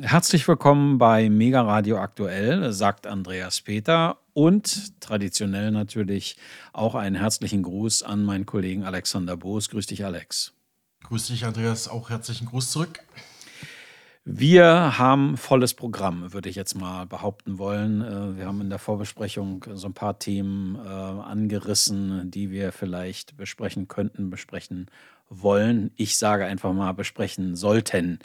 Herzlich 0.00 0.46
willkommen 0.46 0.98
bei 0.98 1.28
Mega 1.28 1.62
Radio 1.62 1.98
Aktuell, 1.98 2.72
sagt 2.72 3.08
Andreas 3.08 3.60
Peter 3.60 4.18
und 4.32 5.00
traditionell 5.00 5.72
natürlich 5.72 6.36
auch 6.72 6.94
einen 6.94 7.16
herzlichen 7.16 7.64
Gruß 7.64 8.04
an 8.04 8.22
meinen 8.22 8.46
Kollegen 8.46 8.84
Alexander 8.84 9.36
Boos. 9.36 9.68
Grüß 9.70 9.86
dich, 9.86 10.04
Alex. 10.04 10.52
Grüß 11.02 11.26
dich, 11.26 11.44
Andreas. 11.44 11.88
Auch 11.88 12.10
herzlichen 12.10 12.46
Gruß 12.46 12.70
zurück. 12.70 13.00
Wir 14.24 14.98
haben 14.98 15.36
volles 15.36 15.74
Programm, 15.74 16.32
würde 16.32 16.48
ich 16.48 16.54
jetzt 16.54 16.74
mal 16.74 17.06
behaupten 17.06 17.58
wollen. 17.58 18.02
Äh, 18.02 18.36
wir 18.36 18.46
haben 18.46 18.60
in 18.60 18.68
der 18.68 18.78
Vorbesprechung 18.78 19.64
so 19.72 19.88
ein 19.88 19.94
paar 19.94 20.18
Themen 20.18 20.76
äh, 20.76 20.78
angerissen, 20.88 22.30
die 22.30 22.50
wir 22.50 22.70
vielleicht 22.70 23.36
besprechen 23.36 23.88
könnten, 23.88 24.30
besprechen 24.30 24.90
wollen. 25.28 25.90
Ich 25.96 26.18
sage 26.18 26.46
einfach 26.46 26.72
mal 26.72 26.92
besprechen 26.92 27.56
sollten. 27.56 28.18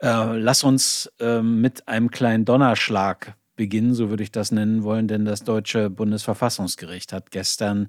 Äh, 0.00 0.38
lass 0.38 0.64
uns 0.64 1.12
äh, 1.20 1.42
mit 1.42 1.88
einem 1.88 2.10
kleinen 2.10 2.44
Donnerschlag 2.44 3.36
beginnen, 3.56 3.94
so 3.94 4.10
würde 4.10 4.22
ich 4.22 4.32
das 4.32 4.50
nennen 4.50 4.82
wollen, 4.82 5.08
denn 5.08 5.24
das 5.24 5.44
deutsche 5.44 5.90
Bundesverfassungsgericht 5.90 7.12
hat 7.12 7.30
gestern 7.30 7.88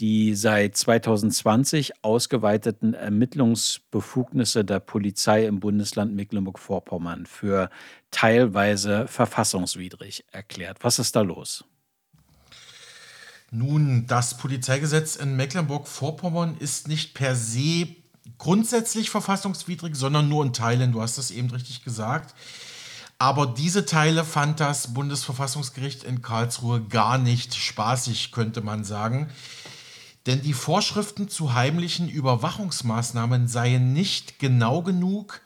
die 0.00 0.34
seit 0.34 0.76
2020 0.76 2.04
ausgeweiteten 2.04 2.94
Ermittlungsbefugnisse 2.94 4.64
der 4.64 4.78
Polizei 4.78 5.44
im 5.46 5.58
Bundesland 5.58 6.14
Mecklenburg-Vorpommern 6.14 7.26
für 7.26 7.68
teilweise 8.10 9.08
verfassungswidrig 9.08 10.24
erklärt. 10.30 10.78
Was 10.82 11.00
ist 11.00 11.16
da 11.16 11.22
los? 11.22 11.64
Nun, 13.50 14.06
das 14.06 14.36
Polizeigesetz 14.36 15.16
in 15.16 15.34
Mecklenburg-Vorpommern 15.36 16.58
ist 16.58 16.86
nicht 16.86 17.14
per 17.14 17.34
se 17.34 17.88
grundsätzlich 18.36 19.08
verfassungswidrig, 19.08 19.96
sondern 19.96 20.28
nur 20.28 20.44
in 20.44 20.52
Teilen. 20.52 20.92
Du 20.92 21.00
hast 21.00 21.16
es 21.16 21.30
eben 21.30 21.48
richtig 21.50 21.82
gesagt. 21.82 22.34
Aber 23.18 23.46
diese 23.46 23.86
Teile 23.86 24.24
fand 24.24 24.60
das 24.60 24.92
Bundesverfassungsgericht 24.94 26.04
in 26.04 26.22
Karlsruhe 26.22 26.84
gar 26.84 27.18
nicht 27.18 27.54
spaßig, 27.54 28.32
könnte 28.32 28.60
man 28.60 28.84
sagen. 28.84 29.30
Denn 30.26 30.42
die 30.42 30.52
Vorschriften 30.52 31.28
zu 31.28 31.54
heimlichen 31.54 32.08
Überwachungsmaßnahmen 32.08 33.48
seien 33.48 33.94
nicht 33.94 34.38
genau 34.38 34.82
genug 34.82 35.40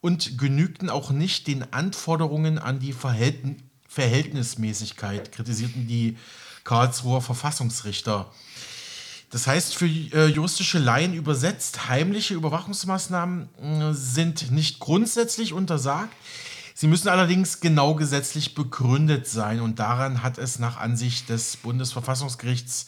und 0.00 0.38
genügten 0.38 0.90
auch 0.90 1.10
nicht 1.10 1.46
den 1.46 1.72
Anforderungen 1.72 2.58
an 2.58 2.80
die 2.80 2.94
Verhältnismäßigkeit, 2.94 5.30
kritisierten 5.30 5.86
die 5.86 6.16
Karlsruher 6.64 7.20
Verfassungsrichter. 7.20 8.30
Das 9.30 9.46
heißt, 9.46 9.74
für 9.74 9.86
äh, 9.86 10.26
juristische 10.26 10.78
Laien 10.78 11.14
übersetzt, 11.14 11.88
heimliche 11.88 12.34
Überwachungsmaßnahmen 12.34 13.48
äh, 13.62 13.92
sind 13.94 14.50
nicht 14.50 14.78
grundsätzlich 14.78 15.54
untersagt. 15.54 16.12
Sie 16.74 16.86
müssen 16.86 17.08
allerdings 17.08 17.60
genau 17.60 17.94
gesetzlich 17.94 18.54
begründet 18.54 19.26
sein 19.26 19.60
und 19.60 19.78
daran 19.78 20.22
hat 20.22 20.36
es 20.36 20.58
nach 20.58 20.78
Ansicht 20.78 21.30
des 21.30 21.56
Bundesverfassungsgerichts 21.56 22.86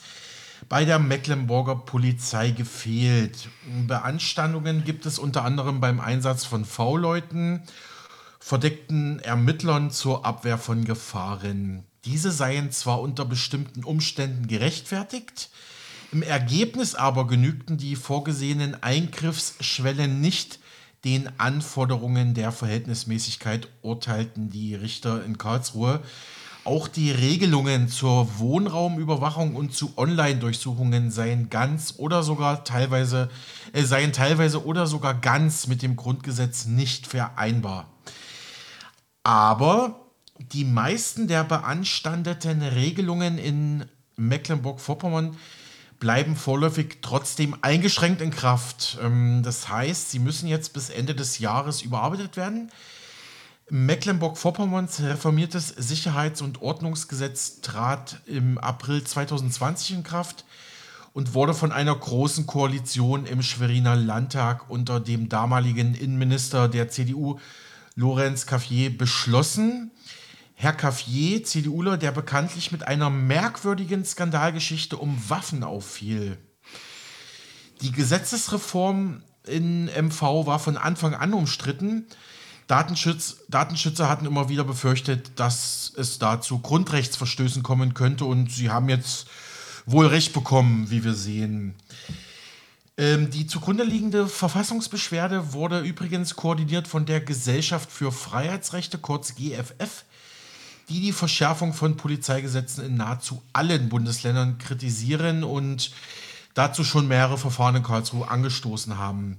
bei 0.69 0.85
der 0.85 0.99
Mecklenburger 0.99 1.77
Polizei 1.77 2.51
gefehlt. 2.51 3.49
Beanstandungen 3.87 4.85
gibt 4.85 5.07
es 5.07 5.19
unter 5.19 5.45
anderem 5.45 5.81
beim 5.81 6.01
Einsatz 6.01 6.45
von 6.45 6.65
V-Leuten, 6.65 7.63
verdeckten 8.39 9.19
Ermittlern 9.21 9.91
zur 9.91 10.27
Abwehr 10.27 10.59
von 10.59 10.85
Gefahren. 10.85 11.85
Diese 12.05 12.31
seien 12.31 12.71
zwar 12.71 13.01
unter 13.01 13.25
bestimmten 13.25 13.85
Umständen 13.85 14.47
gerechtfertigt, 14.47 15.51
im 16.13 16.23
Ergebnis 16.23 16.95
aber 16.95 17.27
genügten 17.27 17.77
die 17.77 17.97
vorgesehenen 17.97 18.81
Eingriffsschwellen 18.83 20.21
nicht 20.21 20.61
den 21.05 21.29
Anforderungen 21.39 22.35
der 22.35 22.53
Verhältnismäßigkeit, 22.53 23.69
urteilten 23.83 24.49
die 24.49 24.77
Richter 24.77 25.25
in 25.25 25.39
Karlsruhe. 25.39 26.03
Auch 26.63 26.87
die 26.87 27.11
Regelungen 27.11 27.89
zur 27.89 28.39
Wohnraumüberwachung 28.39 29.57
und 29.57 29.75
zu 29.75 29.93
Online-Durchsuchungen 29.97 31.11
seien 31.11 31.51
ganz 31.51 31.95
oder 31.99 32.23
sogar 32.23 32.65
teilweise, 32.65 33.29
äh, 33.73 33.83
seien 33.83 34.13
teilweise 34.13 34.65
oder 34.65 34.87
sogar 34.87 35.15
ganz 35.15 35.67
mit 35.67 35.83
dem 35.83 35.97
Grundgesetz 35.97 36.65
nicht 36.67 37.07
vereinbar. 37.07 37.89
Aber 39.25 40.04
die 40.39 40.65
meisten 40.65 41.29
der 41.29 41.45
beanstandeten 41.45 42.63
Regelungen 42.63 43.39
in 43.39 43.85
Mecklenburg-Vorpommern 44.17 45.37
bleiben 46.01 46.37
vorläufig 46.37 46.99
trotzdem 47.03 47.57
eingeschränkt 47.63 48.21
in 48.21 48.31
Kraft. 48.31 48.99
Ähm, 49.03 49.43
das 49.43 49.69
heißt, 49.69 50.11
sie 50.11 50.19
müssen 50.19 50.49
jetzt 50.49 50.73
bis 50.73 50.91
Ende 50.91 51.15
des 51.15 51.39
Jahres 51.39 51.83
überarbeitet 51.83 52.37
werden. 52.37 52.71
Mecklenburg-Vorpommerns 53.71 55.01
reformiertes 55.01 55.69
Sicherheits- 55.69 56.43
und 56.43 56.61
Ordnungsgesetz 56.61 57.63
trat 57.63 58.21
im 58.27 58.59
April 58.59 59.03
2020 59.03 59.97
in 59.97 60.03
Kraft 60.03 60.45
und 61.15 61.33
wurde 61.33 61.55
von 61.55 61.73
einer 61.73 61.95
großen 61.95 62.47
Koalition 62.47 63.25
im 63.25 63.41
Schweriner 63.41 63.97
Landtag 63.97 64.69
unter 64.69 65.01
dem 65.01 65.31
damaligen 65.31 65.95
Innenminister 65.95 66.69
der 66.69 66.91
CDU, 66.91 67.39
Lorenz 67.95 68.45
Caffier, 68.45 68.91
beschlossen. 68.97 69.93
Herr 70.55 70.73
Caffier, 70.73 71.45
CDUler, 71.45 71.97
der 71.97 72.13
bekanntlich 72.13 72.73
mit 72.73 72.87
einer 72.87 73.11
merkwürdigen 73.11 74.05
Skandalgeschichte 74.05 74.97
um 74.97 75.19
Waffen 75.29 75.65
auffiel. 75.65 76.39
Die 77.83 77.93
Gesetzesreform 77.93 79.23
in 79.47 79.87
MV 79.87 80.23
war 80.47 80.59
von 80.59 80.77
Anfang 80.77 81.15
an 81.15 81.35
umstritten. 81.35 82.07
Datenschutz, 82.67 83.39
Datenschützer 83.49 84.09
hatten 84.09 84.25
immer 84.25 84.49
wieder 84.49 84.65
befürchtet, 84.65 85.39
dass 85.39 85.93
es 85.97 86.19
da 86.19 86.41
zu 86.41 86.61
Grundrechtsverstößen 86.61 87.63
kommen 87.63 87.93
könnte 87.93 88.25
und 88.25 88.51
sie 88.51 88.71
haben 88.71 88.89
jetzt 88.89 89.27
wohl 89.85 90.07
recht 90.07 90.33
bekommen, 90.33 90.91
wie 90.91 91.05
wir 91.05 91.15
sehen. 91.15 91.75
Ähm, 92.97 93.31
die 93.31 93.47
zugrunde 93.47 93.85
liegende 93.85 94.29
Verfassungsbeschwerde 94.29 95.53
wurde 95.53 95.81
übrigens 95.81 96.37
koordiniert 96.37 96.89
von 96.89 97.05
der 97.05 97.21
Gesellschaft 97.21 97.91
für 97.91 98.13
Freiheitsrechte, 98.13 98.99
kurz 98.99 99.35
GFF, 99.35 100.05
die 100.89 101.01
die 101.01 101.13
Verschärfung 101.13 101.73
von 101.73 101.97
Polizeigesetzen 101.97 102.85
in 102.85 102.97
nahezu 102.97 103.43
allen 103.53 103.89
Bundesländern 103.89 104.59
kritisieren 104.59 105.45
und 105.45 105.91
dazu 106.55 106.85
schon 106.85 107.09
mehrere 107.09 107.39
Verfahren 107.39 107.77
in 107.77 107.83
Karlsruhe 107.83 108.29
angestoßen 108.29 108.99
haben. 108.99 109.39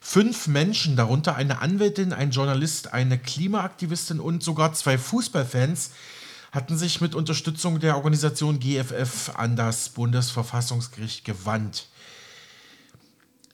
Fünf 0.00 0.48
Menschen, 0.48 0.96
darunter 0.96 1.36
eine 1.36 1.60
Anwältin, 1.60 2.12
ein 2.12 2.32
Journalist, 2.32 2.92
eine 2.92 3.18
Klimaaktivistin 3.18 4.18
und 4.18 4.42
sogar 4.42 4.72
zwei 4.72 4.98
Fußballfans, 4.98 5.92
hatten 6.50 6.76
sich 6.76 7.00
mit 7.00 7.14
Unterstützung 7.14 7.80
der 7.80 7.96
Organisation 7.96 8.58
GFF 8.58 9.30
an 9.36 9.56
das 9.56 9.88
Bundesverfassungsgericht 9.90 11.24
gewandt. 11.24 11.86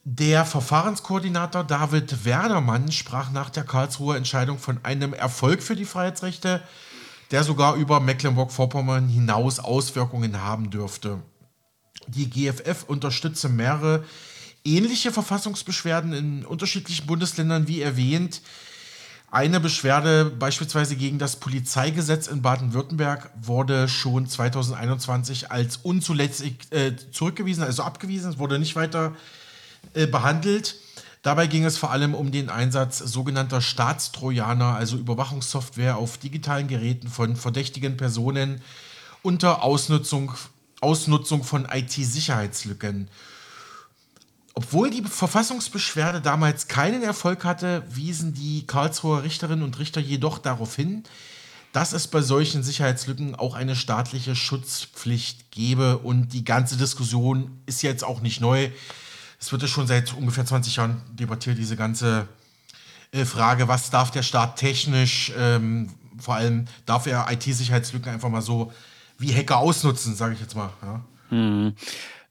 Der 0.05 0.47
Verfahrenskoordinator 0.47 1.65
David 1.65 2.25
Werdermann 2.25 2.91
sprach 2.93 3.31
nach 3.31 3.51
der 3.51 3.65
Karlsruher 3.65 4.17
Entscheidung 4.17 4.59
von 4.59 4.83
einem 4.85 5.13
Erfolg 5.13 5.63
für 5.63 5.77
die 5.77 5.85
Freiheitsrechte, 5.85 6.63
der 7.31 7.45
sogar 7.45 7.77
über 7.77 8.01
Mecklenburg-Vorpommern 8.01 9.09
hinaus 9.09 9.59
Auswirkungen 9.59 10.43
haben 10.43 10.71
dürfte. 10.71 11.23
Die 12.07 12.31
GFF 12.31 12.85
unterstütze 12.87 13.49
mehrere 13.49 14.05
ähnliche 14.65 15.13
Verfassungsbeschwerden 15.13 16.13
in 16.13 16.45
unterschiedlichen 16.45 17.07
Bundesländern, 17.07 17.69
wie 17.69 17.83
erwähnt. 17.83 18.41
Eine 19.31 19.61
Beschwerde 19.61 20.25
beispielsweise 20.25 20.97
gegen 20.97 21.19
das 21.19 21.37
Polizeigesetz 21.37 22.29
in 22.29 22.41
Baden-Württemberg 22.41 23.31
wurde 23.39 23.87
schon 23.87 24.27
2021 24.27 25.51
als 25.51 25.77
unzulässig 25.77 26.55
äh, 26.71 26.93
zurückgewiesen, 27.13 27.63
also 27.63 27.83
abgewiesen. 27.83 28.31
Es 28.31 28.39
wurde 28.39 28.59
nicht 28.59 28.75
weiter 28.75 29.15
äh, 29.93 30.07
behandelt. 30.07 30.77
Dabei 31.23 31.47
ging 31.47 31.65
es 31.65 31.77
vor 31.77 31.91
allem 31.91 32.15
um 32.15 32.31
den 32.31 32.49
Einsatz 32.49 32.99
sogenannter 32.99 33.61
Staatstrojaner, 33.61 34.77
also 34.77 34.97
Überwachungssoftware 34.97 35.97
auf 35.97 36.19
digitalen 36.19 36.69
Geräten 36.69 37.09
von 37.09 37.37
verdächtigen 37.37 37.97
Personen 37.97 38.61
unter 39.23 39.63
Ausnutzung, 39.63 40.33
Ausnutzung 40.81 41.43
von 41.43 41.67
IT-Sicherheitslücken. 41.71 43.09
Obwohl 44.55 44.91
die 44.91 45.03
Verfassungsbeschwerde 45.03 46.21
damals 46.21 46.67
keinen 46.67 47.03
Erfolg 47.03 47.45
hatte, 47.45 47.85
wiesen 47.89 48.35
die 48.35 48.67
Karlsruher 48.67 49.23
Richterinnen 49.23 49.65
und 49.65 49.79
Richter 49.79 50.01
jedoch 50.01 50.39
darauf 50.39 50.75
hin, 50.75 51.05
dass 51.73 51.93
es 51.93 52.09
bei 52.09 52.23
solchen 52.23 52.63
Sicherheitslücken 52.63 53.35
auch 53.35 53.55
eine 53.55 53.77
staatliche 53.77 54.35
Schutzpflicht 54.35 55.51
gebe. 55.51 55.99
Und 55.99 56.33
die 56.33 56.45
ganze 56.45 56.77
Diskussion 56.77 57.61
ist 57.67 57.83
jetzt 57.83 58.03
auch 58.03 58.21
nicht 58.21 58.41
neu. 58.41 58.71
Es 59.39 59.53
wird 59.53 59.63
ja 59.63 59.69
schon 59.69 59.87
seit 59.87 60.15
ungefähr 60.15 60.45
20 60.45 60.77
Jahren 60.77 61.01
debattiert, 61.13 61.59
diese 61.59 61.77
ganze 61.77 62.29
äh, 63.13 63.25
Frage, 63.25 63.69
was 63.69 63.91
darf 63.91 64.11
der 64.11 64.23
Staat 64.23 64.57
technisch, 64.57 65.33
ähm, 65.39 65.91
vor 66.19 66.35
allem 66.35 66.67
darf 66.87 67.07
er 67.07 67.27
IT-Sicherheitslücken 67.31 68.13
einfach 68.13 68.29
mal 68.29 68.43
so 68.43 68.73
wie 69.19 69.35
Hacker 69.35 69.59
ausnutzen, 69.59 70.15
sage 70.15 70.35
ich 70.35 70.41
jetzt 70.41 70.57
mal. 70.57 70.71
Ja. 70.83 71.01
Hm. 71.31 71.75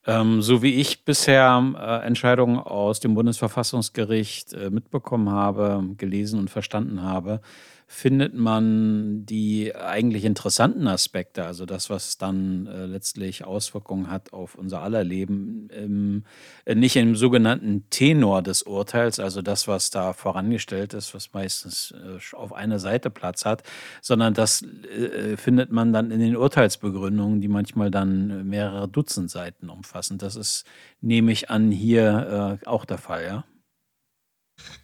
Ähm, 0.06 0.42
so 0.42 0.62
wie 0.62 0.76
ich 0.76 1.04
bisher 1.04 1.62
äh, 1.78 2.06
Entscheidungen 2.06 2.60
aus 2.60 3.02
dem 3.02 3.14
Bundesverfassungsgericht 3.14 4.54
äh, 4.54 4.70
mitbekommen 4.70 5.30
habe, 5.30 5.84
gelesen 5.98 6.40
und 6.40 6.50
verstanden 6.50 7.02
habe, 7.02 7.42
findet 7.90 8.34
man 8.34 9.26
die 9.26 9.74
eigentlich 9.74 10.26
interessanten 10.26 10.88
Aspekte, 10.90 11.46
also 11.46 11.66
das, 11.66 11.90
was 11.90 12.18
dann 12.18 12.68
äh, 12.68 12.86
letztlich 12.86 13.46
Auswirkungen 13.46 14.12
hat 14.12 14.34
auf 14.34 14.56
unser 14.56 14.82
aller 14.82 15.06
Leben, 15.06 15.70
im, 15.70 16.26
äh, 16.66 16.76
nicht 16.76 16.98
im 16.98 17.16
sogenannten 17.16 17.90
Tenor 17.90 18.42
des 18.42 18.64
Urteils, 18.64 19.22
also 19.22 19.42
das, 19.42 19.70
was 19.70 19.90
da 19.90 20.12
vorangestellt 20.12 20.94
ist, 20.94 21.14
was 21.14 21.32
meistens 21.32 21.94
äh, 21.94 22.36
auf 22.36 22.52
einer 22.52 22.80
Seite 22.80 23.10
Platz 23.10 23.46
hat, 23.46 23.64
sondern 24.02 24.34
das 24.34 24.64
äh, 24.64 25.38
findet 25.38 25.72
man 25.72 25.94
dann 25.94 26.12
in 26.12 26.20
den 26.20 26.36
Urteilsbegründungen, 26.36 27.40
die 27.40 27.48
manchmal 27.48 27.90
dann 27.90 28.46
mehrere 28.50 28.90
Dutzend 28.90 29.32
Seiten 29.32 29.70
umfassen. 29.70 30.18
Das 30.18 30.36
ist, 30.36 30.66
nehme 31.00 31.32
ich 31.32 31.50
an, 31.50 31.72
hier 31.72 32.60
äh, 32.62 32.68
auch 32.68 32.84
der 32.84 32.98
Fall, 32.98 33.24
ja? 33.24 33.46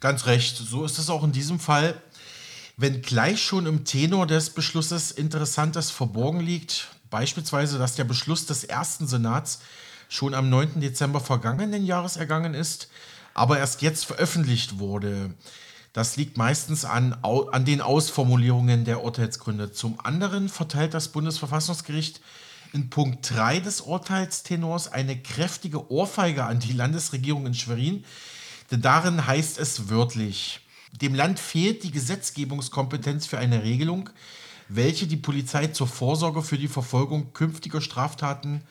Ganz 0.00 0.26
recht. 0.26 0.56
So 0.56 0.84
ist 0.84 0.98
es 0.98 1.10
auch 1.10 1.24
in 1.24 1.32
diesem 1.32 1.58
Fall 1.58 2.00
wenngleich 2.76 3.42
schon 3.42 3.66
im 3.66 3.84
Tenor 3.84 4.26
des 4.26 4.50
Beschlusses 4.50 5.10
Interessantes 5.10 5.90
verborgen 5.90 6.40
liegt, 6.40 6.88
beispielsweise, 7.10 7.78
dass 7.78 7.94
der 7.94 8.04
Beschluss 8.04 8.46
des 8.46 8.64
ersten 8.64 9.06
Senats 9.06 9.60
schon 10.08 10.34
am 10.34 10.48
9. 10.48 10.80
Dezember 10.80 11.20
vergangenen 11.20 11.84
Jahres 11.84 12.16
ergangen 12.16 12.54
ist, 12.54 12.88
aber 13.34 13.58
erst 13.58 13.82
jetzt 13.82 14.04
veröffentlicht 14.06 14.78
wurde. 14.78 15.34
Das 15.92 16.16
liegt 16.16 16.36
meistens 16.36 16.84
an, 16.84 17.16
an 17.22 17.64
den 17.64 17.80
Ausformulierungen 17.80 18.84
der 18.84 19.04
Urteilsgründe. 19.04 19.70
Zum 19.70 20.00
anderen 20.02 20.48
verteilt 20.48 20.92
das 20.92 21.08
Bundesverfassungsgericht 21.08 22.20
in 22.72 22.90
Punkt 22.90 23.30
3 23.30 23.60
des 23.60 23.80
Urteilstenors 23.80 24.90
eine 24.90 25.16
kräftige 25.16 25.92
Ohrfeige 25.92 26.44
an 26.44 26.58
die 26.58 26.72
Landesregierung 26.72 27.46
in 27.46 27.54
Schwerin, 27.54 28.04
denn 28.72 28.82
darin 28.82 29.24
heißt 29.24 29.60
es 29.60 29.88
wörtlich, 29.88 30.60
dem 31.00 31.14
Land 31.14 31.38
fehlt 31.38 31.82
die 31.82 31.90
Gesetzgebungskompetenz 31.90 33.26
für 33.26 33.38
eine 33.38 33.62
Regelung, 33.62 34.10
welche 34.68 35.06
die 35.06 35.16
Polizei 35.16 35.68
zur 35.68 35.86
Vorsorge 35.86 36.42
für 36.42 36.58
die 36.58 36.68
Verfolgung 36.68 37.32
künftiger 37.32 37.80
Straftaten 37.80 38.62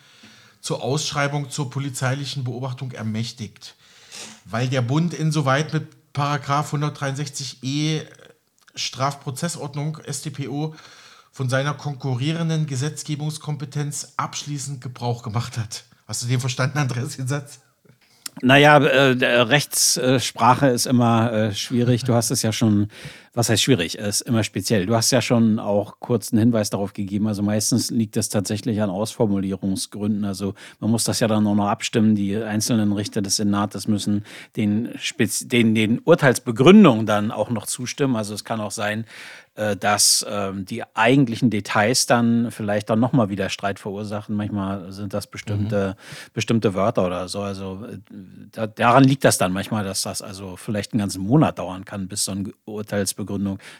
zur 0.61 0.81
Ausschreibung 0.81 1.49
zur 1.49 1.69
polizeilichen 1.69 2.43
Beobachtung 2.43 2.91
ermächtigt. 2.91 3.75
Weil 4.45 4.69
der 4.69 4.81
Bund 4.81 5.13
insoweit 5.13 5.73
mit 5.73 6.13
Paragraf 6.13 6.73
163e 6.73 8.05
Strafprozessordnung 8.75 9.99
StPO 10.09 10.75
von 11.31 11.49
seiner 11.49 11.73
konkurrierenden 11.73 12.67
Gesetzgebungskompetenz 12.67 14.13
abschließend 14.17 14.81
Gebrauch 14.81 15.23
gemacht 15.23 15.57
hat. 15.57 15.83
Hast 16.07 16.23
du 16.23 16.27
den 16.27 16.39
verstanden, 16.39 16.77
Andreas, 16.77 17.17
den 17.17 17.27
Satz? 17.27 17.59
Naja, 18.41 18.77
äh, 18.77 19.41
Rechtssprache 19.41 20.67
ist 20.67 20.85
immer 20.85 21.31
äh, 21.31 21.53
schwierig. 21.53 22.03
Du 22.03 22.13
hast 22.13 22.31
es 22.31 22.41
ja 22.41 22.51
schon, 22.51 22.87
was 23.33 23.49
heißt 23.49 23.63
schwierig? 23.63 23.97
Es 23.97 24.21
ist 24.21 24.27
immer 24.27 24.43
speziell. 24.43 24.85
Du 24.85 24.95
hast 24.95 25.09
ja 25.11 25.21
schon 25.21 25.57
auch 25.57 25.95
kurz 25.99 26.31
einen 26.31 26.39
Hinweis 26.39 26.69
darauf 26.69 26.93
gegeben. 26.93 27.27
Also 27.27 27.41
meistens 27.41 27.89
liegt 27.89 28.15
es 28.15 28.29
tatsächlich 28.29 28.79
an 28.79 28.91
Ausformulierungsgründen. 28.91 30.23
Also 30.23 30.53
man 30.79 30.91
muss 30.91 31.03
das 31.03 31.19
ja 31.19 31.27
dann 31.27 31.47
auch 31.47 31.55
noch 31.55 31.67
abstimmen. 31.67 32.13
Die 32.13 32.37
einzelnen 32.37 32.93
Richter 32.93 33.23
des 33.23 33.37
Senates 33.37 33.87
müssen 33.87 34.23
den, 34.55 34.91
Spez 34.99 35.47
den, 35.47 35.73
den 35.73 35.99
Urteilsbegründungen 35.99 37.07
dann 37.07 37.31
auch 37.31 37.49
noch 37.49 37.65
zustimmen. 37.65 38.15
Also 38.15 38.35
es 38.35 38.43
kann 38.43 38.61
auch 38.61 38.71
sein, 38.71 39.05
äh, 39.55 39.75
dass 39.75 40.25
ähm, 40.29 40.65
die 40.65 40.83
eigentlichen 40.95 41.51
Details 41.51 42.07
dann 42.07 42.49
vielleicht 42.49 42.89
dann 42.89 42.99
nochmal 42.99 43.29
wieder 43.29 43.49
Streit 43.49 43.79
verursachen. 43.79 44.35
Manchmal 44.35 44.91
sind 44.91 45.13
das 45.13 45.27
bestimmte, 45.27 45.89
mhm. 45.89 46.29
bestimmte 46.33 46.73
Wörter 46.73 47.05
oder 47.05 47.27
so. 47.27 47.41
Also 47.41 47.85
äh, 47.85 47.97
da, 48.51 48.65
daran 48.65 49.03
liegt 49.03 49.23
das 49.23 49.37
dann 49.37 49.53
manchmal, 49.53 49.83
dass 49.83 50.03
das 50.03 50.21
also 50.23 50.55
vielleicht 50.55 50.93
einen 50.93 50.99
ganzen 50.99 51.21
Monat 51.21 51.59
dauern 51.59 51.85
kann, 51.85 52.07
bis 52.07 52.25
so 52.25 52.31
eine 52.31 52.51
Urteilsbegründung 52.65 53.22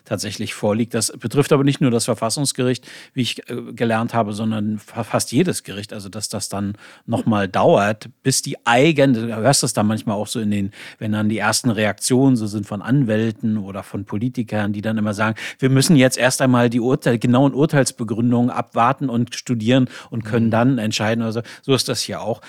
tatsächlich 0.06 0.54
vorliegt. 0.54 0.94
Das 0.94 1.12
betrifft 1.18 1.54
aber 1.54 1.63
nicht 1.63 1.81
nur 1.81 1.92
das 1.92 2.06
Verfassungsgericht, 2.06 2.88
wie 3.13 3.22
ich 3.22 3.50
äh, 3.50 3.74
gelernt 3.74 4.13
habe, 4.13 4.34
sondern 4.34 4.80
fast 4.80 5.31
jedes 5.31 5.63
Gericht. 5.63 5.94
Also 5.94 6.10
dass 6.10 6.30
das 6.30 6.50
dann 6.50 6.75
nochmal 7.06 7.48
dauert, 7.48 8.10
bis 8.24 8.42
die 8.42 8.57
eigene, 8.66 9.28
du 9.28 9.36
hörst 9.36 9.63
das 9.63 9.74
dann 9.74 9.88
manchmal 9.88 10.16
auch 10.16 10.28
so 10.28 10.40
in 10.40 10.51
den, 10.51 10.72
wenn 11.00 11.12
dann 11.12 11.30
die 11.30 11.38
ersten 11.38 11.69
Reaktionen 11.69 12.36
so 12.36 12.48
sind 12.48 12.66
von 12.66 12.81
Anwälten 12.81 13.57
oder 13.57 13.84
von 13.84 14.06
Politikern, 14.06 14.74
die 14.74 14.81
dann 14.81 14.98
immer 14.98 15.13
sagen, 15.13 15.36
wir 15.60 15.69
müssen 15.69 15.96
jetzt 15.96 16.18
erst 16.18 16.42
einmal 16.42 16.69
die 16.69 16.80
Urteil, 16.80 17.19
genauen 17.19 17.54
Urteilsbegründungen 17.54 18.50
abwarten 18.50 19.10
und 19.10 19.36
studieren 19.36 19.89
und 20.10 20.24
können 20.24 20.48
mhm. 20.48 20.51
dann 20.51 20.78
entscheiden. 20.78 21.24
Also 21.24 21.42
so 21.62 21.74
ist 21.74 21.89
das 21.89 22.01
hier 22.01 22.22
auch. 22.22 22.42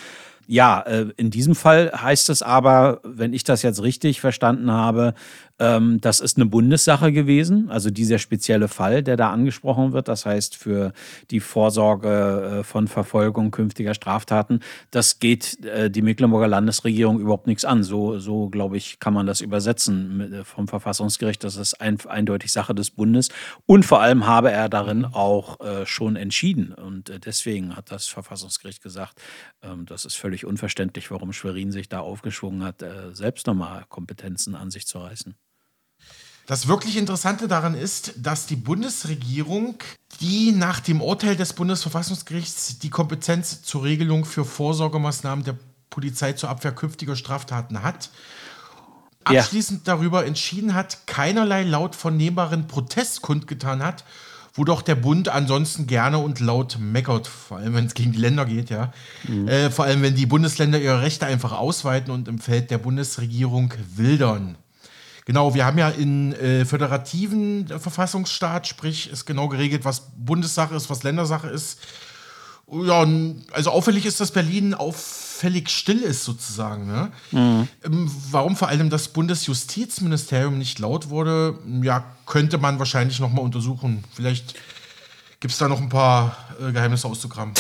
Ja, 0.47 0.81
äh, 0.81 1.07
in 1.17 1.31
diesem 1.31 1.55
Fall 1.55 1.91
heißt 1.95 2.29
es 2.29 2.43
aber, 2.43 3.01
wenn 3.03 3.33
ich 3.33 3.45
das 3.45 3.63
jetzt 3.63 3.83
richtig 3.83 4.21
verstanden 4.21 4.71
habe, 4.71 5.15
ähm, 5.61 6.01
das 6.01 6.19
ist 6.19 6.37
eine 6.37 6.47
Bundessache 6.47 7.13
gewesen, 7.13 7.71
also 7.71 7.91
dieser 7.91 8.19
spezielle 8.19 8.67
Fall, 8.67 9.05
der 9.05 9.17
da 9.17 9.31
angesprochen 9.31 9.93
wird. 9.93 10.09
Das 10.09 10.27
heißt, 10.27 10.57
für 10.57 10.93
die 11.31 11.39
Vorsorge 11.39 12.61
äh, 12.61 12.65
von 12.65 12.89
Verfolgung 12.89 13.53
künftiger 13.53 13.95
Straftaten, 13.95 14.61
das 14.91 15.21
geht 15.21 15.65
äh, 15.65 15.91
die 15.91 16.03
Mecklenburger 16.03 16.49
Landesregierung 16.49 17.21
überhaupt 17.21 17.47
nichts 17.47 17.65
an. 17.65 17.85
So, 17.85 18.19
so 18.19 18.49
glaube 18.49 18.77
ich, 18.77 18.99
kann 18.99 19.15
man 19.15 19.27
das 19.27 19.41
übersetzen 19.41 20.33
äh, 20.33 20.45
vom 20.45 20.67
Verfassungsgericht. 20.67 21.45
Das 21.45 21.57
ist 21.57 21.81
ein, 21.81 21.99
eindeutig 22.09 22.51
Sache 22.51 22.75
des 22.75 22.91
Bundes. 22.91 23.29
Und 23.65 23.85
vor 23.85 24.01
allem 24.01 24.27
habe 24.27 24.51
er 24.51 24.69
darin 24.69 25.05
auch 25.05 25.61
äh, 25.61 25.87
schon 25.87 26.17
entschieden. 26.17 26.75
Und 26.75 27.13
deswegen 27.25 27.77
hat 27.77 27.93
das 27.93 28.09
Verfassungsgericht 28.09 28.83
gesagt, 28.83 29.21
ähm, 29.63 29.87
das 29.87 30.05
ist 30.05 30.17
völlig 30.17 30.45
unverständlich, 30.45 31.13
warum 31.13 31.33
Schwerin 31.33 31.71
sich 31.71 31.89
da 31.89 32.01
aufgeschwungen 32.01 32.65
hat, 32.65 32.85
selbst 33.13 33.47
nochmal 33.47 33.85
Kompetenzen 33.89 34.55
an 34.55 34.71
sich 34.71 34.87
zu 34.87 34.99
reißen. 34.99 35.35
Das 36.47 36.69
wirklich 36.69 36.97
Interessante 36.97 37.49
daran 37.49 37.75
ist, 37.75 38.13
dass 38.17 38.47
die 38.47 38.57
Bundesregierung, 38.57 39.77
die 40.21 40.53
nach 40.53 40.81
dem 40.81 41.01
Urteil 41.01 41.37
des 41.37 41.55
Bundesverfassungsgerichts 41.55 42.79
die 42.81 42.91
Kompetenz 42.91 43.63
zur 43.63 43.85
Regelung 43.85 44.25
für 44.25 44.45
Vorsorgemaßnahmen 44.45 45.45
der 45.45 45.57
Polizei 45.89 46.35
zur 46.35 46.51
Abwehr 46.51 46.73
künftiger 46.73 47.17
Straftaten 47.17 47.83
hat, 47.83 48.11
abschließend 49.25 49.87
ja. 49.87 49.95
darüber 49.95 50.27
entschieden 50.27 50.75
hat, 50.75 51.07
keinerlei 51.07 51.63
laut 51.63 51.97
vernehmbaren 51.97 52.67
Protest 52.67 53.23
kundgetan 53.23 53.83
hat, 53.83 54.05
wo 54.53 54.65
doch 54.65 54.83
der 54.83 54.97
Bund 54.97 55.29
ansonsten 55.29 55.87
gerne 55.87 56.19
und 56.19 56.41
laut 56.41 56.79
meckert, 56.79 57.27
vor 57.27 57.57
allem 57.57 57.75
wenn 57.75 57.87
es 57.87 57.95
gegen 57.95 58.13
die 58.13 58.19
Länder 58.19 58.45
geht, 58.45 58.69
ja. 58.71 58.93
Mhm. 59.27 59.49
Äh, 59.49 59.71
vor 59.71 59.87
allem 59.87 60.03
wenn 60.03 60.15
die 60.15 60.27
Bundesländer 60.27 60.79
ihre 60.79 61.01
Rechte 61.01 61.25
einfach 61.25 61.53
ausweiten 61.53 62.13
und 62.13 62.29
im 62.29 62.39
Feld 62.39 62.71
der 62.71 62.79
Bundesregierung 62.79 63.73
wildern. 63.97 64.59
Genau, 65.27 65.55
wir 65.55 65.65
haben 65.65 65.79
ja 65.79 65.89
in 65.89 66.35
äh, 66.35 66.65
föderativen 66.67 67.67
Verfassungsstaat, 67.67 68.67
sprich, 68.67 69.11
ist 69.11 69.25
genau 69.25 69.49
geregelt, 69.49 69.85
was 69.85 70.11
Bundessache 70.17 70.75
ist, 70.75 70.91
was 70.91 71.03
Ländersache 71.03 71.49
ist. 71.49 71.79
Ja, 72.71 73.07
also 73.53 73.71
auffällig 73.71 74.05
ist, 74.07 74.21
dass 74.21 74.31
Berlin 74.31 74.75
auffällig 74.75 75.69
still 75.71 76.01
ist, 76.01 76.25
sozusagen. 76.25 76.87
Ne? 76.87 77.13
Mhm. 77.31 77.69
Ähm, 77.85 78.11
warum 78.31 78.57
vor 78.57 78.69
allem 78.69 78.91
das 78.91 79.09
Bundesjustizministerium 79.09 80.59
nicht 80.59 80.79
laut 80.79 81.09
wurde, 81.09 81.59
ja, 81.83 82.05
könnte 82.27 82.59
man 82.59 82.79
wahrscheinlich 82.79 83.21
nochmal 83.21 83.45
untersuchen. 83.45 84.05
Vielleicht 84.15 84.55
gibt 85.41 85.53
es 85.53 85.59
da 85.59 85.69
noch 85.69 85.81
ein 85.81 85.91
paar 85.91 86.37
äh, 86.61 86.73
Geheimnisse 86.73 87.07
auszukramen. 87.07 87.55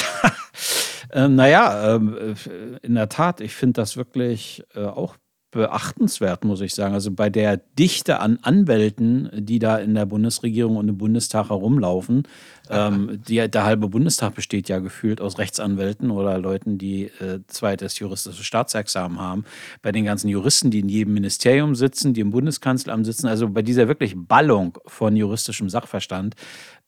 ähm, 1.12 1.34
naja, 1.36 1.96
ähm, 1.96 2.16
äh, 2.16 2.86
in 2.86 2.94
der 2.94 3.08
Tat, 3.08 3.40
ich 3.40 3.54
finde 3.54 3.80
das 3.80 3.96
wirklich 3.96 4.64
äh, 4.74 4.84
auch 4.84 5.16
beachtenswert, 5.54 6.44
muss 6.44 6.60
ich 6.60 6.74
sagen. 6.74 6.94
Also 6.94 7.10
bei 7.10 7.30
der 7.30 7.56
Dichte 7.78 8.20
an 8.20 8.38
Anwälten, 8.42 9.30
die 9.32 9.58
da 9.58 9.76
in 9.78 9.94
der 9.94 10.06
Bundesregierung 10.06 10.76
und 10.76 10.88
im 10.88 10.98
Bundestag 10.98 11.48
herumlaufen, 11.48 12.24
ähm, 12.70 13.20
die, 13.28 13.48
der 13.48 13.64
halbe 13.64 13.88
Bundestag 13.88 14.34
besteht 14.34 14.68
ja 14.68 14.80
gefühlt 14.80 15.20
aus 15.20 15.38
Rechtsanwälten 15.38 16.10
oder 16.10 16.38
Leuten, 16.38 16.78
die 16.78 17.04
äh, 17.04 17.40
zweites 17.46 17.98
juristisches 17.98 18.44
Staatsexamen 18.44 19.20
haben. 19.20 19.44
Bei 19.82 19.92
den 19.92 20.04
ganzen 20.04 20.28
Juristen, 20.28 20.70
die 20.70 20.80
in 20.80 20.88
jedem 20.88 21.14
Ministerium 21.14 21.74
sitzen, 21.74 22.14
die 22.14 22.20
im 22.20 22.30
Bundeskanzleramt 22.30 23.06
sitzen, 23.06 23.28
also 23.28 23.48
bei 23.48 23.62
dieser 23.62 23.86
wirklich 23.86 24.14
Ballung 24.16 24.78
von 24.86 25.14
juristischem 25.14 25.68
Sachverstand 25.68 26.34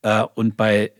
äh, 0.02 0.24
und 0.34 0.56
bei 0.56 0.86
äh, 0.86 0.92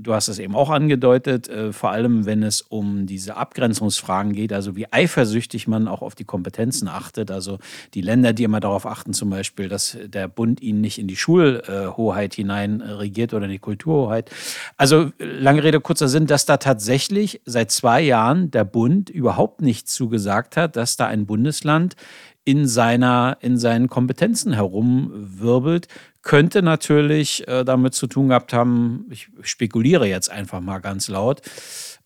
du 0.00 0.14
hast 0.14 0.28
es 0.28 0.38
eben 0.38 0.54
auch 0.54 0.70
angedeutet, 0.70 1.48
äh, 1.48 1.72
vor 1.72 1.90
allem 1.90 2.26
wenn 2.26 2.42
es 2.42 2.62
um 2.62 3.06
diese 3.06 3.36
Abgrenzungsfragen 3.36 4.32
geht, 4.32 4.52
also 4.52 4.76
wie 4.76 4.86
eifersüchtig 4.92 5.68
man 5.68 5.88
auch 5.88 6.02
auf 6.02 6.14
die 6.14 6.24
Kompetenzen 6.24 6.88
achtet. 6.88 7.30
Also 7.30 7.58
die 7.94 8.00
Länder, 8.00 8.32
die 8.32 8.44
immer 8.44 8.60
darauf 8.60 8.86
achten, 8.86 9.12
zum 9.12 9.30
Beispiel, 9.30 9.68
dass 9.68 9.96
der 10.04 10.28
Bund 10.28 10.60
ihnen 10.60 10.80
nicht 10.80 10.98
in 10.98 11.08
die 11.08 11.16
Schulhoheit 11.16 12.34
hinein 12.34 12.80
regiert 12.80 13.34
oder 13.34 13.46
in 13.46 13.52
die 13.52 13.58
Kulturhoheit. 13.58 14.30
Also 14.76 15.12
lange 15.18 15.64
Rede, 15.64 15.80
kurzer 15.80 16.08
Sinn, 16.08 16.26
dass 16.26 16.46
da 16.46 16.56
tatsächlich 16.56 17.40
seit 17.44 17.70
zwei 17.70 18.00
Jahren 18.00 18.50
der 18.50 18.64
Bund 18.64 19.10
überhaupt 19.10 19.62
nicht 19.62 19.88
zugesagt 19.88 20.56
hat, 20.56 20.76
dass 20.76 20.96
da 20.96 21.06
ein 21.06 21.26
Bundesland 21.26 21.96
in, 22.44 22.66
seiner, 22.68 23.38
in 23.40 23.58
seinen 23.58 23.88
Kompetenzen 23.88 24.52
herumwirbelt, 24.52 25.88
könnte 26.22 26.62
natürlich 26.62 27.46
äh, 27.48 27.64
damit 27.64 27.94
zu 27.94 28.06
tun 28.06 28.28
gehabt 28.28 28.52
haben, 28.52 29.06
ich 29.10 29.28
spekuliere 29.42 30.06
jetzt 30.06 30.30
einfach 30.30 30.60
mal 30.60 30.78
ganz 30.78 31.08
laut, 31.08 31.42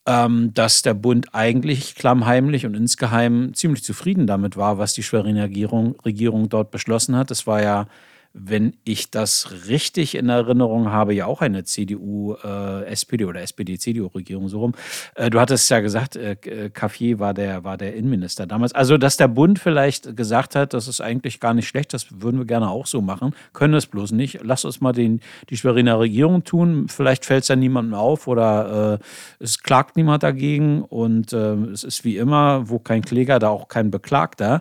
ähm, 0.07 0.53
dass 0.55 0.83
der 0.83 0.95
Bund 0.95 1.35
eigentlich 1.35 1.95
klammheimlich 1.95 2.67
und 2.67 2.75
insgeheim 2.75 3.53
ziemlich 3.55 3.85
zufrieden 3.85 4.27
damit 4.27 4.57
war, 4.57 4.79
was 4.79 4.95
die 4.95 5.03
Schweriner 5.03 5.45
Regierung, 5.45 5.97
Regierung 6.05 6.49
dort 6.49 6.71
beschlossen 6.71 7.17
hat. 7.17 7.31
Es 7.31 7.47
war 7.47 7.63
ja 7.63 7.87
wenn 8.33 8.77
ich 8.85 9.11
das 9.11 9.67
richtig 9.69 10.15
in 10.15 10.29
Erinnerung 10.29 10.91
habe, 10.91 11.15
ja 11.15 11.27
auch 11.27 11.41
eine 11.41 11.65
CDU, 11.65 12.35
äh, 12.35 13.25
oder 13.25 13.41
SPD-CDU-Regierung 13.41 14.49
so 14.49 14.61
rum. 14.61 14.75
Äh, 15.15 15.31
du 15.31 15.41
hattest 15.41 15.71
ja 15.71 15.81
gesagt, 15.81 16.17
äh, 16.17 16.37
Caffier 16.73 17.17
äh, 17.17 17.19
war 17.19 17.35
der, 17.35 17.65
war 17.65 17.77
der 17.77 17.95
Innenminister 17.95 18.47
damals. 18.47 18.73
Also, 18.75 18.99
dass 18.99 19.17
der 19.17 19.29
Bund 19.29 19.59
vielleicht 19.59 20.17
gesagt 20.17 20.55
hat, 20.55 20.75
das 20.75 20.89
ist 20.89 21.01
eigentlich 21.01 21.41
gar 21.41 21.55
nicht 21.55 21.69
schlecht, 21.69 21.93
das 21.95 22.07
würden 22.21 22.39
wir 22.39 22.47
gerne 22.47 22.69
auch 22.69 22.87
so 22.87 23.01
machen, 23.01 23.35
können 23.53 23.75
es 23.75 23.87
bloß 23.87 24.13
nicht. 24.13 24.41
Lass 24.43 24.65
uns 24.65 24.81
mal 24.81 24.93
den, 24.93 25.21
die 25.51 25.57
Schweriner 25.57 25.99
Regierung 25.99 26.45
tun. 26.45 26.87
Vielleicht 26.89 27.25
fällt 27.25 27.43
es 27.43 27.49
ja 27.49 27.57
niemandem 27.57 27.95
auf 27.95 28.27
oder 28.27 29.01
äh, 29.01 29.45
es 29.45 29.63
klagt 29.63 29.97
niemand 29.97 30.23
dagegen 30.23 30.83
und 30.83 31.33
äh, 31.33 31.55
es 31.73 31.85
ist 31.85 32.05
wie 32.05 32.17
immer, 32.17 32.69
wo 32.69 32.79
kein 32.79 33.03
Kläger, 33.03 33.39
da 33.39 33.49
auch 33.49 33.69
kein 33.69 33.91
Beklagter. 33.91 34.61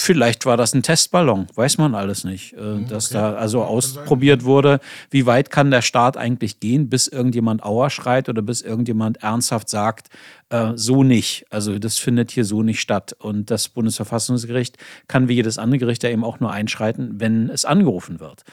Vielleicht 0.00 0.46
war 0.46 0.56
das 0.56 0.74
ein 0.74 0.82
Testballon, 0.82 1.46
weiß 1.54 1.76
man 1.76 1.94
alles 1.94 2.24
nicht. 2.24 2.54
Äh, 2.54 2.60
mhm, 2.60 2.88
dass 2.88 3.10
okay. 3.10 3.20
da 3.20 3.34
also 3.34 3.62
ausprobiert 3.62 4.44
wurde, 4.44 4.80
wie 5.10 5.26
weit 5.26 5.50
kann 5.50 5.70
der 5.70 5.82
Staat 5.82 6.16
eigentlich 6.16 6.58
gehen, 6.58 6.88
bis 6.88 7.06
irgendjemand 7.06 7.62
Auer 7.62 7.90
schreit 7.90 8.30
oder 8.30 8.40
bis 8.40 8.62
irgendjemand 8.62 9.18
ernsthaft 9.18 9.68
sagt, 9.68 10.08
äh, 10.48 10.72
so 10.74 11.02
nicht. 11.04 11.44
Also 11.50 11.78
das 11.78 11.98
findet 11.98 12.30
hier 12.30 12.46
so 12.46 12.62
nicht 12.62 12.80
statt. 12.80 13.14
Und 13.18 13.50
das 13.50 13.68
Bundesverfassungsgericht 13.68 14.78
kann 15.06 15.28
wie 15.28 15.34
jedes 15.34 15.58
andere 15.58 15.80
Gericht 15.80 16.02
ja 16.02 16.08
eben 16.08 16.24
auch 16.24 16.40
nur 16.40 16.50
einschreiten, 16.50 17.20
wenn 17.20 17.50
es 17.50 17.66
angerufen 17.66 18.20
wird. 18.20 18.44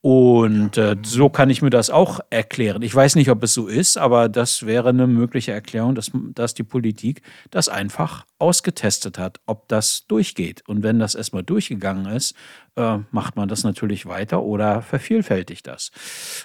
Und 0.00 0.78
äh, 0.78 0.96
so 1.02 1.28
kann 1.28 1.50
ich 1.50 1.60
mir 1.60 1.70
das 1.70 1.90
auch 1.90 2.20
erklären. 2.30 2.82
Ich 2.82 2.94
weiß 2.94 3.16
nicht, 3.16 3.30
ob 3.30 3.42
es 3.42 3.52
so 3.52 3.66
ist, 3.66 3.98
aber 3.98 4.28
das 4.28 4.64
wäre 4.64 4.90
eine 4.90 5.08
mögliche 5.08 5.50
Erklärung, 5.50 5.96
dass, 5.96 6.12
dass 6.34 6.54
die 6.54 6.62
Politik 6.62 7.22
das 7.50 7.68
einfach 7.68 8.24
ausgetestet 8.38 9.18
hat, 9.18 9.40
ob 9.46 9.66
das 9.66 10.06
durchgeht. 10.06 10.62
Und 10.68 10.84
wenn 10.84 11.00
das 11.00 11.16
erstmal 11.16 11.42
durchgegangen 11.42 12.06
ist, 12.06 12.36
äh, 12.76 12.98
macht 13.10 13.34
man 13.34 13.48
das 13.48 13.64
natürlich 13.64 14.06
weiter 14.06 14.42
oder 14.42 14.82
vervielfältigt 14.82 15.66
das. 15.66 15.90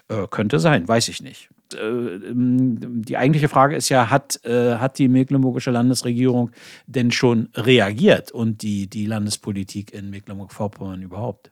Äh, 0.08 0.26
könnte 0.32 0.58
sein, 0.58 0.88
weiß 0.88 1.10
ich 1.10 1.22
nicht. 1.22 1.50
Äh, 1.76 1.78
ähm, 1.78 3.04
die 3.04 3.18
eigentliche 3.18 3.50
Frage 3.50 3.76
ist 3.76 3.90
ja, 3.90 4.10
hat, 4.10 4.44
äh, 4.46 4.78
hat 4.78 4.98
die 4.98 5.08
mecklenburgische 5.08 5.70
Landesregierung 5.70 6.50
denn 6.88 7.12
schon 7.12 7.50
reagiert 7.54 8.32
und 8.32 8.64
die, 8.64 8.90
die 8.90 9.06
Landespolitik 9.06 9.94
in 9.94 10.10
Mecklenburg-Vorpommern 10.10 11.04
überhaupt? 11.04 11.52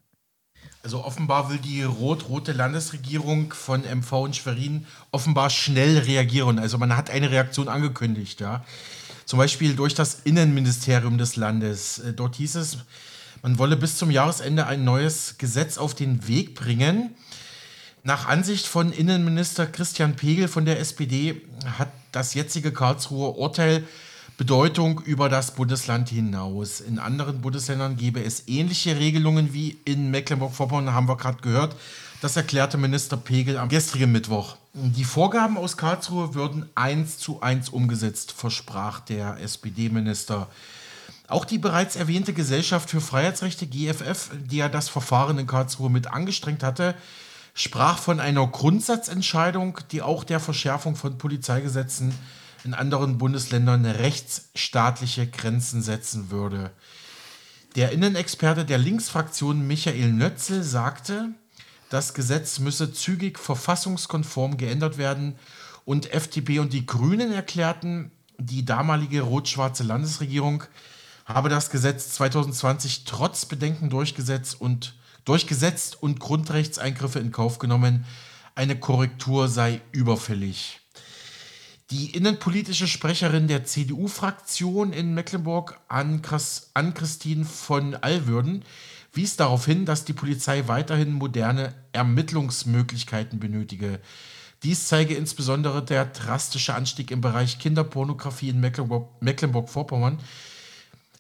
Also 0.84 1.04
offenbar 1.04 1.52
will 1.52 1.60
die 1.60 1.84
rot-rote 1.84 2.54
Landesregierung 2.54 3.54
von 3.54 3.82
MV 3.82 4.12
und 4.14 4.36
Schwerin 4.36 4.88
offenbar 5.12 5.52
schnell 5.52 6.00
reagieren. 6.00 6.58
Also 6.58 6.80
man 6.80 6.98
hat 6.98 7.12
eine 7.12 7.30
Reaktion 7.30 7.68
angekündigt, 7.68 8.42
ja. 8.42 8.66
Zum 9.26 9.38
Beispiel 9.38 9.76
durch 9.76 9.94
das 9.94 10.22
Innenministerium 10.24 11.18
des 11.20 11.36
Landes. 11.36 12.00
Äh, 12.00 12.14
dort 12.14 12.36
hieß 12.36 12.56
es, 12.56 12.80
man 13.44 13.60
wolle 13.60 13.78
bis 13.78 13.98
zum 13.98 14.10
Jahresende 14.12 14.66
ein 14.66 14.84
neues 14.84 15.36
Gesetz 15.38 15.78
auf 15.78 15.94
den 15.94 16.28
Weg 16.28 16.56
bringen. 16.56 17.16
Nach 18.04 18.28
Ansicht 18.28 18.66
von 18.66 18.92
Innenminister 18.92 19.68
Christian 19.68 20.16
Pegel 20.16 20.48
von 20.48 20.66
der 20.66 20.80
SPD 20.80 21.42
hat 21.78 21.90
das 22.12 22.34
jetzige 22.34 22.74
Karlsruher 22.74 23.38
Urteil 23.38 23.84
Bedeutung 24.38 25.02
über 25.02 25.30
das 25.30 25.54
Bundesland 25.56 26.10
hinaus. 26.10 26.82
In 26.82 27.00
anderen 27.00 27.42
Bundesländern 27.42 27.98
gäbe 27.98 28.24
es 28.24 28.48
ähnliche 28.48 28.98
Regelungen 28.98 29.54
wie 29.54 29.78
in 29.86 30.10
Mecklenburg-Vorpommern, 30.12 30.94
haben 30.94 31.08
wir 31.08 31.18
gerade 31.18 31.42
gehört. 31.42 31.76
Das 32.22 32.36
erklärte 32.36 32.78
Minister 32.78 33.18
Pegel 33.18 33.58
am 33.58 33.70
gestrigen 33.70 34.12
Mittwoch. 34.12 34.58
Die 34.74 35.04
Vorgaben 35.04 35.58
aus 35.58 35.76
Karlsruhe 35.76 36.34
würden 36.34 36.70
eins 36.76 37.18
zu 37.18 37.42
eins 37.42 37.70
umgesetzt, 37.70 38.32
versprach 38.32 39.00
der 39.02 39.40
SPD-Minister. 39.42 40.48
Auch 41.28 41.46
die 41.46 41.58
bereits 41.58 41.96
erwähnte 41.96 42.34
Gesellschaft 42.34 42.90
für 42.90 43.02
Freiheitsrechte 43.02 43.66
GFF, 43.66 44.32
die 44.34 44.58
ja 44.58 44.70
das 44.70 44.90
Verfahren 44.90 45.40
in 45.40 45.48
Karlsruhe 45.48 45.90
mit 45.90 46.08
angestrengt 46.08 46.62
hatte, 46.62 46.96
sprach 47.54 47.98
von 47.98 48.20
einer 48.20 48.46
Grundsatzentscheidung, 48.48 49.80
die 49.92 50.02
auch 50.02 50.24
der 50.24 50.40
Verschärfung 50.40 50.96
von 50.96 51.18
Polizeigesetzen 51.18 52.14
in 52.64 52.74
anderen 52.74 53.18
Bundesländern 53.18 53.86
rechtsstaatliche 53.86 55.28
Grenzen 55.28 55.82
setzen 55.82 56.32
würde. 56.32 56.72
Der 57.76 57.92
Innenexperte 57.92 58.66
der 58.66 58.78
Linksfraktion 58.78 59.66
Michael 59.66 60.12
Nötzel 60.12 60.64
sagte, 60.64 61.30
das 61.90 62.14
Gesetz 62.14 62.60
müsse 62.60 62.94
zügig 62.94 63.40
verfassungskonform 63.40 64.58
geändert 64.58 64.98
werden 64.98 65.36
und 65.86 66.14
FDP 66.14 66.60
und 66.60 66.74
die 66.74 66.86
Grünen 66.86 67.32
erklärten, 67.32 68.12
die 68.38 68.66
damalige 68.66 69.22
rot-schwarze 69.22 69.84
Landesregierung 69.84 70.64
habe 71.26 71.50
das 71.50 71.70
Gesetz 71.70 72.12
2020 72.14 73.04
trotz 73.06 73.46
Bedenken 73.46 73.90
durchgesetzt 73.90 74.60
und, 74.60 74.96
durchgesetzt 75.26 76.02
und 76.02 76.20
Grundrechtseingriffe 76.20 77.20
in 77.20 77.32
Kauf 77.32 77.60
genommen. 77.60 78.06
Eine 78.56 78.78
Korrektur 78.78 79.48
sei 79.48 79.82
überfällig. 79.92 80.81
Die 81.92 82.12
innenpolitische 82.12 82.88
Sprecherin 82.88 83.50
der 83.50 83.66
CDU-Fraktion 83.66 84.94
in 84.94 85.14
Mecklenburg, 85.14 85.78
Ann-Christine 85.90 87.44
von 87.44 87.96
Allwürden, 87.96 88.64
wies 89.12 89.36
darauf 89.36 89.66
hin, 89.66 89.86
dass 89.86 90.06
die 90.06 90.14
Polizei 90.14 90.70
weiterhin 90.70 91.12
moderne 91.12 91.76
Ermittlungsmöglichkeiten 91.92 93.42
benötige. 93.42 94.00
Dies 94.64 94.88
zeige 94.88 95.16
insbesondere 95.16 95.84
der 95.84 96.06
drastische 96.06 96.76
Anstieg 96.76 97.12
im 97.12 97.20
Bereich 97.20 97.60
Kinderpornografie 97.60 98.50
in 98.50 98.62
Mecklenburg-Vorpommern. 98.62 100.20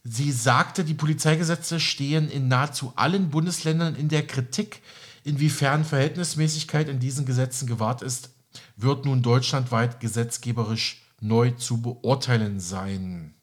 Sie 0.06 0.32
sagte, 0.32 0.86
die 0.86 0.94
Polizeigesetze 0.94 1.82
stehen 1.82 2.32
in 2.32 2.48
nahezu 2.48 2.94
allen 2.96 3.30
Bundesländern 3.30 3.96
in 3.96 4.08
der 4.08 4.26
Kritik, 4.26 4.82
inwiefern 5.26 5.84
Verhältnismäßigkeit 5.84 6.88
in 6.88 7.00
diesen 7.00 7.26
Gesetzen 7.26 7.68
gewahrt 7.68 8.02
ist, 8.04 8.30
wird 8.76 9.06
nun 9.06 9.22
deutschlandweit 9.22 10.00
gesetzgeberisch 10.00 11.02
neu 11.20 11.52
zu 11.52 11.82
beurteilen 11.82 12.60
sein. 12.60 13.34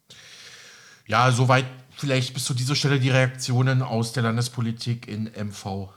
Ja, 1.06 1.30
soweit 1.30 1.66
vielleicht 1.96 2.34
bis 2.34 2.44
zu 2.44 2.54
dieser 2.54 2.74
Stelle 2.74 3.00
die 3.00 3.10
Reaktionen 3.10 3.82
aus 3.82 4.12
der 4.12 4.24
Landespolitik 4.24 5.08
in 5.08 5.24
MV. 5.24 5.88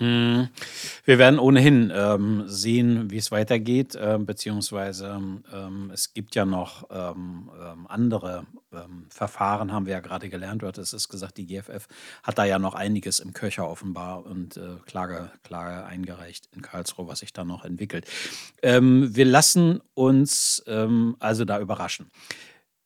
Wir 0.00 1.18
werden 1.18 1.38
ohnehin 1.38 1.92
ähm, 1.94 2.44
sehen, 2.46 3.10
wie 3.10 3.18
es 3.18 3.30
weitergeht, 3.30 3.94
äh, 3.94 4.18
beziehungsweise 4.18 5.20
ähm, 5.52 5.90
es 5.92 6.14
gibt 6.14 6.34
ja 6.34 6.46
noch 6.46 6.84
ähm, 6.90 7.50
ähm 7.60 7.86
andere 7.86 8.46
ähm, 8.72 9.06
Verfahren, 9.10 9.72
haben 9.72 9.84
wir 9.84 9.92
ja 9.92 10.00
gerade 10.00 10.30
gelernt. 10.30 10.62
Du 10.62 10.66
hattest 10.66 10.94
es 10.94 11.10
gesagt, 11.10 11.36
die 11.36 11.46
GFF 11.46 11.86
hat 12.22 12.38
da 12.38 12.44
ja 12.44 12.58
noch 12.58 12.74
einiges 12.74 13.18
im 13.18 13.34
Köcher 13.34 13.68
offenbar 13.68 14.24
und 14.24 14.56
äh, 14.56 14.76
Klage, 14.86 15.30
Klage 15.42 15.84
eingereicht 15.84 16.48
in 16.54 16.62
Karlsruhe, 16.62 17.06
was 17.06 17.18
sich 17.18 17.34
da 17.34 17.44
noch 17.44 17.66
entwickelt. 17.66 18.06
Ähm, 18.62 19.14
wir 19.14 19.26
lassen 19.26 19.80
uns 19.94 20.62
also 21.18 21.44
da 21.44 21.60
überraschen. 21.60 22.10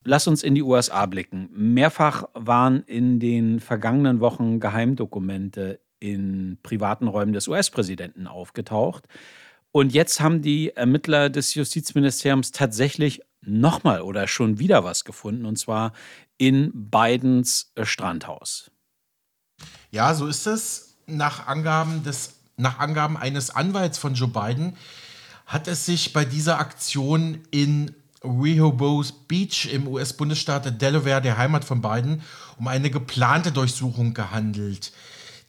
Lass 0.07 0.27
uns 0.27 0.43
in 0.43 0.55
die 0.55 0.63
USA 0.63 1.07
blicken. 1.07 1.49
Mehrfach 1.53 2.25
waren 2.35 2.83
in 2.83 3.21
den 3.21 3.59
vergangenen 3.61 4.21
Wochen 4.21 4.61
Geheimdokumente 4.61 5.81
in 6.05 6.59
privaten 6.63 7.09
Räumen 7.09 7.33
des 7.33 7.49
US-Präsidenten 7.49 8.27
aufgetaucht. 8.27 9.09
Und 9.73 9.95
jetzt 9.95 10.21
haben 10.21 10.43
die 10.43 10.71
Ermittler 10.71 11.31
des 11.31 11.55
Justizministeriums 11.55 12.53
tatsächlich 12.53 13.23
nochmal 13.41 14.03
oder 14.03 14.29
schon 14.29 14.59
wieder 14.59 14.85
was 14.85 15.05
gefunden, 15.05 15.47
und 15.47 15.59
zwar 15.59 15.93
in 16.37 16.71
Bidens 16.75 17.73
Strandhaus. 17.83 18.71
Ja, 19.91 20.15
so 20.15 20.27
ist 20.27 20.47
es. 20.47 20.99
Nach 21.07 21.47
Angaben, 21.47 22.05
des, 22.05 22.35
nach 22.57 22.79
Angaben 22.79 23.17
eines 23.17 23.51
Anwalts 23.51 23.99
von 23.99 24.15
Joe 24.15 24.29
Biden 24.29 24.77
hat 25.47 25.69
es 25.69 25.87
sich 25.87 26.13
bei 26.13 26.25
dieser 26.25 26.59
Aktion 26.59 27.41
in 27.51 27.95
Rehoboth 28.23 29.29
Beach 29.29 29.69
im 29.73 29.89
US-Bundesstaat 29.89 30.81
Delaware, 30.81 31.21
der 31.21 31.37
Heimat 31.37 31.65
von 31.65 31.83
Biden, 31.83 32.23
um 32.59 32.69
eine 32.69 32.91
geplante 32.91 33.53
Durchsuchung 33.53 34.15
gehandelt. 34.15 34.93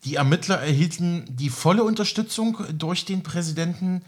Die 0.05 0.15
Ermittler 0.15 0.59
erhielten 0.59 1.25
die 1.27 1.49
volle 1.49 1.83
Unterstützung 1.83 2.57
durch 2.77 3.05
den 3.05 3.23
Präsidenten. 3.23 4.03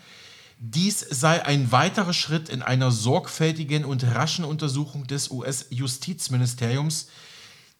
Dies 0.59 0.99
sei 0.99 1.43
ein 1.43 1.71
weiterer 1.71 2.13
Schritt 2.13 2.49
in 2.49 2.61
einer 2.61 2.91
sorgfältigen 2.91 3.83
und 3.83 4.03
raschen 4.03 4.45
Untersuchung 4.45 5.07
des 5.07 5.31
US-Justizministeriums, 5.31 7.07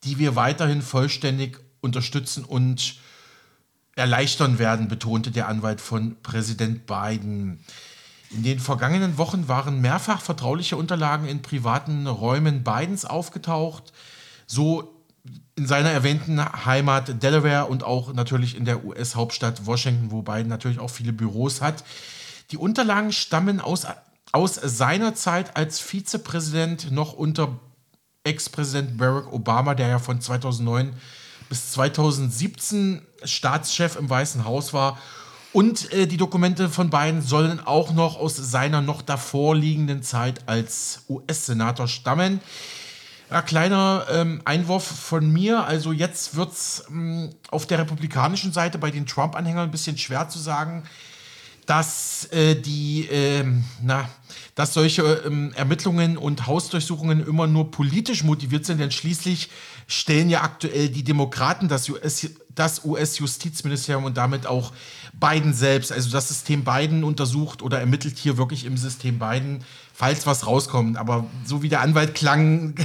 die 0.03 0.17
wir 0.17 0.35
weiterhin 0.35 0.81
vollständig 0.81 1.59
unterstützen 1.79 2.43
und 2.43 2.95
erleichtern 3.95 4.57
werden, 4.57 4.87
betonte 4.87 5.29
der 5.29 5.47
Anwalt 5.47 5.79
von 5.79 6.21
Präsident 6.21 6.87
Biden. 6.87 7.59
In 8.31 8.43
den 8.43 8.59
vergangenen 8.59 9.17
Wochen 9.17 9.47
waren 9.47 9.79
mehrfach 9.79 10.21
vertrauliche 10.21 10.75
Unterlagen 10.75 11.27
in 11.27 11.43
privaten 11.43 12.07
Räumen 12.07 12.63
Bidens 12.63 13.05
aufgetaucht. 13.05 13.93
So 14.47 14.96
in 15.55 15.65
seiner 15.65 15.89
erwähnten 15.89 16.39
Heimat 16.65 17.23
Delaware 17.23 17.65
und 17.65 17.83
auch 17.83 18.13
natürlich 18.13 18.55
in 18.55 18.65
der 18.65 18.85
US-Hauptstadt 18.85 19.65
Washington, 19.65 20.11
wo 20.11 20.21
Biden 20.21 20.47
natürlich 20.47 20.79
auch 20.79 20.89
viele 20.89 21.13
Büros 21.13 21.61
hat. 21.61 21.83
Die 22.51 22.57
Unterlagen 22.57 23.11
stammen 23.11 23.59
aus, 23.59 23.87
aus 24.31 24.55
seiner 24.55 25.15
Zeit 25.15 25.57
als 25.57 25.79
Vizepräsident 25.79 26.91
noch 26.91 27.13
unter 27.13 27.59
Ex-Präsident 28.23 28.97
Barack 28.97 29.31
Obama, 29.31 29.73
der 29.73 29.87
ja 29.87 29.99
von 29.99 30.21
2009 30.21 30.93
bis 31.49 31.71
2017 31.71 33.01
Staatschef 33.23 33.95
im 33.95 34.09
Weißen 34.09 34.45
Haus 34.45 34.73
war. 34.73 34.97
Und 35.53 35.91
äh, 35.93 36.07
die 36.07 36.17
Dokumente 36.17 36.69
von 36.69 36.89
Biden 36.89 37.21
sollen 37.21 37.59
auch 37.59 37.93
noch 37.93 38.17
aus 38.19 38.35
seiner 38.35 38.81
noch 38.81 39.01
davor 39.01 39.55
liegenden 39.55 40.03
Zeit 40.03 40.47
als 40.47 41.05
US-Senator 41.09 41.87
stammen. 41.87 42.41
Ja, 43.29 43.41
kleiner 43.41 44.05
ähm, 44.09 44.41
Einwurf 44.45 44.85
von 44.85 45.29
mir. 45.29 45.65
Also 45.65 45.91
jetzt 45.91 46.35
wird 46.35 46.53
es 46.53 46.85
ähm, 46.89 47.31
auf 47.51 47.65
der 47.65 47.79
republikanischen 47.79 48.53
Seite 48.53 48.77
bei 48.77 48.89
den 48.89 49.05
Trump-Anhängern 49.05 49.65
ein 49.65 49.71
bisschen 49.71 49.97
schwer 49.97 50.29
zu 50.29 50.39
sagen, 50.39 50.83
dass 51.65 52.29
äh, 52.31 52.55
die, 52.55 53.05
äh, 53.09 53.43
na, 53.83 54.09
dass 54.55 54.73
solche 54.73 55.01
ähm, 55.25 55.51
Ermittlungen 55.57 56.17
und 56.17 56.47
Hausdurchsuchungen 56.47 57.27
immer 57.27 57.47
nur 57.47 57.69
politisch 57.69 58.23
motiviert 58.23 58.65
sind, 58.65 58.79
denn 58.79 58.91
schließlich 58.91 59.49
stellen 59.87 60.29
ja 60.29 60.43
aktuell 60.43 60.87
die 60.87 61.03
Demokraten 61.03 61.67
das 61.67 61.89
US, 61.89 62.29
das 62.55 62.85
US-Justizministerium 62.85 64.05
und 64.05 64.15
damit 64.15 64.47
auch 64.47 64.71
Biden 65.13 65.53
selbst, 65.53 65.91
also 65.91 66.09
das 66.09 66.29
System 66.29 66.63
Biden 66.63 67.03
untersucht 67.03 67.61
oder 67.61 67.81
ermittelt 67.81 68.17
hier 68.17 68.37
wirklich 68.37 68.63
im 68.63 68.77
System 68.77 69.19
Biden, 69.19 69.65
falls 69.97 70.27
was 70.27 70.45
rauskommt. 70.45 70.95
Aber 70.97 71.25
so 71.43 71.63
wie 71.63 71.69
der 71.69 71.81
Anwalt 71.81 72.13
klang, 72.13 72.75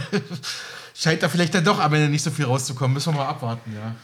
scheint 0.94 1.22
da 1.22 1.28
vielleicht 1.28 1.54
dann 1.54 1.64
doch 1.64 1.80
am 1.80 1.92
Ende 1.94 2.08
nicht 2.08 2.22
so 2.22 2.30
viel 2.30 2.44
rauszukommen. 2.44 2.94
Müssen 2.94 3.14
wir 3.14 3.18
mal 3.18 3.28
abwarten, 3.28 3.72
ja. 3.74 3.94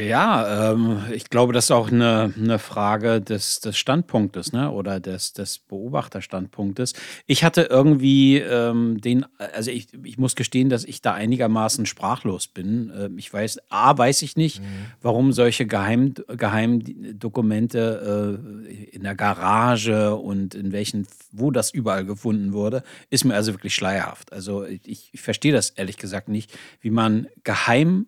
Ja, 0.00 0.72
ähm, 0.72 1.04
ich 1.12 1.30
glaube, 1.30 1.52
das 1.52 1.64
ist 1.64 1.70
auch 1.70 1.90
eine, 1.90 2.32
eine 2.36 2.58
Frage 2.58 3.20
des, 3.20 3.60
des 3.60 3.76
Standpunktes 3.76 4.52
ne? 4.52 4.70
oder 4.70 5.00
des, 5.00 5.32
des 5.32 5.58
Beobachterstandpunktes. 5.58 6.94
Ich 7.26 7.44
hatte 7.44 7.62
irgendwie 7.62 8.38
ähm, 8.38 9.00
den, 9.00 9.26
also 9.38 9.70
ich, 9.70 9.88
ich 10.04 10.18
muss 10.18 10.36
gestehen, 10.36 10.68
dass 10.68 10.84
ich 10.84 11.02
da 11.02 11.14
einigermaßen 11.14 11.86
sprachlos 11.86 12.46
bin. 12.46 12.90
Äh, 12.90 13.10
ich 13.16 13.32
weiß, 13.32 13.58
A, 13.70 13.96
weiß 13.96 14.22
ich 14.22 14.36
nicht, 14.36 14.60
mhm. 14.60 14.86
warum 15.02 15.32
solche 15.32 15.66
Geheim, 15.66 16.14
Geheimdokumente 16.28 18.38
äh, 18.68 18.84
in 18.94 19.02
der 19.02 19.14
Garage 19.14 20.14
und 20.14 20.54
in 20.54 20.72
welchen, 20.72 21.06
wo 21.32 21.50
das 21.50 21.70
überall 21.70 22.04
gefunden 22.04 22.52
wurde, 22.52 22.82
ist 23.10 23.24
mir 23.24 23.34
also 23.34 23.52
wirklich 23.52 23.74
schleierhaft. 23.74 24.32
Also 24.32 24.64
ich, 24.64 25.10
ich 25.12 25.20
verstehe 25.20 25.52
das 25.52 25.70
ehrlich 25.70 25.93
ehrlich 25.94 25.98
gesagt 25.98 26.28
nicht, 26.28 26.56
wie 26.80 26.90
man 26.90 27.28
geheim 27.44 28.06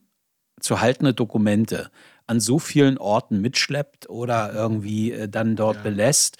zu 0.60 0.80
haltende 0.80 1.14
Dokumente 1.14 1.90
an 2.26 2.40
so 2.40 2.58
vielen 2.58 2.98
Orten 2.98 3.40
mitschleppt 3.40 4.08
oder 4.10 4.52
irgendwie 4.52 5.12
äh, 5.12 5.28
dann 5.28 5.54
dort 5.54 5.76
ja. 5.76 5.82
belässt. 5.82 6.38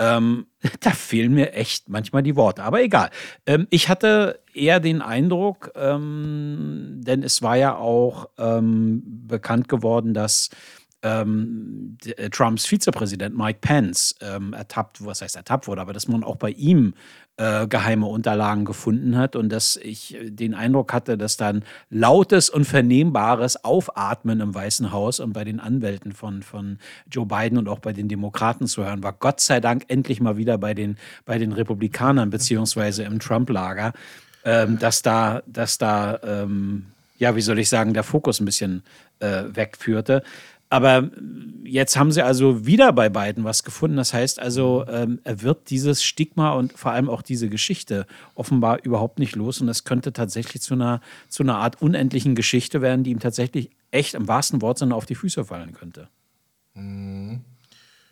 Ähm, 0.00 0.46
da 0.80 0.90
fehlen 0.90 1.34
mir 1.34 1.52
echt 1.52 1.88
manchmal 1.88 2.22
die 2.22 2.34
Worte, 2.34 2.64
aber 2.64 2.82
egal. 2.82 3.10
Ähm, 3.46 3.66
ich 3.70 3.88
hatte 3.88 4.40
eher 4.52 4.80
den 4.80 5.02
Eindruck, 5.02 5.70
ähm, 5.76 7.00
denn 7.04 7.22
es 7.22 7.42
war 7.42 7.56
ja 7.56 7.76
auch 7.76 8.28
ähm, 8.38 9.02
bekannt 9.28 9.68
geworden, 9.68 10.14
dass 10.14 10.50
ähm, 11.02 11.96
äh, 12.04 12.28
Trumps 12.30 12.66
Vizepräsident 12.66 13.36
Mike 13.36 13.58
Pence 13.60 14.14
ähm, 14.20 14.52
ertappt, 14.52 15.04
was 15.04 15.22
heißt 15.22 15.36
ertappt 15.36 15.68
wurde, 15.68 15.80
aber 15.80 15.92
dass 15.92 16.08
man 16.08 16.24
auch 16.24 16.36
bei 16.36 16.50
ihm 16.50 16.94
äh, 17.36 17.68
geheime 17.68 18.06
Unterlagen 18.06 18.64
gefunden 18.64 19.16
hat 19.16 19.36
und 19.36 19.50
dass 19.50 19.76
ich 19.76 20.16
äh, 20.16 20.30
den 20.30 20.54
Eindruck 20.54 20.92
hatte, 20.92 21.16
dass 21.16 21.36
dann 21.36 21.64
lautes 21.88 22.50
und 22.50 22.64
vernehmbares 22.64 23.64
Aufatmen 23.64 24.40
im 24.40 24.54
Weißen 24.54 24.90
Haus 24.90 25.20
und 25.20 25.32
bei 25.32 25.44
den 25.44 25.60
Anwälten 25.60 26.12
von, 26.12 26.42
von 26.42 26.78
Joe 27.10 27.26
Biden 27.26 27.58
und 27.58 27.68
auch 27.68 27.78
bei 27.78 27.92
den 27.92 28.08
Demokraten 28.08 28.66
zu 28.66 28.84
hören 28.84 29.04
war. 29.04 29.12
Gott 29.12 29.40
sei 29.40 29.60
Dank 29.60 29.84
endlich 29.86 30.20
mal 30.20 30.36
wieder 30.36 30.58
bei 30.58 30.74
den, 30.74 30.96
bei 31.24 31.38
den 31.38 31.52
Republikanern 31.52 32.30
beziehungsweise 32.30 33.04
im 33.04 33.20
Trump-Lager, 33.20 33.92
ähm, 34.44 34.78
dass 34.80 35.02
da, 35.02 35.42
dass 35.46 35.78
da 35.78 36.18
ähm, 36.24 36.86
ja, 37.18 37.34
wie 37.34 37.40
soll 37.40 37.58
ich 37.58 37.68
sagen, 37.68 37.94
der 37.94 38.04
Fokus 38.04 38.40
ein 38.40 38.44
bisschen 38.44 38.82
äh, 39.20 39.44
wegführte. 39.48 40.22
Aber 40.70 41.10
jetzt 41.64 41.96
haben 41.96 42.12
sie 42.12 42.22
also 42.22 42.66
wieder 42.66 42.92
bei 42.92 43.08
beiden 43.08 43.44
was 43.44 43.62
gefunden. 43.62 43.96
Das 43.96 44.12
heißt 44.12 44.40
also, 44.40 44.84
ähm, 44.88 45.20
er 45.24 45.42
wird 45.42 45.70
dieses 45.70 46.02
Stigma 46.02 46.50
und 46.52 46.72
vor 46.72 46.92
allem 46.92 47.08
auch 47.08 47.22
diese 47.22 47.48
Geschichte 47.48 48.06
offenbar 48.34 48.82
überhaupt 48.82 49.18
nicht 49.18 49.36
los. 49.36 49.60
Und 49.60 49.66
das 49.66 49.84
könnte 49.84 50.12
tatsächlich 50.12 50.62
zu 50.62 50.74
einer, 50.74 51.00
zu 51.28 51.42
einer 51.42 51.56
Art 51.56 51.80
unendlichen 51.80 52.34
Geschichte 52.34 52.82
werden, 52.82 53.04
die 53.04 53.10
ihm 53.10 53.20
tatsächlich 53.20 53.70
echt 53.90 54.14
im 54.14 54.28
wahrsten 54.28 54.60
Wortsinne 54.60 54.94
auf 54.94 55.06
die 55.06 55.14
Füße 55.14 55.44
fallen 55.44 55.72
könnte. 55.72 56.08
Mhm. 56.74 57.40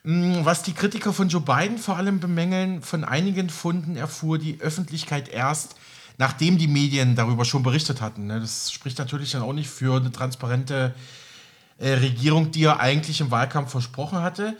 Mm, 0.07 0.45
was 0.45 0.63
die 0.63 0.73
Kritiker 0.73 1.13
von 1.13 1.29
Joe 1.29 1.43
Biden 1.43 1.79
vor 1.79 1.97
allem 1.97 2.21
bemängeln, 2.21 2.81
von 2.81 3.03
einigen 3.05 3.51
Funden 3.51 3.97
erfuhr 3.97 4.39
die 4.39 4.61
Öffentlichkeit 4.61 5.29
erst, 5.29 5.75
nachdem 6.17 6.59
die 6.59 6.69
Medien 6.69 7.17
darüber 7.17 7.45
schon 7.45 7.65
berichtet 7.65 8.01
hatten. 8.01 8.29
Ne? 8.29 8.41
Das 8.41 8.71
spricht 8.71 8.99
natürlich 8.99 9.33
dann 9.33 9.43
auch 9.43 9.53
nicht 9.53 9.69
für 9.69 9.97
eine 9.97 10.13
transparente 10.13 10.95
äh, 11.79 11.91
Regierung, 11.91 12.51
die 12.51 12.65
er 12.65 12.81
eigentlich 12.81 13.21
im 13.21 13.31
Wahlkampf 13.31 13.71
versprochen 13.71 14.23
hatte. 14.23 14.57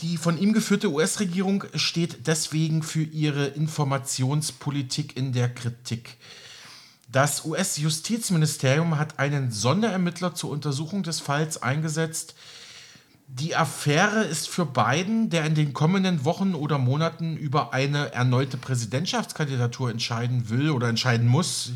Die 0.00 0.16
von 0.16 0.38
ihm 0.38 0.52
geführte 0.52 0.90
US-Regierung 0.90 1.64
steht 1.74 2.26
deswegen 2.26 2.82
für 2.82 3.02
ihre 3.02 3.46
Informationspolitik 3.46 5.16
in 5.16 5.32
der 5.32 5.48
Kritik. 5.48 6.16
Das 7.10 7.44
US-Justizministerium 7.44 8.98
hat 8.98 9.18
einen 9.20 9.52
Sonderermittler 9.52 10.34
zur 10.34 10.50
Untersuchung 10.50 11.04
des 11.04 11.20
Falls 11.20 11.62
eingesetzt. 11.62 12.34
Die 13.28 13.54
Affäre 13.54 14.24
ist 14.24 14.48
für 14.48 14.66
Biden, 14.66 15.30
der 15.30 15.44
in 15.44 15.54
den 15.54 15.72
kommenden 15.72 16.24
Wochen 16.24 16.54
oder 16.54 16.78
Monaten 16.78 17.36
über 17.36 17.72
eine 17.72 18.12
erneute 18.12 18.56
Präsidentschaftskandidatur 18.56 19.90
entscheiden 19.90 20.50
will 20.50 20.70
oder 20.70 20.88
entscheiden 20.88 21.28
muss, 21.28 21.72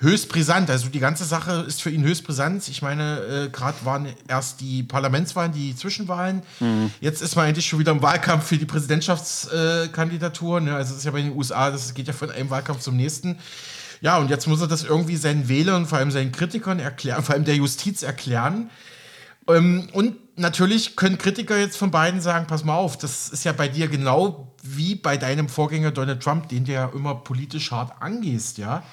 höchst 0.00 0.28
brisant. 0.28 0.70
Also 0.70 0.88
die 0.88 1.00
ganze 1.00 1.24
Sache 1.24 1.64
ist 1.66 1.82
für 1.82 1.90
ihn 1.90 2.04
höchst 2.04 2.24
brisant. 2.24 2.66
Ich 2.68 2.82
meine, 2.82 3.18
äh, 3.20 3.48
gerade 3.50 3.84
waren 3.84 4.08
erst 4.28 4.60
die 4.60 4.82
Parlamentswahlen, 4.82 5.52
die 5.52 5.74
Zwischenwahlen. 5.74 6.42
Mhm. 6.60 6.90
Jetzt 7.00 7.20
ist 7.20 7.36
man 7.36 7.46
eigentlich 7.46 7.66
schon 7.66 7.78
wieder 7.78 7.92
im 7.92 8.02
Wahlkampf 8.02 8.46
für 8.46 8.58
die 8.58 8.66
Präsidentschaftskandidatur. 8.66 10.58
Äh, 10.58 10.62
ne? 10.62 10.76
Also 10.76 10.92
es 10.92 10.98
ist 10.98 11.04
ja 11.04 11.10
bei 11.10 11.22
den 11.22 11.36
USA, 11.36 11.70
das 11.70 11.94
geht 11.94 12.06
ja 12.06 12.12
von 12.12 12.30
einem 12.30 12.50
Wahlkampf 12.50 12.80
zum 12.80 12.96
nächsten. 12.96 13.38
Ja, 14.00 14.18
und 14.18 14.30
jetzt 14.30 14.46
muss 14.46 14.60
er 14.60 14.68
das 14.68 14.84
irgendwie 14.84 15.16
seinen 15.16 15.48
Wählern, 15.48 15.86
vor 15.86 15.98
allem 15.98 16.12
seinen 16.12 16.30
Kritikern 16.30 16.78
erklären, 16.78 17.24
vor 17.24 17.34
allem 17.34 17.44
der 17.44 17.56
Justiz 17.56 18.02
erklären. 18.02 18.70
Ähm, 19.48 19.88
und 19.92 20.14
natürlich 20.38 20.94
können 20.94 21.18
Kritiker 21.18 21.58
jetzt 21.58 21.76
von 21.76 21.90
beiden 21.90 22.20
sagen, 22.20 22.46
pass 22.46 22.64
mal 22.64 22.76
auf, 22.76 22.96
das 22.96 23.30
ist 23.30 23.44
ja 23.44 23.52
bei 23.52 23.66
dir 23.66 23.88
genau 23.88 24.52
wie 24.62 24.94
bei 24.94 25.16
deinem 25.16 25.48
Vorgänger 25.48 25.90
Donald 25.90 26.22
Trump, 26.22 26.48
den 26.48 26.64
du 26.64 26.72
ja 26.72 26.90
immer 26.94 27.16
politisch 27.16 27.72
hart 27.72 28.00
angehst, 28.00 28.58
ja. 28.58 28.84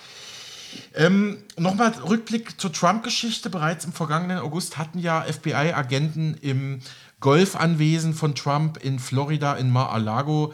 Ähm, 0.95 1.37
Nochmal 1.57 1.91
Rückblick 2.07 2.59
zur 2.59 2.71
Trump-Geschichte. 2.71 3.49
Bereits 3.49 3.85
im 3.85 3.93
vergangenen 3.93 4.39
August 4.39 4.77
hatten 4.77 4.99
ja 4.99 5.21
FBI-Agenten 5.21 6.35
im 6.41 6.81
Golfanwesen 7.19 8.13
von 8.13 8.35
Trump 8.35 8.77
in 8.83 8.99
Florida 8.99 9.55
in 9.55 9.71
Mar-a-Lago 9.71 10.53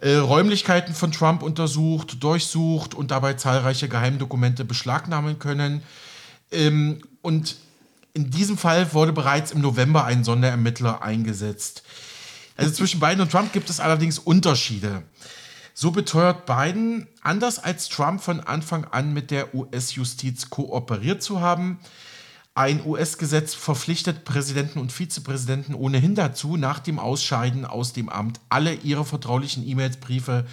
äh, 0.00 0.14
Räumlichkeiten 0.14 0.94
von 0.94 1.12
Trump 1.12 1.42
untersucht, 1.42 2.22
durchsucht 2.22 2.94
und 2.94 3.10
dabei 3.10 3.34
zahlreiche 3.34 3.88
Geheimdokumente 3.88 4.64
beschlagnahmen 4.64 5.38
können. 5.38 5.82
Ähm, 6.50 7.02
und 7.22 7.56
in 8.14 8.30
diesem 8.30 8.56
Fall 8.58 8.92
wurde 8.92 9.12
bereits 9.12 9.52
im 9.52 9.60
November 9.60 10.04
ein 10.04 10.24
Sonderermittler 10.24 11.02
eingesetzt. 11.02 11.82
Also 12.56 12.72
zwischen 12.72 13.00
Biden 13.00 13.20
und 13.20 13.30
Trump 13.30 13.52
gibt 13.52 13.70
es 13.70 13.80
allerdings 13.80 14.18
Unterschiede. 14.18 15.02
So 15.82 15.92
beteuert 15.92 16.44
Biden, 16.44 17.06
anders 17.22 17.58
als 17.58 17.88
Trump 17.88 18.20
von 18.20 18.40
Anfang 18.40 18.84
an 18.84 19.14
mit 19.14 19.30
der 19.30 19.54
US-Justiz 19.54 20.50
kooperiert 20.50 21.22
zu 21.22 21.40
haben. 21.40 21.78
Ein 22.54 22.84
US-Gesetz 22.84 23.54
verpflichtet 23.54 24.26
Präsidenten 24.26 24.78
und 24.78 24.92
Vizepräsidenten 24.92 25.74
ohnehin 25.74 26.14
dazu, 26.14 26.58
nach 26.58 26.80
dem 26.80 26.98
Ausscheiden 26.98 27.64
aus 27.64 27.94
dem 27.94 28.10
Amt 28.10 28.40
alle 28.50 28.74
ihre 28.74 29.06
vertraulichen 29.06 29.66
E-Mails, 29.66 29.96
Briefe 29.96 30.44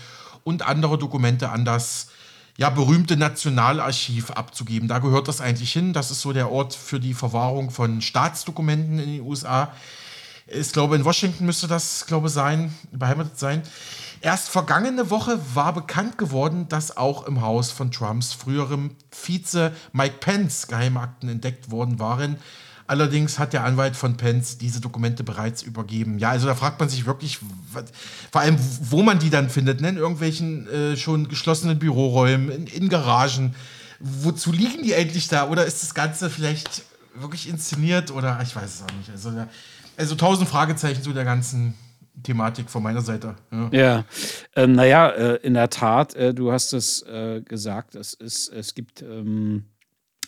und 0.45 0.65
andere 0.65 0.97
Dokumente 0.97 1.49
an 1.49 1.65
das 1.65 2.07
ja, 2.55 2.69
berühmte 2.69 3.17
Nationalarchiv 3.17 4.31
abzugeben. 4.31 4.87
Da 4.87 4.99
gehört 4.99 5.27
das 5.27 5.41
eigentlich 5.41 5.73
hin. 5.73 5.91
Das 5.91 6.09
ist 6.09 6.21
so 6.21 6.31
der 6.31 6.53
Ort 6.53 6.73
für 6.73 7.01
die 7.01 7.13
Verwahrung 7.13 7.69
von 7.69 7.99
Staatsdokumenten 7.99 8.97
in 8.97 9.11
den 9.17 9.21
USA. 9.23 9.73
Ich 10.47 10.71
glaube, 10.71 10.95
in 10.95 11.03
Washington 11.03 11.45
müsste 11.45 11.67
das, 11.67 12.05
glaube 12.05 12.29
sein, 12.29 12.73
beheimatet 12.91 13.37
sein. 13.37 13.63
Erst 14.21 14.49
vergangene 14.49 15.09
Woche 15.09 15.39
war 15.53 15.73
bekannt 15.73 16.17
geworden, 16.17 16.67
dass 16.69 16.95
auch 16.95 17.27
im 17.27 17.41
Haus 17.41 17.71
von 17.71 17.91
Trumps 17.91 18.33
früherem 18.33 18.91
Vize 19.11 19.73
Mike 19.91 20.15
Pence 20.19 20.67
Geheimakten 20.67 21.29
entdeckt 21.29 21.69
worden 21.69 21.99
waren. 21.99 22.37
Allerdings 22.87 23.37
hat 23.37 23.51
der 23.51 23.65
Anwalt 23.65 23.97
von 23.97 24.15
Pence 24.15 24.57
diese 24.57 24.79
Dokumente 24.79 25.25
bereits 25.25 25.61
übergeben. 25.61 26.19
Ja, 26.19 26.29
also 26.29 26.47
da 26.47 26.55
fragt 26.55 26.79
man 26.79 26.87
sich 26.87 27.05
wirklich, 27.05 27.39
vor 28.31 28.41
allem, 28.41 28.57
wo 28.89 29.03
man 29.03 29.19
die 29.19 29.29
dann 29.29 29.49
findet, 29.49 29.81
ne? 29.81 29.89
in 29.89 29.97
irgendwelchen 29.97 30.67
äh, 30.69 30.95
schon 30.95 31.27
geschlossenen 31.27 31.77
Büroräumen, 31.77 32.49
in, 32.49 32.67
in 32.67 32.87
Garagen. 32.87 33.53
wozu 33.99 34.53
liegen 34.53 34.83
die 34.83 34.93
endlich 34.93 35.27
da? 35.27 35.49
Oder 35.49 35.65
ist 35.65 35.83
das 35.83 35.93
Ganze 35.93 36.29
vielleicht 36.29 36.83
wirklich 37.13 37.49
inszeniert? 37.49 38.09
Oder 38.09 38.39
ich 38.41 38.55
weiß 38.55 38.75
es 38.75 38.81
auch 38.81 38.97
nicht. 38.97 39.09
Also, 39.09 39.31
also 39.97 40.15
tausend 40.15 40.47
Fragezeichen 40.47 41.03
zu 41.03 41.11
der 41.11 41.25
ganzen 41.25 41.73
Thematik 42.23 42.69
von 42.69 42.81
meiner 42.81 43.01
Seite. 43.01 43.35
Ja, 43.51 43.69
ja. 43.71 44.05
Ähm, 44.55 44.73
naja, 44.73 45.09
äh, 45.09 45.35
in 45.37 45.53
der 45.53 45.69
Tat, 45.69 46.15
äh, 46.15 46.33
du 46.33 46.51
hast 46.51 46.73
es 46.73 47.01
äh, 47.03 47.41
gesagt, 47.41 47.95
es, 47.95 48.13
ist, 48.13 48.49
es 48.49 48.73
gibt. 48.73 49.01
Ähm 49.01 49.65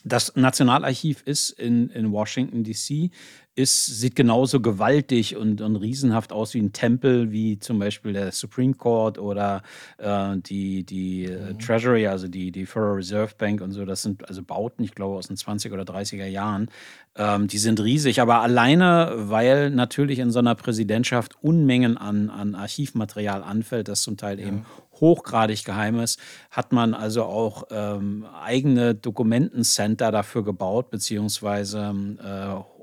das 0.05 0.33
Nationalarchiv 0.37 1.23
ist 1.25 1.49
in, 1.49 1.89
in 1.89 2.13
Washington, 2.13 2.63
D.C 2.63 3.11
ist, 3.59 3.85
sieht 3.85 4.15
genauso 4.15 4.61
gewaltig 4.61 5.35
und, 5.35 5.59
und 5.59 5.75
riesenhaft 5.75 6.31
aus 6.31 6.53
wie 6.53 6.61
ein 6.61 6.71
Tempel, 6.71 7.31
wie 7.31 7.59
zum 7.59 7.77
Beispiel 7.77 8.13
der 8.13 8.31
Supreme 8.31 8.73
Court 8.73 9.19
oder 9.19 9.63
äh, 9.97 10.37
die, 10.37 10.85
die 10.85 11.25
äh, 11.25 11.51
mhm. 11.51 11.59
Treasury, 11.59 12.07
also 12.07 12.29
die, 12.29 12.53
die 12.53 12.65
Federal 12.65 12.93
Reserve 12.93 13.33
Bank 13.37 13.59
und 13.59 13.73
so. 13.73 13.83
Das 13.83 14.01
sind 14.01 14.25
also 14.29 14.41
Bauten, 14.43 14.81
ich 14.83 14.95
glaube, 14.95 15.17
aus 15.17 15.27
den 15.27 15.35
20er 15.35 15.73
oder 15.73 15.83
30er 15.83 16.25
Jahren. 16.25 16.69
Ähm, 17.17 17.47
die 17.47 17.57
sind 17.57 17.81
riesig, 17.81 18.21
aber 18.21 18.39
alleine, 18.39 19.11
weil 19.13 19.71
natürlich 19.71 20.19
in 20.19 20.31
so 20.31 20.39
einer 20.39 20.55
Präsidentschaft 20.55 21.35
Unmengen 21.41 21.97
an, 21.97 22.29
an 22.29 22.55
Archivmaterial 22.55 23.43
anfällt, 23.43 23.89
das 23.89 24.03
zum 24.03 24.15
Teil 24.15 24.39
ja. 24.39 24.47
eben 24.47 24.65
hochgradig 25.01 25.63
geheim 25.65 25.99
ist, 25.99 26.19
hat 26.51 26.71
man 26.71 26.93
also 26.93 27.23
auch 27.23 27.63
ähm, 27.71 28.25
eigene 28.41 28.95
Dokumentencenter 28.95 30.11
dafür 30.11 30.43
gebaut, 30.43 30.89
beziehungsweise 30.89 31.93
äh, 32.23 32.78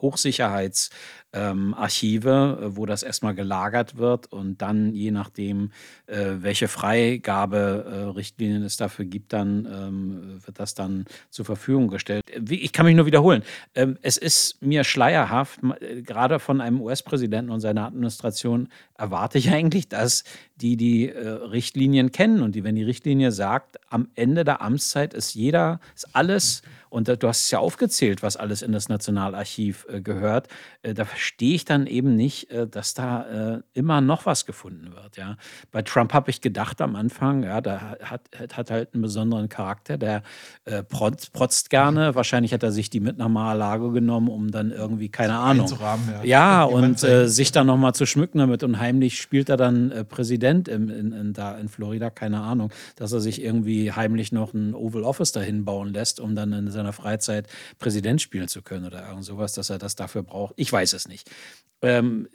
Hochsicherheits- 0.00 0.90
ähm, 1.32 1.74
Archive, 1.74 2.58
äh, 2.60 2.76
wo 2.76 2.86
das 2.86 3.02
erstmal 3.02 3.34
gelagert 3.34 3.98
wird 3.98 4.32
und 4.32 4.62
dann, 4.62 4.94
je 4.94 5.10
nachdem, 5.10 5.72
äh, 6.06 6.36
welche 6.38 6.68
Freigaberichtlinien 6.68 8.62
äh, 8.62 8.66
es 8.66 8.78
dafür 8.78 9.04
gibt, 9.04 9.32
dann 9.34 9.68
ähm, 9.70 10.40
wird 10.44 10.58
das 10.58 10.74
dann 10.74 11.04
zur 11.28 11.44
Verfügung 11.44 11.88
gestellt. 11.88 12.24
Ich 12.48 12.72
kann 12.72 12.86
mich 12.86 12.96
nur 12.96 13.06
wiederholen. 13.06 13.42
Ähm, 13.74 13.98
es 14.00 14.16
ist 14.16 14.62
mir 14.62 14.84
schleierhaft, 14.84 15.60
äh, 15.80 16.00
gerade 16.00 16.38
von 16.38 16.62
einem 16.62 16.80
US-Präsidenten 16.80 17.50
und 17.50 17.60
seiner 17.60 17.86
Administration 17.86 18.68
erwarte 18.94 19.36
ich 19.36 19.50
eigentlich, 19.52 19.88
dass 19.88 20.24
die 20.56 20.76
die 20.76 21.10
äh, 21.10 21.28
Richtlinien 21.28 22.10
kennen 22.10 22.42
und 22.42 22.54
die, 22.54 22.64
wenn 22.64 22.74
die 22.74 22.84
Richtlinie 22.84 23.32
sagt, 23.32 23.76
am 23.90 24.08
Ende 24.14 24.44
der 24.44 24.62
Amtszeit 24.62 25.12
ist 25.12 25.34
jeder, 25.34 25.78
ist 25.94 26.16
alles, 26.16 26.62
und 26.90 27.08
du 27.08 27.28
hast 27.28 27.44
es 27.44 27.50
ja 27.50 27.58
aufgezählt, 27.58 28.22
was 28.22 28.36
alles 28.36 28.62
in 28.62 28.72
das 28.72 28.88
Nationalarchiv 28.88 29.86
äh, 29.88 30.00
gehört, 30.00 30.48
da 30.82 31.04
verstehe 31.04 31.54
ich 31.54 31.64
dann 31.64 31.86
eben 31.86 32.16
nicht, 32.16 32.50
äh, 32.50 32.66
dass 32.66 32.94
da 32.94 33.56
äh, 33.56 33.62
immer 33.74 34.00
noch 34.00 34.26
was 34.26 34.46
gefunden 34.46 34.92
wird. 34.94 35.16
Ja. 35.16 35.36
Bei 35.70 35.82
Trump 35.82 36.12
habe 36.12 36.30
ich 36.30 36.40
gedacht 36.40 36.80
am 36.80 36.96
Anfang, 36.96 37.42
ja, 37.42 37.60
da 37.60 37.96
hat, 38.02 38.22
hat 38.52 38.70
halt 38.70 38.94
einen 38.94 39.02
besonderen 39.02 39.48
Charakter, 39.48 39.98
der 39.98 40.22
äh, 40.64 40.82
protzt, 40.82 41.32
protzt 41.32 41.70
gerne. 41.70 42.14
Wahrscheinlich 42.14 42.52
hat 42.52 42.62
er 42.62 42.72
sich 42.72 42.90
die 42.90 43.00
mit 43.00 43.18
nach 43.18 43.28
Mar-a-Lago 43.28 43.90
genommen, 43.90 44.28
um 44.28 44.50
dann 44.50 44.70
irgendwie, 44.70 45.08
keine 45.08 45.38
Ahnung. 45.38 45.72
Ja, 46.22 46.24
ja 46.24 46.64
und 46.64 47.02
äh, 47.02 47.28
sich 47.28 47.52
dann 47.52 47.66
nochmal 47.66 47.94
zu 47.94 48.06
schmücken 48.06 48.38
damit. 48.38 48.62
Und 48.62 48.78
heimlich 48.78 49.20
spielt 49.20 49.48
er 49.48 49.56
dann 49.56 49.90
äh, 49.90 50.04
Präsident 50.04 50.68
im, 50.68 50.88
in, 50.88 51.12
in, 51.12 51.32
da 51.32 51.56
in 51.58 51.68
Florida, 51.68 52.10
keine 52.10 52.40
Ahnung, 52.40 52.72
dass 52.96 53.12
er 53.12 53.20
sich 53.20 53.42
irgendwie 53.42 53.92
heimlich 53.92 54.32
noch 54.32 54.54
ein 54.54 54.74
Oval 54.74 55.02
Office 55.02 55.32
dahin 55.32 55.64
bauen 55.64 55.92
lässt, 55.92 56.20
um 56.20 56.34
dann 56.34 56.52
in 56.52 56.70
seiner 56.78 56.92
Freizeit 56.92 57.46
Präsident 57.78 58.22
spielen 58.22 58.48
zu 58.48 58.62
können 58.62 58.86
oder 58.86 59.06
irgend 59.08 59.24
sowas, 59.24 59.52
dass 59.52 59.70
er 59.70 59.78
das 59.78 59.94
dafür 59.94 60.22
braucht. 60.22 60.54
Ich 60.56 60.72
weiß 60.72 60.92
es 60.94 61.08
nicht. 61.08 61.30
Ähm, 61.82 62.28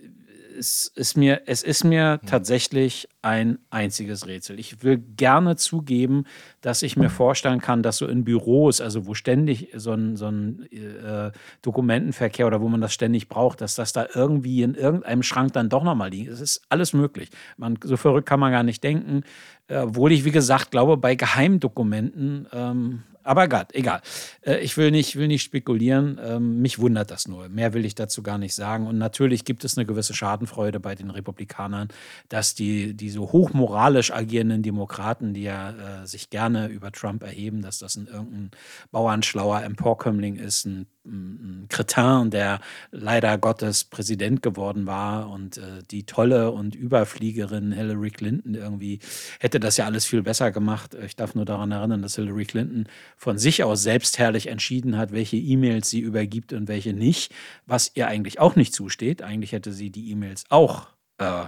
es 0.57 0.91
ist 0.95 1.17
mir, 1.17 1.41
es 1.45 1.63
ist 1.63 1.83
mir 1.83 2.19
tatsächlich 2.25 3.07
ein 3.21 3.59
einziges 3.69 4.27
Rätsel. 4.27 4.59
Ich 4.59 4.83
will 4.83 4.97
gerne 4.97 5.55
zugeben, 5.55 6.25
dass 6.61 6.83
ich 6.83 6.95
mir 6.95 7.09
vorstellen 7.09 7.59
kann, 7.59 7.83
dass 7.83 7.97
so 7.97 8.07
in 8.07 8.23
Büros, 8.23 8.81
also 8.81 9.05
wo 9.05 9.13
ständig 9.13 9.69
so 9.75 9.91
ein, 9.91 10.15
so 10.15 10.27
ein 10.27 10.67
äh, 10.71 11.31
Dokumentenverkehr 11.61 12.47
oder 12.47 12.61
wo 12.61 12.69
man 12.69 12.81
das 12.81 12.93
ständig 12.93 13.29
braucht, 13.29 13.61
dass 13.61 13.75
das 13.75 13.93
da 13.93 14.07
irgendwie 14.13 14.63
in 14.63 14.75
irgendeinem 14.75 15.23
Schrank 15.23 15.53
dann 15.53 15.69
doch 15.69 15.83
nochmal 15.83 16.09
liegt. 16.09 16.31
Es 16.31 16.41
ist 16.41 16.61
alles 16.69 16.93
möglich. 16.93 17.29
Man, 17.57 17.77
so 17.83 17.97
verrückt 17.97 18.27
kann 18.27 18.39
man 18.39 18.51
gar 18.51 18.63
nicht 18.63 18.83
denken. 18.83 19.23
Äh, 19.67 19.79
obwohl 19.79 20.11
ich, 20.11 20.25
wie 20.25 20.31
gesagt, 20.31 20.71
glaube, 20.71 20.97
bei 20.97 21.15
Geheimdokumenten 21.15 22.47
ähm, 22.51 23.03
aber 23.23 23.45
egal, 23.45 23.67
egal. 23.73 24.01
Äh, 24.41 24.59
ich 24.59 24.77
will 24.77 24.91
nicht, 24.91 25.15
will 25.15 25.27
nicht 25.27 25.43
spekulieren. 25.43 26.19
Ähm, 26.23 26.61
mich 26.61 26.79
wundert 26.79 27.11
das 27.11 27.27
nur. 27.27 27.49
Mehr 27.49 27.73
will 27.73 27.85
ich 27.85 27.95
dazu 27.95 28.21
gar 28.23 28.37
nicht 28.37 28.53
sagen. 28.53 28.87
Und 28.87 28.97
natürlich 28.97 29.45
gibt 29.45 29.63
es 29.63 29.77
eine 29.77 29.85
gewisse 29.85 30.13
Schadenfreude 30.13 30.79
bei 30.79 30.95
den 30.95 31.09
Republikanern, 31.09 31.87
dass 32.29 32.55
die, 32.55 32.93
die 32.93 33.09
so 33.09 33.31
hochmoralisch 33.31 34.11
agierenden 34.11 34.61
Demokraten, 34.61 35.33
die 35.33 35.43
ja 35.43 36.03
äh, 36.03 36.07
sich 36.07 36.29
gerne 36.29 36.67
über 36.67 36.91
Trump 36.91 37.23
erheben, 37.23 37.61
dass 37.61 37.79
das 37.79 37.95
ein 37.95 38.07
irgendein 38.07 38.51
bauernschlauer 38.91 39.63
Emporkömmling 39.63 40.35
ist, 40.35 40.65
ein 40.65 40.87
ein 41.05 41.65
Kretin, 41.69 42.29
der 42.29 42.59
leider 42.91 43.37
Gottes 43.37 43.83
Präsident 43.83 44.41
geworden 44.41 44.85
war 44.85 45.29
und 45.29 45.57
äh, 45.57 45.83
die 45.91 46.05
tolle 46.05 46.51
und 46.51 46.75
Überfliegerin 46.75 47.71
Hillary 47.71 48.11
Clinton 48.11 48.55
irgendwie 48.55 48.99
hätte 49.39 49.59
das 49.59 49.77
ja 49.77 49.85
alles 49.85 50.05
viel 50.05 50.23
besser 50.23 50.51
gemacht. 50.51 50.95
Ich 51.05 51.15
darf 51.15 51.35
nur 51.35 51.45
daran 51.45 51.71
erinnern, 51.71 52.01
dass 52.01 52.15
Hillary 52.15 52.45
Clinton 52.45 52.85
von 53.17 53.37
sich 53.37 53.63
aus 53.63 53.83
selbstherrlich 53.83 54.47
entschieden 54.47 54.97
hat, 54.97 55.11
welche 55.11 55.37
E-Mails 55.37 55.89
sie 55.89 55.99
übergibt 55.99 56.53
und 56.53 56.67
welche 56.67 56.93
nicht, 56.93 57.33
was 57.65 57.91
ihr 57.95 58.07
eigentlich 58.07 58.39
auch 58.39 58.55
nicht 58.55 58.73
zusteht. 58.73 59.21
Eigentlich 59.21 59.51
hätte 59.51 59.73
sie 59.73 59.89
die 59.89 60.09
E-Mails 60.11 60.45
auch 60.49 60.87
äh, 61.17 61.45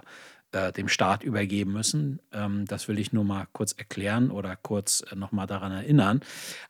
äh, 0.51 0.71
dem 0.73 0.87
Staat 0.87 1.23
übergeben 1.23 1.71
müssen. 1.71 2.21
Ähm, 2.33 2.65
das 2.65 2.87
will 2.87 2.99
ich 2.99 3.13
nur 3.13 3.23
mal 3.23 3.47
kurz 3.53 3.71
erklären 3.71 4.31
oder 4.31 4.55
kurz 4.55 5.03
äh, 5.11 5.15
nochmal 5.15 5.47
daran 5.47 5.71
erinnern. 5.71 6.19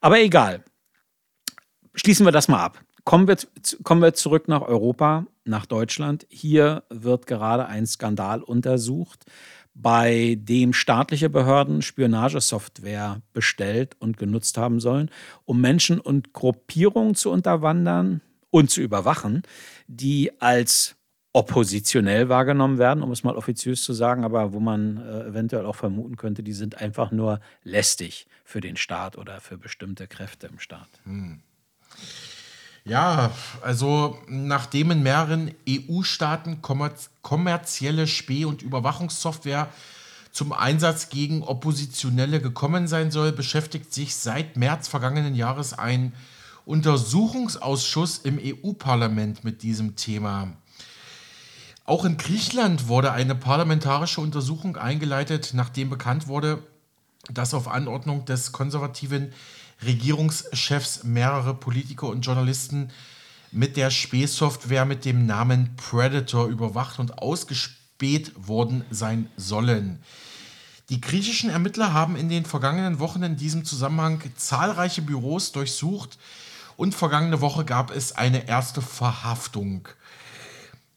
Aber 0.02 0.20
egal 0.20 0.64
schließen 1.96 2.26
wir 2.26 2.32
das 2.32 2.48
mal 2.48 2.64
ab. 2.64 2.82
Kommen 3.04 3.28
wir, 3.28 3.38
kommen 3.84 4.02
wir 4.02 4.14
zurück 4.14 4.48
nach 4.48 4.62
Europa, 4.62 5.28
nach 5.44 5.66
Deutschland. 5.66 6.26
Hier 6.30 6.84
wird 6.90 7.28
gerade 7.28 7.68
ein 7.68 7.86
Skandal 7.86 8.42
untersucht, 8.42 9.26
bei 9.76 10.38
dem 10.40 10.74
staatliche 10.74 11.30
Behörden 11.30 11.82
Spionagesoftware 11.82 13.22
bestellt 13.34 13.96
und 14.00 14.18
genutzt 14.18 14.58
haben 14.58 14.80
sollen, 14.80 15.12
um 15.44 15.60
Menschen 15.60 16.00
und 16.00 16.34
Gruppierungen 16.34 17.14
zu 17.14 17.30
unterwandern 17.30 18.22
und 18.50 18.72
zu 18.72 18.82
überwachen, 18.82 19.44
die 19.88 20.32
als 20.42 20.96
oppositionell 21.34 22.30
wahrgenommen 22.30 22.78
werden, 22.78 23.04
um 23.04 23.12
es 23.12 23.26
mal 23.26 23.36
offiziös 23.36 23.84
zu 23.84 23.92
sagen, 23.92 24.24
aber 24.24 24.54
wo 24.54 24.62
man 24.62 24.98
äh, 24.98 25.28
eventuell 25.28 25.66
auch 25.66 25.76
vermuten 25.76 26.16
könnte, 26.16 26.42
die 26.42 26.54
sind 26.54 26.78
einfach 26.82 27.12
nur 27.12 27.42
lästig 27.64 28.28
für 28.46 28.62
den 28.62 28.78
Staat 28.78 29.18
oder 29.18 29.42
für 29.42 29.58
bestimmte 29.58 30.08
Kräfte 30.08 30.48
im 30.48 30.60
Staat. 30.60 30.88
Hm. 31.04 31.42
Ja, 32.84 33.32
also 33.62 34.20
nachdem 34.28 34.92
in 34.92 35.02
mehreren 35.02 35.52
EU-Staaten 35.68 36.62
kommerzielle 36.62 38.06
Späh- 38.06 38.46
und 38.46 38.62
Überwachungssoftware 38.62 39.70
zum 40.32 40.52
Einsatz 40.52 41.10
gegen 41.10 41.42
Oppositionelle 41.42 42.42
gekommen 42.42 42.88
sein 42.88 43.10
soll, 43.10 43.32
beschäftigt 43.32 43.92
sich 43.94 44.16
seit 44.16 44.58
März 44.58 44.88
vergangenen 44.88 45.34
Jahres 45.34 45.74
ein 45.74 46.14
Untersuchungsausschuss 46.66 48.20
im 48.20 48.40
EU-Parlament 48.40 49.44
mit 49.44 49.64
diesem 49.64 49.96
Thema. 49.96 50.54
Auch 51.86 52.06
in 52.06 52.18
Griechenland 52.18 52.88
wurde 52.88 53.12
eine 53.12 53.36
parlamentarische 53.36 54.20
Untersuchung 54.22 54.76
eingeleitet, 54.76 55.52
nachdem 55.54 55.90
bekannt 55.90 56.28
wurde, 56.28 56.64
dass 57.32 57.54
auf 57.54 57.68
Anordnung 57.68 58.26
des 58.26 58.52
konservativen 58.52 59.32
Regierungschefs, 59.84 61.04
mehrere 61.04 61.54
Politiker 61.54 62.08
und 62.08 62.22
Journalisten 62.26 62.92
mit 63.52 63.78
der 63.78 63.90
Spähsoftware 63.90 64.86
mit 64.86 65.06
dem 65.06 65.26
Namen 65.26 65.76
Predator 65.78 66.48
überwacht 66.48 67.00
und 67.00 67.20
ausgespäht 67.20 68.34
worden 68.36 68.84
sein 68.90 69.30
sollen. 69.38 70.00
Die 70.90 71.02
griechischen 71.02 71.50
Ermittler 71.50 71.94
haben 71.94 72.16
in 72.16 72.30
den 72.30 72.46
vergangenen 72.46 73.00
Wochen 73.00 73.24
in 73.24 73.38
diesem 73.38 73.66
Zusammenhang 73.66 74.22
zahlreiche 74.36 75.02
Büros 75.02 75.52
durchsucht 75.52 76.18
und 76.78 76.94
vergangene 76.94 77.42
Woche 77.42 77.66
gab 77.66 77.96
es 77.96 78.12
eine 78.12 78.48
erste 78.48 78.82
Verhaftung. 78.82 79.88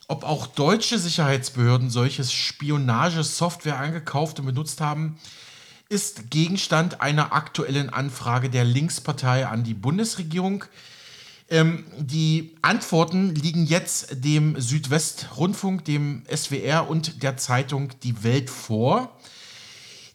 Ob 0.07 0.25
auch 0.25 0.47
deutsche 0.47 0.99
Sicherheitsbehörden 0.99 1.91
solches 1.91 2.33
Spionagesoftware 2.33 3.79
eingekauft 3.79 4.41
und 4.41 4.47
benutzt 4.47 4.81
haben, 4.81 5.19
ist 5.89 6.31
Gegenstand 6.31 7.01
einer 7.01 7.33
aktuellen 7.33 7.89
Anfrage 7.89 8.51
der 8.51 8.65
Linkspartei 8.65 9.47
an 9.47 9.65
die 9.65 9.75
Bundesregierung. 9.75 10.65
Ähm, 11.49 11.87
die 11.99 12.57
Antworten 12.61 13.35
liegen 13.35 13.65
jetzt 13.65 14.23
dem 14.25 14.61
Südwestrundfunk, 14.61 15.87
dem 15.87 16.25
SWR 16.35 16.91
und 16.91 17.23
der 17.23 17.39
Zeitung 17.39 17.89
Die 18.03 18.23
Welt 18.23 18.51
vor. 18.51 19.19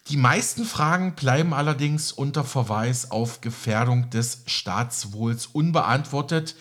Die 0.10 0.18
meisten 0.18 0.66
Fragen 0.66 1.16
bleiben 1.16 1.54
allerdings 1.56 2.12
unter 2.12 2.44
Verweis 2.44 3.10
auf 3.10 3.42
Gefährdung 3.42 4.12
des 4.12 4.44
Staatswohls 4.46 5.48
unbeantwortet. 5.48 6.56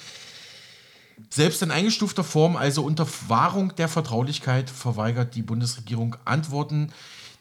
Selbst 1.28 1.60
in 1.60 1.70
eingestufter 1.70 2.24
Form, 2.24 2.56
also 2.56 2.82
unter 2.82 3.06
Wahrung 3.28 3.74
der 3.76 3.88
Vertraulichkeit, 3.88 4.70
verweigert 4.70 5.34
die 5.34 5.42
Bundesregierung 5.42 6.16
Antworten 6.24 6.92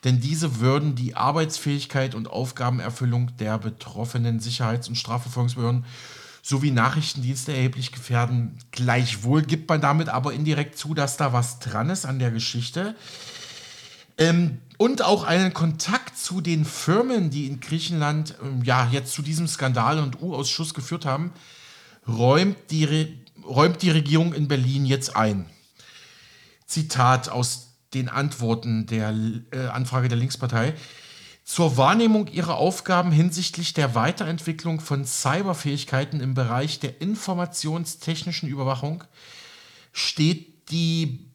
denn 0.03 0.19
diese 0.19 0.59
würden 0.59 0.95
die 0.95 1.15
Arbeitsfähigkeit 1.15 2.15
und 2.15 2.27
Aufgabenerfüllung 2.27 3.35
der 3.37 3.57
betroffenen 3.59 4.39
Sicherheits- 4.39 4.87
und 4.87 4.95
Strafverfolgungsbehörden 4.95 5.85
sowie 6.41 6.71
Nachrichtendienste 6.71 7.53
erheblich 7.53 7.91
gefährden. 7.91 8.57
Gleichwohl 8.71 9.43
gibt 9.43 9.69
man 9.69 9.79
damit 9.79 10.09
aber 10.09 10.33
indirekt 10.33 10.77
zu, 10.77 10.93
dass 10.93 11.17
da 11.17 11.33
was 11.33 11.59
dran 11.59 11.89
ist 11.89 12.05
an 12.05 12.17
der 12.17 12.31
Geschichte. 12.31 12.95
Ähm, 14.17 14.59
und 14.77 15.03
auch 15.03 15.23
einen 15.23 15.53
Kontakt 15.53 16.17
zu 16.17 16.41
den 16.41 16.65
Firmen, 16.65 17.29
die 17.29 17.45
in 17.45 17.59
Griechenland 17.59 18.35
ähm, 18.43 18.63
ja 18.63 18.89
jetzt 18.91 19.13
zu 19.13 19.21
diesem 19.21 19.47
Skandal 19.47 19.99
und 19.99 20.21
U-Ausschuss 20.21 20.73
geführt 20.73 21.05
haben, 21.05 21.31
räumt 22.07 22.57
die, 22.71 23.19
räumt 23.45 23.83
die 23.83 23.91
Regierung 23.91 24.33
in 24.33 24.47
Berlin 24.47 24.85
jetzt 24.85 25.15
ein. 25.15 25.45
Zitat 26.65 27.29
aus 27.29 27.70
den 27.93 28.09
Antworten 28.09 28.85
der 28.85 29.13
äh, 29.51 29.67
Anfrage 29.67 30.07
der 30.07 30.17
Linkspartei. 30.17 30.73
Zur 31.43 31.75
Wahrnehmung 31.75 32.27
ihrer 32.27 32.55
Aufgaben 32.55 33.11
hinsichtlich 33.11 33.73
der 33.73 33.95
Weiterentwicklung 33.95 34.79
von 34.79 35.05
Cyberfähigkeiten 35.05 36.21
im 36.21 36.33
Bereich 36.33 36.79
der 36.79 37.01
informationstechnischen 37.01 38.47
Überwachung 38.47 39.03
steht 39.91 40.71
die 40.71 41.25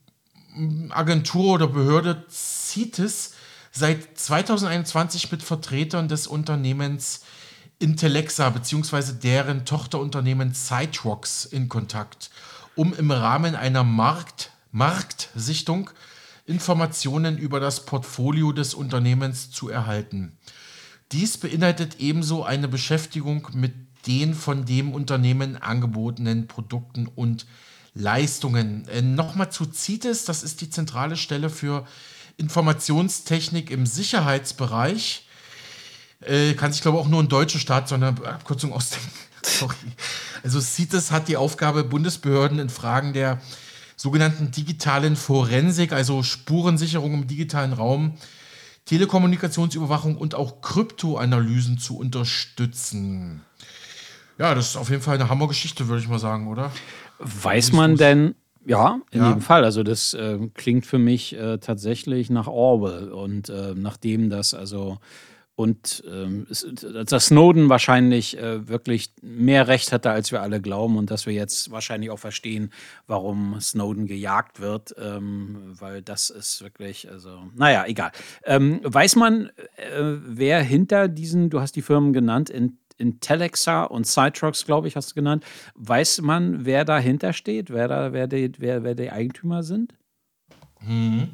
mm, 0.54 0.92
Agentur 0.92 1.54
oder 1.54 1.66
Behörde 1.66 2.24
CITES 2.30 3.34
seit 3.72 4.18
2021 4.18 5.30
mit 5.30 5.42
Vertretern 5.42 6.08
des 6.08 6.26
Unternehmens 6.26 7.22
Intellexa 7.78 8.48
bzw. 8.48 9.12
deren 9.22 9.66
Tochterunternehmen 9.66 10.54
Cytrox 10.54 11.44
in 11.44 11.68
Kontakt, 11.68 12.30
um 12.74 12.94
im 12.94 13.10
Rahmen 13.10 13.54
einer 13.54 13.84
Markt 13.84 14.50
Marktsichtung 14.72 15.90
Informationen 16.46 17.38
über 17.38 17.61
das 17.61 17.85
Portfolio 17.85 18.52
des 18.52 18.74
Unternehmens 18.74 19.50
zu 19.50 19.68
erhalten. 19.68 20.38
Dies 21.12 21.38
beinhaltet 21.38 21.96
ebenso 21.98 22.44
eine 22.44 22.68
Beschäftigung 22.68 23.48
mit 23.52 23.74
den 24.06 24.35
von 24.35 24.64
dem 24.64 24.92
Unternehmen 24.92 25.56
angebotenen 25.56 26.46
Produkten 26.46 27.09
und 27.09 27.46
Leistungen. 27.94 28.87
Äh, 28.88 29.02
Nochmal 29.02 29.50
zu 29.50 29.64
CITES, 29.64 30.24
das 30.24 30.42
ist 30.42 30.61
die 30.61 30.70
zentrale 30.70 31.16
Stelle 31.16 31.50
für 31.50 31.87
Informationstechnik 32.37 33.70
im 33.70 33.87
Sicherheitsbereich. 33.87 35.26
Äh, 36.20 36.54
kann 36.54 36.72
sich, 36.72 36.82
glaube 36.82 36.98
ich, 36.98 37.04
auch 37.04 37.09
nur 37.09 37.22
ein 37.22 37.28
deutscher 37.28 37.59
Staat, 37.59 37.88
sondern 37.88 38.22
Abkürzung 38.24 38.72
aus 38.72 38.90
dem. 38.90 39.00
Sorry. 39.42 39.74
Also 40.42 40.61
CITES 40.61 41.11
hat 41.11 41.28
die 41.28 41.37
Aufgabe, 41.37 41.85
Bundesbehörden 41.85 42.59
in 42.59 42.68
Fragen 42.68 43.12
der 43.12 43.40
sogenannten 43.96 44.50
digitalen 44.50 45.16
Forensik, 45.16 45.92
also 45.92 46.22
Spurensicherung 46.22 47.14
im 47.14 47.26
digitalen 47.26 47.72
Raum, 47.72 48.14
Telekommunikationsüberwachung 48.85 50.16
und 50.16 50.35
auch 50.35 50.61
Kryptoanalysen 50.61 51.78
zu 51.78 51.98
unterstützen. 51.98 53.42
Ja, 54.38 54.54
das 54.54 54.70
ist 54.70 54.76
auf 54.76 54.90
jeden 54.90 55.02
Fall 55.02 55.16
eine 55.16 55.28
Hammergeschichte, 55.28 55.88
würde 55.88 56.02
ich 56.02 56.09
mal 56.09 56.18
sagen, 56.18 56.46
oder? 56.48 56.70
Weiß 57.18 57.72
man 57.72 57.96
denn, 57.96 58.35
ja, 58.66 59.00
in 59.11 59.20
ja. 59.20 59.28
jedem 59.28 59.40
Fall. 59.40 59.64
Also 59.64 59.82
das 59.82 60.12
äh, 60.12 60.38
klingt 60.54 60.87
für 60.87 60.98
mich 60.98 61.35
äh, 61.37 61.59
tatsächlich 61.59 62.30
nach 62.30 62.46
Orwell 62.46 63.11
und 63.11 63.48
äh, 63.48 63.74
nachdem 63.74 64.28
das 64.28 64.54
also 64.54 64.98
und 65.56 66.04
ähm, 66.06 66.46
dass 67.06 67.26
Snowden 67.26 67.70
wahrscheinlich 67.70 68.36
äh, 68.36 68.68
wirklich 68.68 69.12
mehr 69.22 69.66
Recht 69.68 69.90
hatte, 69.90 70.10
als 70.10 70.30
wir 70.30 70.42
alle 70.42 70.60
glauben 70.60 70.98
und 70.98 71.10
dass 71.10 71.24
wir 71.24 71.32
jetzt 71.32 71.70
wahrscheinlich 71.70 72.10
auch 72.10 72.18
verstehen, 72.18 72.70
warum 73.06 73.58
Snowden 73.58 74.06
gejagt 74.06 74.60
wird, 74.60 74.94
ähm, 74.98 75.74
weil 75.80 76.02
das 76.02 76.28
ist 76.28 76.62
wirklich, 76.62 77.10
also, 77.10 77.50
naja, 77.54 77.86
egal. 77.86 78.12
Ähm, 78.44 78.80
weiß 78.82 79.16
man, 79.16 79.46
äh, 79.76 80.16
wer 80.26 80.62
hinter 80.62 81.08
diesen, 81.08 81.48
du 81.48 81.60
hast 81.60 81.74
die 81.74 81.82
Firmen 81.82 82.12
genannt, 82.12 82.50
in, 82.50 82.78
Intellexa 82.98 83.84
und 83.84 84.06
Citrox, 84.06 84.64
glaube 84.64 84.88
ich, 84.88 84.96
hast 84.96 85.10
du 85.10 85.14
genannt. 85.14 85.44
Weiß 85.74 86.22
man, 86.22 86.64
wer 86.64 86.84
dahinter 86.86 87.34
steht, 87.34 87.70
wer, 87.70 87.88
da, 87.88 88.12
wer, 88.12 88.26
die, 88.26 88.52
wer, 88.58 88.84
wer 88.84 88.94
die 88.94 89.10
Eigentümer 89.10 89.62
sind? 89.62 89.94
Mhm 90.80 91.28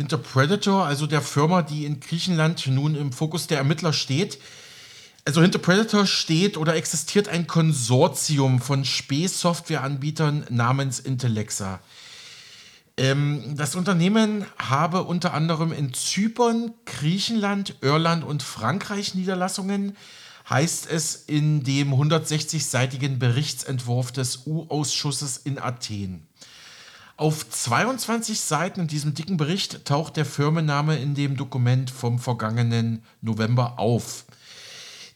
hinter 0.00 0.16
Predator, 0.16 0.86
also 0.86 1.06
der 1.06 1.20
Firma, 1.20 1.60
die 1.60 1.84
in 1.84 2.00
Griechenland 2.00 2.66
nun 2.66 2.94
im 2.94 3.12
Fokus 3.12 3.48
der 3.48 3.58
Ermittler 3.58 3.92
steht. 3.92 4.38
Also 5.26 5.42
hinter 5.42 5.58
Predator 5.58 6.06
steht 6.06 6.56
oder 6.56 6.74
existiert 6.74 7.28
ein 7.28 7.46
Konsortium 7.46 8.62
von 8.62 8.86
Späh-Softwareanbietern 8.86 10.46
namens 10.48 11.00
Intellexa. 11.00 11.80
Ähm, 12.96 13.56
das 13.58 13.74
Unternehmen 13.74 14.46
habe 14.56 15.04
unter 15.04 15.34
anderem 15.34 15.70
in 15.70 15.92
Zypern, 15.92 16.72
Griechenland, 16.86 17.74
Irland 17.82 18.24
und 18.24 18.42
Frankreich 18.42 19.14
Niederlassungen, 19.14 19.98
heißt 20.48 20.90
es 20.90 21.14
in 21.14 21.62
dem 21.62 21.92
160-seitigen 21.92 23.18
Berichtsentwurf 23.18 24.12
des 24.12 24.46
U-Ausschusses 24.46 25.36
in 25.36 25.58
Athen. 25.58 26.26
Auf 27.20 27.50
22 27.50 28.40
Seiten 28.40 28.80
in 28.80 28.86
diesem 28.86 29.12
dicken 29.12 29.36
Bericht 29.36 29.84
taucht 29.84 30.16
der 30.16 30.24
Firmenname 30.24 30.96
in 30.96 31.14
dem 31.14 31.36
Dokument 31.36 31.90
vom 31.90 32.18
vergangenen 32.18 33.04
November 33.20 33.78
auf. 33.78 34.24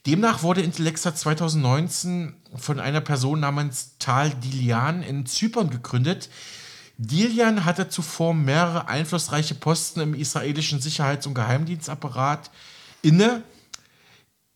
Demnach 0.05 0.43
wurde 0.43 0.61
Intellexa 0.61 1.15
2019 1.15 2.35
von 2.57 2.79
einer 2.79 3.01
Person 3.01 3.41
namens 3.41 3.97
Tal 3.99 4.29
Dilian 4.29 5.03
in 5.03 5.25
Zypern 5.25 5.71
gegründet. 5.71 6.29
Dilian 6.99 7.65
hatte 7.65 7.89
zuvor 7.89 8.35
mehrere 8.35 8.87
einflussreiche 8.87 9.55
Posten 9.55 10.01
im 10.01 10.13
israelischen 10.13 10.83
Sicherheits- 10.83 11.27
und 11.27 11.33
Geheimdienstapparat 11.33 12.51
inne. 13.01 13.43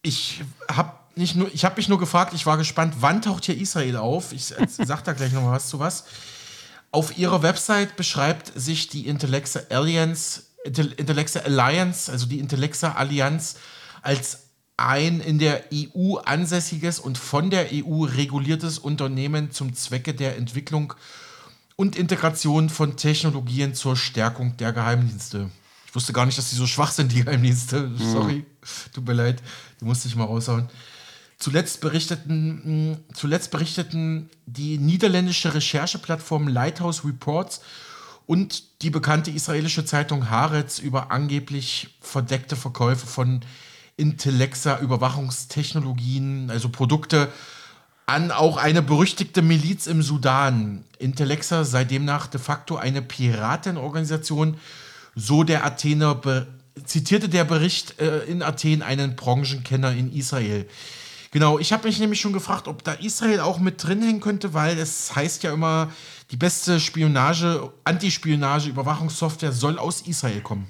Ich 0.03 0.43
habe 0.71 0.93
nicht 1.17 1.35
nur, 1.35 1.51
ich 1.55 1.65
habe 1.65 1.77
mich 1.77 1.89
nur 1.89 1.99
gefragt, 1.99 2.35
ich 2.35 2.45
war 2.45 2.59
gespannt, 2.59 2.97
wann 3.01 3.23
taucht 3.23 3.47
hier 3.47 3.57
Israel 3.57 3.97
auf? 3.97 4.35
Ich 4.35 4.45
sage 4.49 5.03
da 5.03 5.15
gleich 5.15 5.33
noch 5.33 5.51
was 5.51 5.71
zu 5.71 5.79
was. 5.79 6.05
Auf 6.91 7.19
ihrer 7.19 7.43
Website 7.43 7.97
beschreibt 7.97 8.53
sich 8.55 8.89
die 8.89 9.07
Intellexa 9.07 9.61
Alliance, 9.71 10.43
Intellexa 10.65 11.41
Alliance, 11.41 12.11
also 12.11 12.27
die 12.27 12.39
Intellexa 12.39 12.93
Allianz, 12.93 13.57
als 14.03 14.49
ein 14.79 15.21
in 15.21 15.39
der 15.39 15.65
EU 15.75 16.17
ansässiges 16.17 16.99
und 17.01 17.19
von 17.19 17.51
der 17.51 17.69
EU 17.73 18.05
reguliertes 18.05 18.79
Unternehmen 18.79 19.51
zum 19.51 19.75
Zwecke 19.75 20.15
der 20.15 20.37
Entwicklung 20.37 20.95
und 21.77 21.97
Integration 21.97 22.71
von 22.71 22.97
Technologien 22.97 23.75
zur 23.75 23.97
Stärkung 23.97 24.57
der 24.57 24.73
Geheimdienste. 24.73 25.51
Ich 25.87 25.95
wusste 25.95 26.13
gar 26.13 26.27
nicht, 26.27 26.39
dass 26.39 26.51
die 26.51 26.57
so 26.57 26.67
schwach 26.67 26.93
sind, 26.93 27.13
die 27.13 27.25
Geheimdienste. 27.25 27.83
Mhm. 27.83 28.13
Sorry, 28.13 28.47
tut 28.95 29.07
mir 29.07 29.15
leid, 29.15 29.43
die 29.81 29.85
musste 29.85 30.09
ich 30.09 30.17
mal 30.17 30.25
raushauen. 30.25 30.69
Zuletzt 31.39 31.81
berichteten, 31.81 32.61
hm, 32.65 32.97
zuletzt 33.15 33.53
berichteten 33.53 34.29
die 34.47 34.79
niederländische 34.79 35.55
Rechercheplattform 35.55 36.49
Lighthouse 36.49 37.05
Reports 37.05 37.61
und 38.27 38.83
die 38.83 38.91
bekannte 38.91 39.31
israelische 39.31 39.85
Zeitung 39.85 40.31
Haaretz 40.31 40.81
über 40.81 41.13
angeblich 41.13 41.97
verdeckte 42.01 42.57
Verkäufe 42.57 43.07
von 43.07 43.43
Intellexa-Überwachungstechnologien, 43.97 46.51
also 46.51 46.69
Produkte, 46.69 47.29
an 48.07 48.31
auch 48.31 48.57
eine 48.57 48.83
berüchtigte 48.83 49.43
Miliz 49.43 49.87
im 49.87 50.03
Sudan. 50.03 50.85
Intellexa 50.99 51.65
sei 51.65 51.85
demnach 51.85 52.27
de 52.27 52.41
facto 52.41 52.77
eine 52.77 53.03
Piratenorganisation, 53.03 54.57
so 55.15 55.45
der 55.45 55.65
Athener 55.65 56.21
zitierte 56.85 57.29
der 57.29 57.45
Bericht 57.45 58.01
äh, 58.01 58.25
in 58.25 58.43
Athen 58.43 58.83
einen 58.83 59.15
Branchenkenner 59.15 59.93
in 59.93 60.13
Israel. 60.13 60.67
Genau, 61.31 61.59
ich 61.59 61.73
habe 61.73 61.87
mich 61.87 61.99
nämlich 61.99 62.21
schon 62.21 62.33
gefragt, 62.33 62.69
ob 62.69 62.83
da 62.85 62.93
Israel 62.95 63.41
auch 63.41 63.59
mit 63.59 63.83
drin 63.85 64.03
hängen 64.03 64.21
könnte, 64.21 64.55
weil 64.55 64.79
es 64.79 65.15
heißt 65.15 65.43
ja 65.43 65.53
immer, 65.53 65.93
die 66.31 66.37
beste 66.37 66.81
Spionage, 66.81 67.71
Antispionage, 67.85 68.69
Überwachungssoftware 68.69 69.53
soll 69.53 69.79
aus 69.79 70.03
Israel 70.03 70.41
kommen. 70.41 70.67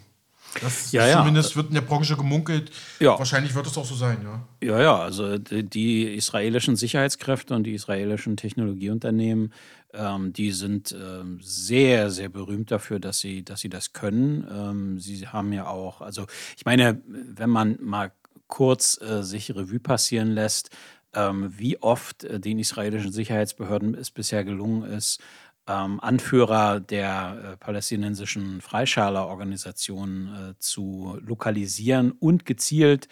Das 0.60 0.92
ja, 0.92 1.18
zumindest 1.18 1.50
ja. 1.50 1.56
wird 1.56 1.68
in 1.68 1.74
der 1.74 1.82
Branche 1.82 2.16
gemunkelt. 2.16 2.70
Ja. 3.00 3.18
Wahrscheinlich 3.18 3.54
wird 3.54 3.66
es 3.66 3.76
auch 3.76 3.84
so 3.84 3.94
sein, 3.94 4.18
ja. 4.22 4.66
Ja, 4.66 4.82
ja, 4.82 4.98
also 4.98 5.38
die, 5.38 6.14
israelischen 6.14 6.74
Sicherheitskräfte 6.74 7.54
und 7.54 7.64
die 7.64 7.74
israelischen 7.74 8.36
Technologieunternehmen, 8.36 9.52
ähm, 9.94 10.32
die 10.32 10.52
sind 10.52 10.94
ähm, 10.98 11.38
sehr, 11.42 12.10
sehr 12.10 12.28
berühmt 12.28 12.70
dafür, 12.70 12.98
dass 12.98 13.20
sie, 13.20 13.44
dass 13.44 13.60
sie 13.60 13.68
das 13.68 13.92
können. 13.92 14.46
Ähm, 14.50 14.98
sie 14.98 15.28
haben 15.28 15.52
ja 15.52 15.66
auch, 15.66 16.00
also 16.00 16.26
ich 16.56 16.64
meine, 16.64 17.00
wenn 17.06 17.50
man 17.50 17.78
mal 17.80 18.12
kurz 18.48 19.00
äh, 19.00 19.22
sich 19.22 19.54
Revue 19.54 19.80
passieren 19.80 20.32
lässt, 20.32 20.70
ähm, 21.14 21.52
wie 21.56 21.80
oft 21.80 22.24
äh, 22.24 22.40
den 22.40 22.58
israelischen 22.58 23.12
Sicherheitsbehörden 23.12 23.94
es 23.94 24.10
bisher 24.10 24.44
gelungen 24.44 24.82
ist, 24.82 25.20
ähm, 25.68 26.00
Anführer 26.00 26.80
der 26.80 27.52
äh, 27.52 27.56
palästinensischen 27.58 28.60
Freischala-Organisation 28.60 30.28
äh, 30.34 30.58
zu 30.58 31.18
lokalisieren 31.20 32.12
und 32.12 32.46
gezielt 32.46 33.08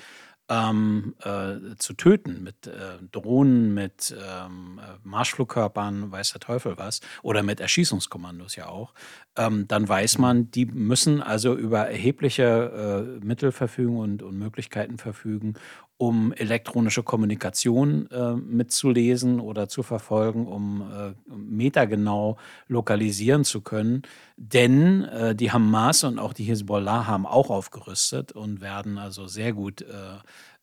ähm, 0.49 1.15
äh, 1.23 1.77
zu 1.77 1.95
töten 1.95 2.43
mit 2.43 2.67
äh, 2.67 3.03
Drohnen, 3.11 3.75
mit 3.75 4.15
ähm, 4.17 4.81
äh, 4.81 4.99
Marschflugkörpern, 5.03 6.13
weiß 6.13 6.33
der 6.33 6.41
Teufel 6.41 6.79
was, 6.79 7.01
oder 7.23 7.43
mit 7.43 7.61
Erschießungskommandos 7.61 8.57
ja 8.57 8.69
auch, 8.69 8.95
ähm, 9.37 9.67
dann 9.67 9.89
weiß 9.89 10.19
man, 10.19 10.51
die 10.51 10.67
müssen 10.67 11.21
also 11.21 11.57
über 11.57 11.89
erhebliche 11.89 13.17
äh, 13.21 13.25
Mittel 13.25 13.51
verfügen 13.53 13.99
und, 13.99 14.23
und 14.23 14.39
Möglichkeiten 14.39 14.99
verfügen, 14.99 15.55
um 15.99 16.33
elektronische 16.33 17.03
Kommunikation 17.03 18.11
äh, 18.11 18.35
mitzulesen 18.35 19.41
oder 19.41 19.69
zu 19.69 19.83
verfolgen, 19.83 20.47
um 20.47 20.83
äh, 20.83 21.15
metergenau 21.35 22.37
lokalisieren 22.69 23.45
zu 23.45 23.63
können. 23.63 24.03
Denn 24.37 25.05
äh, 25.05 25.35
die 25.35 25.53
Hamas 25.53 26.05
und 26.05 26.19
auch 26.19 26.35
die 26.35 26.45
Hisbollah 26.45 27.07
haben 27.07 27.27
auch 27.27 27.51
aufgerüstet 27.51 28.33
und 28.33 28.61
werden 28.61 28.99
also 28.99 29.27
sehr 29.27 29.55
gut 29.55 29.83
äh, 29.83 30.19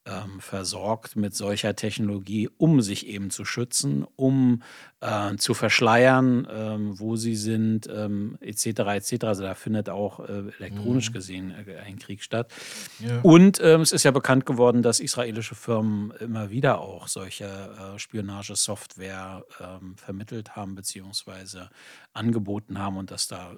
ähm, 0.06 0.40
versorgt 0.40 1.16
mit 1.16 1.34
solcher 1.36 1.76
Technologie, 1.76 2.50
um 2.58 2.82
sich 2.82 3.08
eben 3.08 3.30
zu 3.30 3.46
schützen, 3.46 4.06
um 4.16 4.62
äh, 5.04 5.36
zu 5.38 5.54
verschleiern, 5.54 6.48
ähm, 6.50 7.00
wo 7.00 7.16
sie 7.16 7.36
sind, 7.36 7.88
ähm, 7.94 8.38
etc. 8.40 8.66
etc. 8.66 9.26
Also 9.26 9.44
da 9.44 9.54
findet 9.54 9.90
auch 9.90 10.22
äh, 10.22 10.44
elektronisch 10.60 11.10
mhm. 11.10 11.14
gesehen 11.14 11.54
äh, 11.68 11.78
ein 11.80 12.00
Krieg 12.00 12.24
statt. 12.24 12.52
Ja. 13.00 13.20
Und 13.22 13.60
ähm, 13.62 13.82
es 13.82 13.92
ist 13.92 14.04
ja 14.04 14.12
bekannt 14.12 14.46
geworden, 14.46 14.82
dass 14.82 15.00
israelische 15.00 15.56
Firmen 15.56 16.12
immer 16.20 16.50
wieder 16.50 16.80
auch 16.80 17.08
solche 17.08 17.46
äh, 17.46 18.00
Spionagesoftware 18.00 19.44
ähm, 19.60 19.96
vermittelt 19.98 20.56
haben 20.56 20.76
beziehungsweise 20.76 21.70
angeboten 22.14 22.80
haben 22.80 22.98
und 22.98 23.12
dass 23.12 23.28
da 23.28 23.52
äh, 23.52 23.56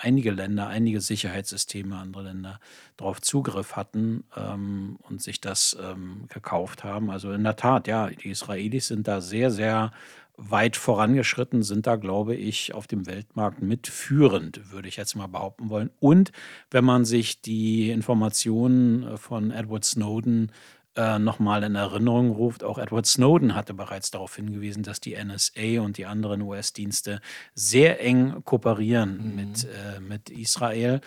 einige 0.00 0.32
Länder, 0.32 0.66
einige 0.68 1.00
Sicherheitssysteme, 1.00 1.96
andere 1.96 2.24
Länder 2.24 2.60
darauf 2.96 3.22
Zugriff 3.22 3.76
hatten 3.76 4.24
ähm, 4.36 4.98
und 5.02 5.22
sich 5.22 5.40
das 5.40 5.76
ähm, 5.80 6.26
gekauft 6.28 6.84
haben. 6.84 7.10
Also 7.10 7.32
in 7.32 7.44
der 7.44 7.56
Tat, 7.56 7.86
ja, 7.86 8.08
die 8.08 8.30
Israelis 8.30 8.88
sind 8.88 9.08
da 9.08 9.20
sehr, 9.20 9.50
sehr 9.50 9.92
weit 10.36 10.76
vorangeschritten, 10.76 11.62
sind 11.62 11.86
da, 11.86 11.96
glaube 11.96 12.34
ich, 12.34 12.74
auf 12.74 12.86
dem 12.86 13.06
Weltmarkt 13.06 13.62
mitführend, 13.62 14.72
würde 14.72 14.88
ich 14.88 14.96
jetzt 14.96 15.14
mal 15.14 15.28
behaupten 15.28 15.70
wollen. 15.70 15.90
Und 16.00 16.32
wenn 16.70 16.84
man 16.84 17.04
sich 17.04 17.40
die 17.40 17.90
Informationen 17.90 19.04
äh, 19.04 19.16
von 19.16 19.50
Edward 19.50 19.84
Snowden 19.84 20.50
äh, 20.96 21.18
nochmal 21.18 21.62
in 21.64 21.74
Erinnerung 21.74 22.30
ruft, 22.30 22.62
auch 22.62 22.78
Edward 22.78 23.06
Snowden 23.06 23.54
hatte 23.54 23.74
bereits 23.74 24.10
darauf 24.10 24.36
hingewiesen, 24.36 24.82
dass 24.82 25.00
die 25.00 25.16
NSA 25.16 25.80
und 25.80 25.98
die 25.98 26.06
anderen 26.06 26.42
US-Dienste 26.42 27.20
sehr 27.54 28.00
eng 28.00 28.44
kooperieren 28.44 29.30
mhm. 29.30 29.36
mit, 29.36 29.64
äh, 29.64 30.00
mit 30.00 30.30
Israel. 30.30 31.00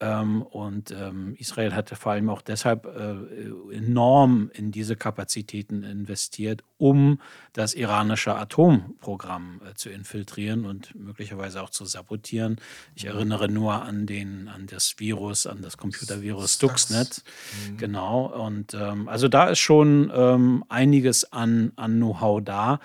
Ähm, 0.00 0.42
und 0.42 0.90
ähm, 0.90 1.36
Israel 1.38 1.72
hatte 1.74 1.94
vor 1.94 2.12
allem 2.12 2.28
auch 2.28 2.42
deshalb 2.42 2.84
äh, 2.84 3.74
enorm 3.74 4.50
in 4.52 4.72
diese 4.72 4.96
Kapazitäten 4.96 5.84
investiert, 5.84 6.64
um 6.78 7.20
das 7.52 7.74
iranische 7.74 8.34
Atomprogramm 8.34 9.60
äh, 9.64 9.74
zu 9.74 9.90
infiltrieren 9.90 10.64
und 10.66 10.94
möglicherweise 10.96 11.62
auch 11.62 11.70
zu 11.70 11.84
sabotieren. 11.84 12.56
Ich 12.96 13.04
erinnere 13.04 13.48
nur 13.48 13.82
an, 13.82 14.06
den, 14.06 14.48
an 14.48 14.66
das 14.66 14.98
Virus, 14.98 15.46
an 15.46 15.62
das 15.62 15.76
Computervirus 15.76 16.54
Stuxnet. 16.54 17.22
Mhm. 17.68 17.76
Genau. 17.76 18.26
Und 18.26 18.74
ähm, 18.74 19.08
also 19.08 19.28
da 19.28 19.48
ist 19.50 19.60
schon 19.60 20.10
ähm, 20.12 20.64
einiges 20.68 21.32
an, 21.32 21.70
an 21.76 21.96
Know-how 21.96 22.42
da. 22.42 22.80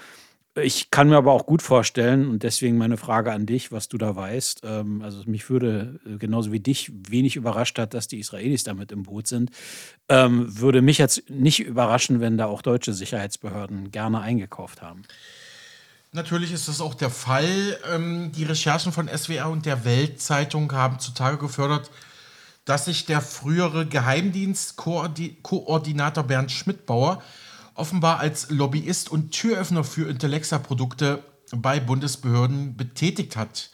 Ich 0.64 0.92
kann 0.92 1.10
mir 1.10 1.18
aber 1.18 1.34
auch 1.34 1.46
gut 1.46 1.62
vorstellen, 1.62 2.30
und 2.30 2.44
deswegen 2.44 2.78
meine 2.78 2.98
Frage 2.98 3.32
an 3.32 3.46
dich, 3.46 3.72
was 3.72 3.88
du 3.88 3.98
da 3.98 4.16
weißt. 4.16 4.62
Ähm, 4.64 5.02
also 5.02 5.24
mich 5.26 5.50
würde 5.50 6.00
äh, 6.06 6.18
genauso 6.18 6.52
wie 6.52 6.60
dich 6.60 6.92
wenig 7.10 7.36
überrascht 7.36 7.78
hat, 7.80 7.94
dass 7.94 8.08
die 8.08 8.20
Israelis 8.20 8.64
damit 8.64 8.92
im 8.92 9.04
Boot 9.04 9.28
sind. 9.28 9.52
Ähm, 10.08 10.60
würde 10.60 10.82
mich 10.82 10.98
jetzt 10.98 11.30
nicht 11.30 11.60
überraschen, 11.60 12.20
wenn 12.20 12.38
da 12.38 12.46
auch 12.46 12.62
deutsche 12.62 12.94
Sicherheitsbehörden 12.94 13.92
gerne 13.92 14.22
eingekauft 14.22 14.82
haben. 14.82 15.04
Natürlich 16.12 16.52
ist 16.52 16.68
das 16.68 16.82
auch 16.82 16.96
der 16.96 17.12
Fall. 17.12 17.78
Ähm, 17.94 18.32
die 18.32 18.44
Recherchen 18.44 18.92
von 18.92 19.08
SWR 19.08 19.50
und 19.50 19.66
der 19.66 19.86
Weltzeitung 19.86 20.72
haben 20.72 21.00
zutage 21.00 21.38
gefördert, 21.38 21.92
dass 22.66 22.86
sich 22.86 23.06
der 23.06 23.22
frühere 23.22 23.86
Geheimdienstkoordinator 23.86 26.24
Bernd 26.24 26.52
Schmidtbauer 26.52 27.22
offenbar 27.80 28.20
als 28.20 28.50
Lobbyist 28.50 29.10
und 29.10 29.32
Türöffner 29.32 29.84
für 29.84 30.10
Intelexa-Produkte 30.10 31.24
bei 31.56 31.80
Bundesbehörden 31.80 32.76
betätigt 32.76 33.36
hat. 33.36 33.72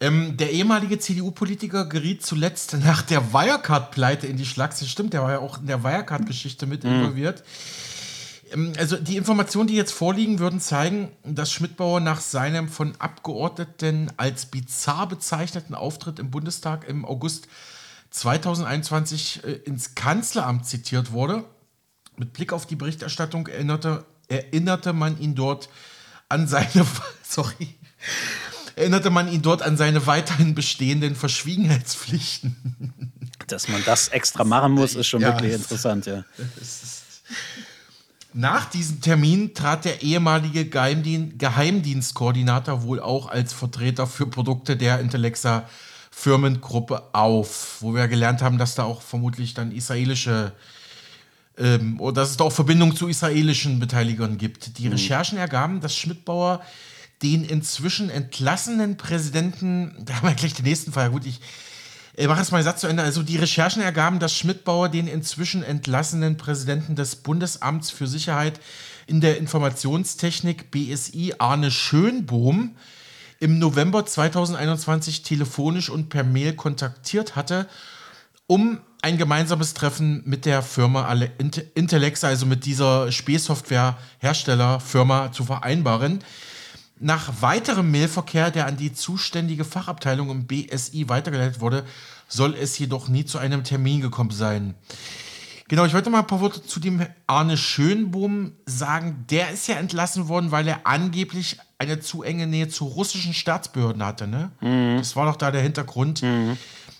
Ähm, 0.00 0.36
der 0.36 0.52
ehemalige 0.52 0.98
CDU-Politiker 0.98 1.86
geriet 1.86 2.24
zuletzt 2.24 2.76
nach 2.84 3.02
der 3.02 3.32
Wirecard-Pleite 3.32 4.26
in 4.26 4.36
die 4.36 4.44
Schlagse. 4.44 4.86
Stimmt, 4.86 5.12
der 5.12 5.22
war 5.22 5.32
ja 5.32 5.38
auch 5.38 5.58
in 5.58 5.66
der 5.66 5.82
Wirecard-Geschichte 5.82 6.66
mit 6.66 6.84
mhm. 6.84 6.90
involviert. 6.90 7.44
Ähm, 8.52 8.72
also 8.78 8.96
die 8.96 9.16
Informationen, 9.16 9.68
die 9.68 9.76
jetzt 9.76 9.92
vorliegen, 9.92 10.38
würden 10.38 10.60
zeigen, 10.60 11.10
dass 11.24 11.52
Schmidtbauer 11.52 12.00
nach 12.00 12.20
seinem 12.20 12.68
von 12.68 12.94
Abgeordneten 12.98 14.12
als 14.16 14.46
bizarr 14.46 15.08
bezeichneten 15.08 15.74
Auftritt 15.74 16.18
im 16.18 16.30
Bundestag 16.30 16.88
im 16.88 17.04
August 17.04 17.48
2021 18.10 19.44
äh, 19.44 19.52
ins 19.52 19.94
Kanzleramt 19.94 20.66
zitiert 20.66 21.12
wurde 21.12 21.44
mit 22.16 22.32
Blick 22.32 22.52
auf 22.52 22.66
die 22.66 22.76
Berichterstattung 22.76 23.46
erinnerte, 23.46 24.04
erinnerte 24.28 24.92
man 24.92 25.18
ihn 25.20 25.34
dort 25.34 25.68
an 26.28 26.46
seine, 26.46 26.86
sorry, 27.22 27.74
erinnerte 28.76 29.10
man 29.10 29.30
ihn 29.32 29.42
dort 29.42 29.62
an 29.62 29.76
seine 29.76 30.06
weiterhin 30.06 30.54
bestehenden 30.54 31.16
Verschwiegenheitspflichten. 31.16 33.12
Dass 33.46 33.68
man 33.68 33.82
das 33.84 34.08
extra 34.08 34.44
machen 34.44 34.72
muss, 34.72 34.94
ist 34.94 35.06
schon 35.06 35.20
ja, 35.20 35.28
wirklich 35.28 35.52
interessant, 35.52 36.06
ja. 36.06 36.24
Nach 38.32 38.64
diesem 38.68 39.00
Termin 39.00 39.54
trat 39.54 39.84
der 39.84 40.02
ehemalige 40.02 40.68
Geheimdien 40.68 41.38
Geheimdienstkoordinator 41.38 42.82
wohl 42.82 43.00
auch 43.00 43.28
als 43.28 43.52
Vertreter 43.52 44.08
für 44.08 44.26
Produkte 44.26 44.76
der 44.76 44.98
Intellexa 44.98 45.68
Firmengruppe 46.10 47.02
auf, 47.12 47.76
wo 47.80 47.94
wir 47.94 48.08
gelernt 48.08 48.42
haben, 48.42 48.58
dass 48.58 48.74
da 48.74 48.84
auch 48.84 49.02
vermutlich 49.02 49.54
dann 49.54 49.72
israelische 49.72 50.52
ähm, 51.58 52.00
oder 52.00 52.22
dass 52.22 52.30
es 52.30 52.36
da 52.36 52.44
auch 52.44 52.52
Verbindungen 52.52 52.96
zu 52.96 53.08
israelischen 53.08 53.78
Beteiligern 53.78 54.38
gibt. 54.38 54.78
Die 54.78 54.86
mhm. 54.86 54.92
Recherchen 54.92 55.38
ergaben, 55.38 55.80
dass 55.80 55.96
Schmidtbauer 55.96 56.62
den 57.22 57.44
inzwischen 57.44 58.10
entlassenen 58.10 58.96
Präsidenten, 58.96 59.94
da 60.04 60.16
haben 60.16 60.28
wir 60.28 60.34
gleich 60.34 60.54
den 60.54 60.64
nächsten 60.64 60.92
Fall, 60.92 61.10
gut, 61.10 61.26
ich 61.26 61.40
äh, 62.16 62.26
mache 62.26 62.40
jetzt 62.40 62.52
mal 62.52 62.58
den 62.58 62.64
Satz 62.64 62.80
zu 62.80 62.86
Ende. 62.86 63.02
Also 63.02 63.22
die 63.22 63.36
Recherchen 63.36 63.82
ergaben, 63.82 64.18
dass 64.18 64.36
Schmidtbauer 64.36 64.88
den 64.88 65.06
inzwischen 65.06 65.62
entlassenen 65.62 66.36
Präsidenten 66.36 66.96
des 66.96 67.16
Bundesamts 67.16 67.90
für 67.90 68.06
Sicherheit 68.06 68.60
in 69.06 69.20
der 69.20 69.38
Informationstechnik 69.38 70.70
BSI 70.70 71.34
Arne 71.38 71.70
Schönbohm 71.70 72.76
im 73.40 73.58
November 73.58 74.06
2021 74.06 75.22
telefonisch 75.22 75.90
und 75.90 76.08
per 76.08 76.24
Mail 76.24 76.54
kontaktiert 76.54 77.36
hatte, 77.36 77.68
um 78.46 78.78
ein 79.04 79.18
gemeinsames 79.18 79.74
Treffen 79.74 80.22
mit 80.24 80.46
der 80.46 80.62
Firma 80.62 81.14
Intellexa, 81.74 82.28
also 82.28 82.46
mit 82.46 82.64
dieser 82.64 83.12
Spähsoftware-Herstellerfirma 83.12 85.30
zu 85.30 85.44
vereinbaren. 85.44 86.24
Nach 86.98 87.42
weiterem 87.42 87.90
Mailverkehr, 87.90 88.50
der 88.50 88.66
an 88.66 88.78
die 88.78 88.94
zuständige 88.94 89.66
Fachabteilung 89.66 90.30
im 90.30 90.46
BSI 90.46 91.10
weitergeleitet 91.10 91.60
wurde, 91.60 91.84
soll 92.28 92.54
es 92.54 92.78
jedoch 92.78 93.08
nie 93.08 93.26
zu 93.26 93.36
einem 93.36 93.62
Termin 93.62 94.00
gekommen 94.00 94.30
sein. 94.30 94.72
Genau, 95.68 95.84
ich 95.84 95.92
wollte 95.92 96.08
mal 96.08 96.20
ein 96.20 96.26
paar 96.26 96.40
Worte 96.40 96.62
zu 96.62 96.80
dem 96.80 97.06
Arne 97.26 97.58
Schönbohm 97.58 98.52
sagen. 98.64 99.26
Der 99.28 99.50
ist 99.50 99.68
ja 99.68 99.74
entlassen 99.74 100.28
worden, 100.28 100.50
weil 100.50 100.66
er 100.66 100.86
angeblich 100.86 101.58
eine 101.76 102.00
zu 102.00 102.22
enge 102.22 102.46
Nähe 102.46 102.68
zu 102.68 102.86
russischen 102.86 103.34
Staatsbehörden 103.34 104.02
hatte. 104.02 104.26
Ne? 104.26 104.50
Mhm. 104.62 104.96
Das 104.96 105.14
war 105.14 105.26
doch 105.26 105.36
da 105.36 105.50
der 105.50 105.60
Hintergrund. 105.60 106.22
Mhm. 106.22 106.56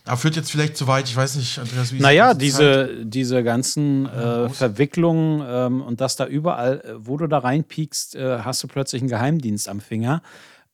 Aber 0.06 0.18
führt 0.18 0.36
jetzt 0.36 0.50
vielleicht 0.50 0.76
zu 0.76 0.86
weit, 0.86 1.08
ich 1.08 1.16
weiß 1.16 1.36
nicht, 1.36 1.58
Andreas, 1.58 1.92
wie 1.92 1.98
Naja, 1.98 2.34
diese, 2.34 3.04
diese 3.04 3.42
ganzen 3.42 4.06
äh, 4.06 4.50
Verwicklungen 4.50 5.42
ähm, 5.48 5.80
und 5.80 6.02
dass 6.02 6.16
da 6.16 6.26
überall, 6.26 6.80
äh, 6.80 6.92
wo 6.98 7.16
du 7.16 7.26
da 7.26 7.38
reinpiekst, 7.38 8.14
äh, 8.14 8.40
hast 8.40 8.62
du 8.62 8.68
plötzlich 8.68 9.00
einen 9.00 9.08
Geheimdienst 9.08 9.66
am 9.66 9.80
Finger. 9.80 10.22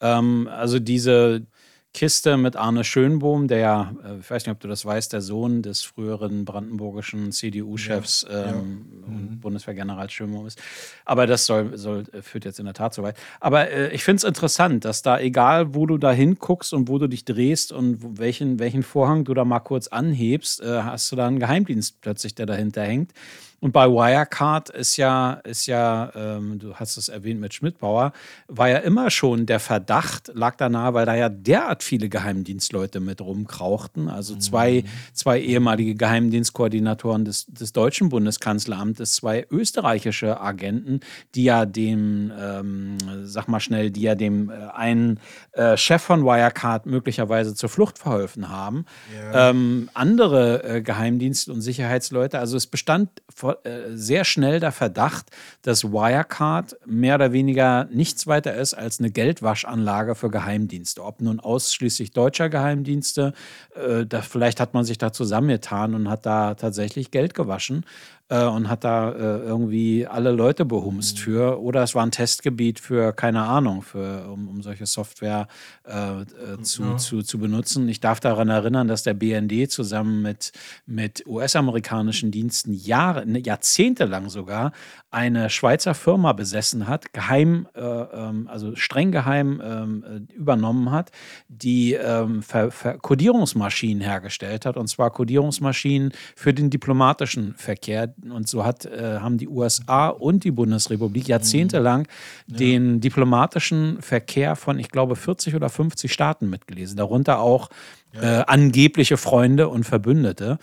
Ähm, 0.01 0.49
also 0.51 0.81
diese, 0.81 1.47
Kiste 1.93 2.37
mit 2.37 2.55
Arne 2.55 2.85
Schönbohm, 2.85 3.49
der 3.49 3.59
ja, 3.59 3.95
äh, 4.05 4.19
ich 4.21 4.31
weiß 4.31 4.47
nicht, 4.47 4.53
ob 4.53 4.61
du 4.61 4.69
das 4.69 4.85
weißt, 4.85 5.13
der 5.13 5.21
Sohn 5.21 5.63
des 5.63 5.83
früheren 5.83 6.45
brandenburgischen 6.45 7.33
CDU-Chefs 7.33 8.27
ja, 8.29 8.51
ähm, 8.51 8.87
ja. 9.03 9.09
Mhm. 9.09 9.41
Bundeswehrgeneral 9.41 10.09
Schönbohm 10.09 10.47
ist. 10.47 10.61
Aber 11.05 11.27
das 11.27 11.47
soll, 11.47 11.77
soll, 11.77 12.05
äh, 12.13 12.23
führt 12.23 12.45
jetzt 12.45 12.61
in 12.61 12.67
der 12.67 12.75
Tat 12.75 12.95
so 12.95 13.03
weit. 13.03 13.17
Aber 13.41 13.71
äh, 13.71 13.93
ich 13.93 14.05
finde 14.05 14.19
es 14.19 14.25
interessant, 14.25 14.85
dass 14.85 15.03
da, 15.03 15.19
egal 15.19 15.75
wo 15.75 15.85
du 15.87 15.99
da 15.99 16.13
hinguckst 16.13 16.73
und 16.73 16.89
wo 16.89 16.99
du 16.99 17.09
dich 17.09 17.25
drehst 17.25 17.73
und 17.73 18.19
welchen, 18.19 18.61
welchen 18.61 18.85
Vorhang 18.85 19.25
du 19.25 19.35
da 19.35 19.45
mal 19.45 19.61
kurz 19.61 19.89
anhebst, 19.89 20.61
äh, 20.63 20.83
hast 20.83 21.11
du 21.11 21.17
da 21.17 21.27
einen 21.27 21.41
Geheimdienst 21.41 22.01
plötzlich, 22.01 22.37
der 22.37 22.47
dahinter 22.47 22.83
hängt. 22.83 23.13
Und 23.61 23.73
bei 23.73 23.87
Wirecard 23.87 24.71
ist 24.71 24.97
ja, 24.97 25.35
ist 25.45 25.67
ja, 25.67 26.11
ähm, 26.15 26.59
du 26.59 26.75
hast 26.75 26.97
es 26.97 27.09
erwähnt 27.09 27.41
mit 27.41 27.53
Schmidtbauer, 27.53 28.13
war 28.49 28.69
ja 28.69 28.79
immer 28.79 29.11
schon 29.11 29.45
der 29.45 29.61
Verdacht, 29.61 30.31
lag 30.35 30.57
da 30.57 30.69
nahe, 30.69 30.95
weil 30.95 31.05
da 31.05 31.15
ja 31.15 31.29
derart 31.29 31.83
viele 31.83 32.09
Geheimdienstleute 32.09 33.01
mit 33.01 33.21
rumkrauchten. 33.21 34.09
Also 34.09 34.37
zwei, 34.37 34.83
mhm. 34.83 34.89
zwei 35.13 35.41
ehemalige 35.41 35.95
Geheimdienstkoordinatoren 35.95 37.27
des, 37.27 37.47
des 37.47 37.73
deutschen 37.73 38.09
Bundeskanzleramtes, 38.09 39.15
zwei 39.15 39.47
österreichische 39.51 40.41
Agenten, 40.41 41.01
die 41.35 41.45
ja 41.45 41.67
dem, 41.67 42.33
ähm, 42.39 42.97
sag 43.25 43.49
mal 43.49 43.61
schnell, 43.61 43.91
die 43.91 44.03
ja 44.03 44.15
dem 44.15 44.51
äh, 44.51 44.55
einen 44.73 45.21
äh, 45.53 45.77
Chef 45.77 46.03
von 46.03 46.25
Wirecard 46.25 46.87
möglicherweise 46.87 47.55
zur 47.55 47.69
Flucht 47.69 47.99
verholfen 47.99 48.49
haben. 48.49 48.87
Ja. 49.15 49.51
Ähm, 49.51 49.91
andere 49.93 50.65
äh, 50.65 50.81
Geheimdienst- 50.81 51.51
und 51.51 51.61
Sicherheitsleute. 51.61 52.39
Also 52.39 52.57
es 52.57 52.67
bestand 52.67 53.11
äh, 53.43 53.50
sehr 53.95 54.25
schnell 54.25 54.61
der 54.61 54.73
Verdacht, 54.73 55.27
dass 55.63 55.85
Wirecard 55.85 56.77
mehr 56.87 57.17
oder 57.17 57.33
weniger 57.33 57.85
nichts 57.93 58.27
weiter 58.27 58.55
ist 58.55 58.75
als 58.75 58.99
eine 58.99 59.11
Geldwaschanlage 59.11 60.15
für 60.15 60.31
Geheimdienste. 60.31 61.05
Ob 61.05 61.21
nun 61.21 61.41
ausschließlich 61.41 62.13
deutscher 62.13 62.49
Geheimdienste, 62.49 63.33
äh, 63.75 64.07
da, 64.07 64.23
vielleicht 64.23 64.61
hat 64.61 64.75
man 64.75 64.85
sich 64.85 64.99
da 64.99 65.13
zusammengetan 65.13 65.95
und 65.95 66.09
hat 66.09 66.27
da 66.27 66.55
tatsächlich 66.55 67.11
Geld 67.11 67.35
gewaschen 67.35 67.85
äh, 68.31 68.45
und 68.45 68.69
hat 68.69 68.85
da 68.85 69.11
äh, 69.11 69.41
irgendwie 69.41 70.07
alle 70.07 70.31
Leute 70.31 70.65
behumst 70.65 71.19
mhm. 71.19 71.23
für. 71.23 71.61
Oder 71.61 71.83
es 71.83 71.95
war 71.95 72.05
ein 72.05 72.13
Testgebiet 72.13 72.81
für, 72.81 73.13
keine 73.13 73.43
Ahnung, 73.43 73.83
für, 73.83 74.31
um, 74.31 74.49
um 74.49 74.63
solche 74.63 74.87
Software 74.87 75.49
äh, 75.87 76.23
äh 76.23 76.63
zu, 76.63 76.85
ja. 76.85 76.97
zu, 76.97 77.23
zu 77.23 77.39
benutzen. 77.39 77.89
Ich 77.89 78.01
darf 78.01 78.21
daran 78.21 78.49
erinnern, 78.49 78.89
dass 78.89 79.03
der 79.03 79.15
BND 79.15 79.71
zusammen 79.71 80.23
mit, 80.23 80.53
mit 80.87 81.27
US-amerikanischen 81.27 82.31
Diensten 82.31 82.73
Jahre, 82.73 83.27
ne, 83.27 83.41
jahrzehntelang 83.41 84.31
sogar 84.31 84.73
eine 85.11 85.51
Schweizer 85.51 85.95
Firma 85.95 86.33
besessen 86.33 86.87
hat, 86.87 87.13
geheim, 87.13 87.67
äh, 87.75 87.81
ähm, 87.81 88.49
also 88.49 88.77
streng 88.77 89.11
geheim 89.11 89.61
ähm, 89.63 90.05
äh, 90.31 90.33
übernommen 90.35 90.93
hat, 90.93 91.11
die 91.49 91.95
ähm, 91.95 92.43
Ver 92.43 92.71
Ver 92.71 92.99
Codierungsmaschinen 92.99 94.01
hergestellt 94.01 94.67
hat, 94.67 94.77
und 94.77 94.87
zwar 94.87 95.11
Codierungsmaschinen 95.11 96.13
für 96.37 96.55
den 96.55 96.71
diplomatischen 96.71 97.55
Verkehr, 97.57 98.15
und 98.29 98.49
so 98.49 98.65
hat, 98.65 98.87
äh, 98.87 99.19
haben 99.21 99.39
die 99.39 99.49
USA 99.49 100.09
und 100.09 100.45
die 100.45 100.51
Bundesrepublik 100.51 101.29
jahrzehntelang 101.29 102.01
mhm. 102.01 102.07
ja. 102.53 102.57
den 102.57 103.01
diplomatischen 103.01 104.03
Verkehr 104.03 104.57
von, 104.57 104.79
ich 104.79 104.91
glaube, 104.91 105.17
40 105.17 105.55
oder 105.55 105.69
50 105.69 106.13
Staaten 106.13 106.51
mitgelesen, 106.51 106.97
darunter 106.97 107.41
auch 107.41 107.71
ja. 108.15 108.41
äh, 108.41 108.45
angebliche 108.47 109.17
Freunde 109.17 109.69
und 109.69 109.85
Verbündete. 109.85 110.59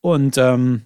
Und 0.00 0.38
ähm, 0.38 0.82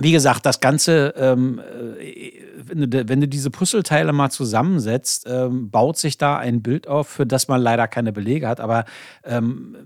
wie 0.00 0.12
gesagt, 0.12 0.46
das 0.46 0.60
Ganze, 0.60 1.14
ähm, 1.16 1.60
äh, 2.00 2.32
wenn, 2.64 2.90
du, 2.90 3.08
wenn, 3.08 3.20
du, 3.20 3.28
diese 3.28 3.50
Puzzleteile 3.50 4.12
mal 4.12 4.30
zusammensetzt, 4.30 5.26
ähm, 5.28 5.70
baut 5.70 5.98
sich 5.98 6.18
da 6.18 6.36
ein 6.36 6.62
Bild 6.62 6.86
auf, 6.86 7.08
für 7.08 7.26
das 7.26 7.48
man 7.48 7.60
leider 7.60 7.88
keine 7.88 8.12
Belege 8.12 8.48
hat. 8.48 8.60
Aber 8.60 8.84
ähm, 9.24 9.76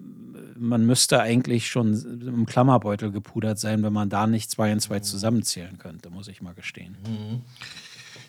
man 0.62 0.86
müsste 0.86 1.20
eigentlich 1.20 1.68
schon 1.68 2.22
im 2.22 2.46
Klammerbeutel 2.46 3.10
gepudert 3.10 3.58
sein, 3.58 3.82
wenn 3.82 3.92
man 3.92 4.08
da 4.08 4.26
nicht 4.26 4.50
zwei 4.50 4.72
und 4.72 4.80
zwei 4.80 5.00
zusammenzählen 5.00 5.78
könnte, 5.78 6.08
muss 6.08 6.28
ich 6.28 6.40
mal 6.40 6.54
gestehen. 6.54 6.96
Mhm. 7.06 7.42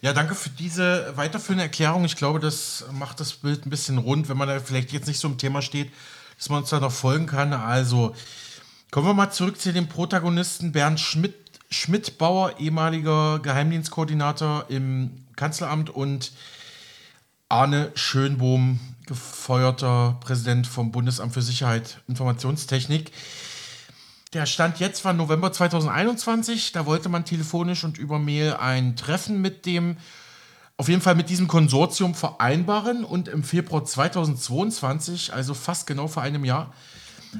Ja, 0.01 0.11
danke 0.11 0.35
für 0.35 0.49
diese 0.49 1.13
weiterführende 1.15 1.63
Erklärung. 1.63 2.03
Ich 2.03 2.17
glaube, 2.17 2.39
das 2.39 2.85
macht 2.91 3.19
das 3.19 3.33
Bild 3.33 3.65
ein 3.65 3.69
bisschen 3.69 3.99
rund, 3.99 4.27
wenn 4.27 4.37
man 4.37 4.49
da 4.49 4.59
vielleicht 4.59 4.91
jetzt 4.91 5.07
nicht 5.07 5.19
so 5.19 5.27
im 5.27 5.37
Thema 5.37 5.61
steht, 5.61 5.91
dass 6.37 6.49
man 6.49 6.59
uns 6.61 6.69
da 6.69 6.79
noch 6.79 6.91
folgen 6.91 7.25
kann. 7.25 7.53
Also 7.53 8.13
kommen 8.91 9.07
wir 9.07 9.13
mal 9.13 9.31
zurück 9.31 9.61
zu 9.61 9.71
dem 9.71 9.87
Protagonisten 9.87 10.73
Bernd 10.73 10.99
Schmidt, 10.99 11.35
Schmidt-Bauer, 11.69 12.59
ehemaliger 12.59 13.39
Geheimdienstkoordinator 13.39 14.65
im 14.69 15.11
Kanzleramt 15.35 15.89
und 15.89 16.33
Arne 17.47 17.91
Schönbohm, 17.95 18.79
gefeuerter 19.05 20.17
Präsident 20.21 20.67
vom 20.67 20.91
Bundesamt 20.91 21.33
für 21.33 21.41
Sicherheit 21.41 22.01
Informationstechnik. 22.07 23.11
Der 24.33 24.45
Stand 24.47 24.79
jetzt 24.79 25.05
war 25.05 25.13
November 25.13 25.51
2021. 25.51 26.71
Da 26.71 26.85
wollte 26.85 27.09
man 27.09 27.25
telefonisch 27.25 27.83
und 27.83 27.97
über 27.97 28.17
Mail 28.17 28.53
ein 28.53 28.95
Treffen 28.95 29.41
mit 29.41 29.65
dem, 29.65 29.97
auf 30.75 30.89
jeden 30.89 31.01
Fall 31.01 31.15
mit 31.15 31.29
diesem 31.29 31.47
Konsortium 31.47 32.15
vereinbaren. 32.15 33.03
Und 33.03 33.27
im 33.27 33.43
Februar 33.43 33.85
2022, 33.85 35.33
also 35.33 35.53
fast 35.53 35.85
genau 35.85 36.07
vor 36.07 36.23
einem 36.23 36.45
Jahr, 36.45 36.73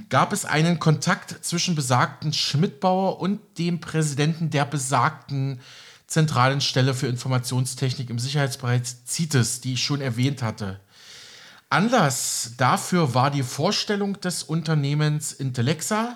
gab 0.10 0.34
es 0.34 0.46
einen 0.46 0.80
Kontakt 0.80 1.44
zwischen 1.44 1.76
besagten 1.76 2.32
Schmidtbauer 2.32 3.20
und 3.20 3.40
dem 3.58 3.80
Präsidenten 3.80 4.50
der 4.50 4.66
besagten 4.66 5.62
zentralen 6.08 6.62
Stelle 6.62 6.94
für 6.94 7.08
Informationstechnik 7.08 8.10
im 8.12 8.20
Sicherheitsbereich 8.20 8.82
CITES, 9.08 9.62
die 9.62 9.74
ich 9.74 9.84
schon 9.84 10.02
erwähnt 10.02 10.44
hatte. 10.44 10.80
Anlass 11.74 12.52
dafür 12.58 13.16
war 13.16 13.32
die 13.32 13.42
Vorstellung 13.42 14.22
des 14.22 14.44
Unternehmens 14.44 15.34
Intellexa 15.34 16.16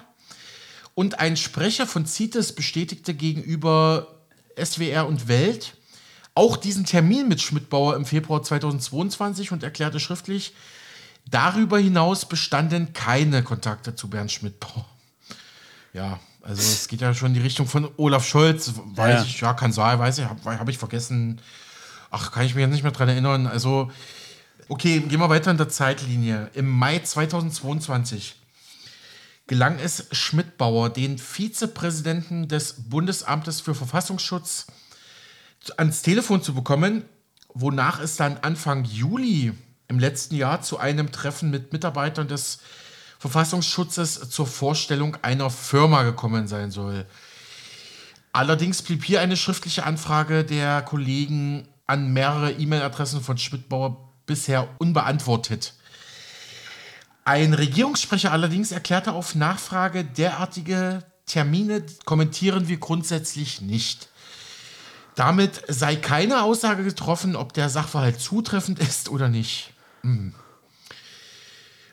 und 0.94 1.20
ein 1.20 1.36
Sprecher 1.36 1.88
von 1.88 2.06
CITES 2.06 2.54
bestätigte 2.54 3.16
gegenüber 3.16 4.20
SWR 4.56 5.08
und 5.08 5.28
Welt 5.28 5.76
auch 6.36 6.58
diesen 6.58 6.86
Termin 6.86 7.28
mit 7.28 7.42
Schmidtbauer 7.42 7.96
im 7.96 8.06
Februar 8.06 8.44
2022 8.44 9.52
und 9.52 9.64
erklärte 9.64 10.00
schriftlich, 10.00 10.54
darüber 11.26 11.80
hinaus 11.80 12.30
bestanden 12.30 12.94
keine 12.94 13.42
Kontakte 13.42 13.96
zu 13.96 14.08
Bernd 14.12 14.32
Schmidtbauer. 14.32 14.86
Ja, 15.94 16.20
also 16.44 16.62
es 16.62 16.88
geht 16.88 17.02
ja 17.02 17.16
schon 17.16 17.30
in 17.30 17.34
die 17.34 17.42
Richtung 17.42 17.66
von 17.66 17.90
Olaf 17.98 18.28
Scholz, 18.28 18.74
weiß 18.94 19.22
ja. 19.22 19.24
ich, 19.24 19.42
ja, 19.42 19.54
kann 19.56 19.72
sein, 19.72 19.98
weiß 19.98 20.20
ich, 20.20 20.26
habe 20.26 20.60
hab 20.60 20.70
ich 20.70 20.78
vergessen. 20.78 21.42
Ach, 22.12 22.32
kann 22.32 22.46
ich 22.46 22.54
mich 22.54 22.62
jetzt 22.62 22.72
nicht 22.72 22.84
mehr 22.84 22.92
dran 22.92 23.10
erinnern. 23.10 23.48
Also 23.48 23.92
Okay, 24.70 25.00
gehen 25.00 25.22
wir 25.22 25.30
weiter 25.30 25.50
in 25.50 25.56
der 25.56 25.70
Zeitlinie. 25.70 26.52
Im 26.54 26.68
Mai 26.68 27.00
2022 27.00 28.36
gelang 29.48 29.80
es 29.80 30.08
Schmidtbauer, 30.12 30.90
den 30.90 31.18
Vizepräsidenten 31.18 32.50
des 32.50 32.90
Bundesamtes 32.90 33.62
für 33.62 33.74
Verfassungsschutz 33.74 34.68
ans 35.78 36.02
Telefon 36.02 36.44
zu 36.44 36.54
bekommen, 36.54 37.06
wonach 37.54 38.02
es 38.02 38.18
dann 38.18 38.40
Anfang 38.40 38.84
Juli 38.84 39.54
im 39.88 40.00
letzten 40.00 40.36
Jahr 40.36 40.62
zu 40.62 40.78
einem 40.80 41.14
Treffen 41.14 41.50
mit 41.50 41.72
Mitarbeitern 41.72 42.28
des 42.28 42.60
Verfassungsschutzes 43.20 44.30
zur 44.30 44.48
Vorstellung 44.48 45.16
einer 45.22 45.50
Firma 45.50 46.04
gekommen 46.04 46.50
sein 46.50 46.72
soll. 46.72 47.06
Allerdings 48.34 48.82
blieb 48.82 49.06
hier 49.06 49.22
eine 49.22 49.38
schriftliche 49.38 49.86
Anfrage 49.86 50.44
der 50.44 50.82
Kollegen 50.82 51.70
an 51.86 52.12
mehrere 52.12 52.52
E-Mail-Adressen 52.52 53.22
von 53.22 53.38
Schmidtbauer 53.38 54.07
bisher 54.28 54.70
unbeantwortet. 54.78 55.74
Ein 57.26 57.54
Regierungssprecher 57.54 58.32
allerdings 58.32 58.72
erklärte 58.72 59.12
auf 59.12 59.36
Nachfrage, 59.36 60.06
derartige 60.06 61.04
Termine 61.26 61.84
kommentieren 62.06 62.68
wir 62.70 62.78
grundsätzlich 62.78 63.60
nicht. 63.60 64.10
Damit 65.16 65.62
sei 65.68 65.96
keine 65.96 66.44
Aussage 66.44 66.84
getroffen, 66.84 67.36
ob 67.36 67.52
der 67.52 67.70
Sachverhalt 67.70 68.22
zutreffend 68.22 68.80
ist 68.80 69.10
oder 69.10 69.28
nicht. 69.28 69.74
Hm. 70.04 70.34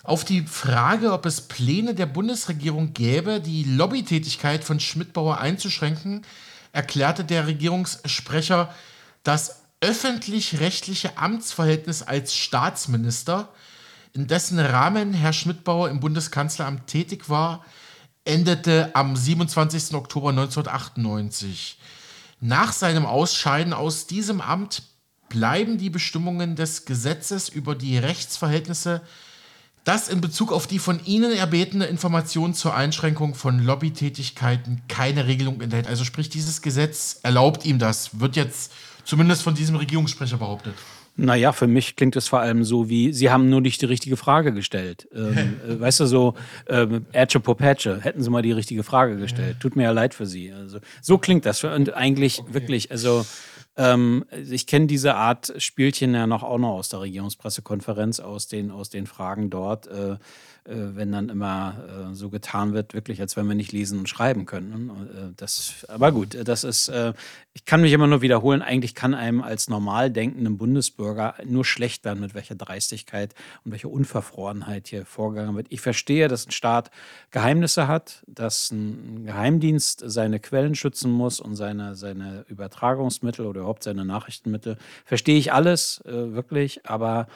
Auf 0.05 0.25
die 0.25 0.43
Frage, 0.43 1.13
ob 1.13 1.25
es 1.25 1.41
Pläne 1.41 1.95
der 1.95 2.07
Bundesregierung 2.07 2.93
gäbe, 2.93 3.41
die 3.41 3.65
Lobbytätigkeit 3.65 4.63
von 4.63 4.79
Schmidtbauer 4.79 5.39
einzuschränken, 5.39 6.27
erklärte 6.73 7.25
der 7.25 7.47
Regierungssprecher, 7.47 8.75
dass 9.23 9.64
öffentlich-rechtliche 9.85 11.19
Amtsverhältnis 11.19 12.03
als 12.03 12.35
Staatsminister, 12.35 13.51
in 14.15 14.27
dessen 14.27 14.59
Rahmen 14.59 15.13
Herr 15.13 15.35
Schmidtbauer 15.35 15.91
im 15.91 16.01
Bundeskanzleramt 16.01 16.87
tätig 16.87 17.29
war, 17.29 17.63
endete 18.25 18.91
am 18.95 19.15
27. 19.15 19.95
Oktober 19.95 20.31
1998. 20.31 21.79
Nach 22.41 22.73
seinem 22.73 23.05
Ausscheiden 23.05 23.75
aus 23.75 24.07
diesem 24.07 24.41
Amt 24.41 24.85
bleiben 25.29 25.77
die 25.77 25.91
Bestimmungen 25.91 26.57
des 26.57 26.87
Gesetzes 26.87 27.51
über 27.51 27.75
die 27.75 27.99
Rechtsverhältnisse, 27.99 29.03
das 29.85 30.09
in 30.09 30.23
Bezug 30.23 30.51
auf 30.51 30.67
die 30.67 30.79
von 30.79 31.05
Ihnen 31.05 31.33
erbetene 31.33 31.85
Information 31.85 32.55
zur 32.55 32.75
Einschränkung 32.75 33.35
von 33.35 33.59
Lobbytätigkeiten 33.59 34.81
keine 34.89 35.27
Regelung 35.27 35.61
enthält. 35.61 35.87
Also 35.87 36.05
sprich, 36.05 36.31
dieses 36.31 36.63
Gesetz 36.63 37.21
erlaubt 37.23 37.67
ihm 37.67 37.79
das, 37.79 38.19
wird 38.19 38.37
jetzt 38.37 38.73
Zumindest 39.05 39.43
von 39.43 39.55
diesem 39.55 39.77
Regierungssprecher 39.77 40.39
behauptet. 40.39 40.75
Naja, 41.17 41.53
für 41.53 41.69
mich 41.69 41.95
klingt 41.95 42.17
es 42.17 42.27
vor 42.27 42.41
allem 42.41 42.65
so 42.65 42.89
wie, 42.89 43.13
Sie 43.13 43.31
haben 43.31 43.49
nur 43.49 43.61
nicht 43.61 43.81
die 43.81 43.87
richtige 43.87 44.17
Frage 44.17 44.53
gestellt. 44.53 45.09
Ähm, 45.15 45.61
äh, 45.69 45.81
weißt 45.81 46.01
du, 46.01 46.07
so, 46.07 46.35
ähm, 46.69 47.07
Popetsche, 47.43 48.01
hätten 48.01 48.23
Sie 48.23 48.31
mal 48.31 48.43
die 48.43 48.53
richtige 48.53 48.83
Frage 48.83 49.17
gestellt. 49.17 49.59
Tut 49.61 49.77
mir 49.77 49.85
ja 49.85 49.93
leid 49.93 50.15
für 50.15 50.27
Sie. 50.27 50.53
Also, 50.53 50.79
so 51.01 51.19
klingt 51.19 51.47
das. 51.47 51.63
Und 51.63 51.95
eigentlich 51.95 52.41
okay. 52.41 52.55
wirklich, 52.55 52.91
also 52.91 53.25
ähm, 53.77 54.25
ich 54.51 54.67
kenne 54.67 54.87
diese 54.87 55.15
Art 55.15 55.53
Spielchen 55.59 56.15
ja 56.15 56.27
noch 56.27 56.43
auch 56.43 56.59
noch 56.59 56.75
aus 56.75 56.89
der 56.89 57.01
Regierungspressekonferenz, 57.01 58.19
aus 58.19 58.49
den, 58.49 58.73
aus 58.73 58.89
den 58.89 59.07
Fragen 59.07 59.51
dort. 59.51 59.87
Äh, 59.87 60.17
wenn 60.67 61.13
dann 61.13 61.29
immer 61.29 62.11
äh, 62.11 62.15
so 62.15 62.31
getan 62.31 62.73
wird, 62.73 62.95
wirklich, 62.95 63.21
als 63.21 63.37
wenn 63.37 63.47
wir 63.47 63.55
nicht 63.55 63.73
lesen 63.73 63.99
und 63.99 64.09
schreiben 64.09 64.47
können. 64.47 64.91
Äh, 64.91 65.35
das, 65.37 65.85
aber 65.89 66.11
gut, 66.11 66.37
das 66.43 66.65
ist, 66.65 66.89
äh, 66.89 67.13
ich 67.53 67.67
kann 67.67 67.83
mich 67.83 67.93
immer 67.93 68.07
nur 68.07 68.23
wiederholen, 68.23 68.63
eigentlich 68.63 68.95
kann 68.95 69.13
einem 69.13 69.43
als 69.43 69.69
normal 69.69 70.11
denkenden 70.11 70.57
Bundesbürger 70.57 71.35
nur 71.45 71.67
schlecht 71.67 72.05
werden, 72.07 72.21
mit 72.21 72.35
welcher 72.35 72.55
Dreistigkeit 72.55 73.35
und 73.65 73.73
welcher 73.73 73.91
Unverfrorenheit 73.91 74.89
hier 74.89 75.05
vorgegangen 75.05 75.55
wird. 75.55 75.67
Ich 75.69 75.83
verstehe, 75.83 76.29
dass 76.29 76.47
ein 76.47 76.53
Staat 76.53 76.91
Geheimnisse 77.31 77.87
hat, 77.87 78.23
dass 78.27 78.71
ein 78.71 79.27
Geheimdienst 79.27 80.03
seine 80.07 80.41
Quellen 80.41 80.75
schützen 80.75 81.13
muss 81.13 81.41
und 81.41 81.57
seine, 81.57 81.95
seine 81.95 82.47
Übertragungsmittel 82.49 83.45
oder 83.45 83.61
überhaupt 83.61 83.83
seine 83.83 84.07
Nachrichtenmittel. 84.07 84.79
Verstehe 85.05 85.37
ich 85.37 85.53
alles, 85.53 86.01
äh, 86.07 86.33
wirklich, 86.33 86.87
aber 86.87 87.27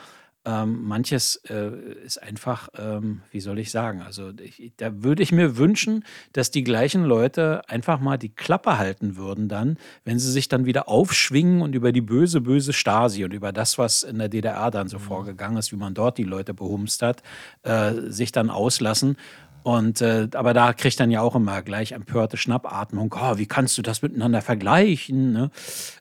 ähm, 0.49 0.84
manches 0.84 1.36
äh, 1.51 1.70
ist 2.05 2.22
einfach, 2.22 2.70
ähm, 2.78 3.20
wie 3.30 3.40
soll 3.40 3.59
ich 3.59 3.70
sagen, 3.70 4.01
also 4.01 4.30
ich, 4.40 4.72
da 4.78 5.03
würde 5.03 5.22
ich 5.22 5.30
mir 5.30 5.59
wünschen, 5.59 6.07
dass 6.32 6.51
die 6.51 6.64
gleichen 6.64 7.05
Leute 7.05 7.68
einfach 7.68 8.01
mal 8.01 8.16
die 8.16 8.30
Klappe 8.30 8.78
halten 8.78 9.16
würden 9.16 9.49
dann, 9.49 9.76
wenn 10.05 10.18
sie 10.18 10.32
sich 10.32 10.49
dann 10.49 10.64
wieder 10.64 10.88
aufschwingen 10.88 11.61
und 11.61 11.74
über 11.74 11.92
die 11.92 12.01
böse, 12.01 12.40
böse 12.40 12.72
Stasi 12.72 13.24
und 13.24 13.34
über 13.34 13.53
das, 13.53 13.76
was 13.76 14.03
in 14.03 14.18
der 14.18 14.30
DDR 14.30 14.70
dann 14.70 14.88
so 14.88 14.99
mhm. 14.99 15.03
vorgegangen 15.03 15.59
ist, 15.59 15.70
wie 15.70 15.76
man 15.76 15.92
dort 15.92 16.16
die 16.16 16.24
Leute 16.24 16.55
behumst 16.55 17.03
hat, 17.03 17.22
äh, 17.64 17.92
sich 18.09 18.32
dann 18.32 18.49
auslassen 18.49 19.18
und 19.69 20.01
äh, 20.01 20.29
aber 20.33 20.55
da 20.55 20.73
kriegt 20.73 20.99
dann 20.99 21.11
ja 21.11 21.21
auch 21.21 21.37
immer 21.37 21.61
gleich 21.61 21.93
empörte 21.93 22.39
Schnappatmung. 22.39 23.14
Oh, 23.14 23.37
wie 23.37 23.45
kannst 23.45 23.77
du 23.77 23.83
das 23.83 24.01
miteinander 24.01 24.41
vergleichen? 24.41 25.33
Ne? 25.33 25.51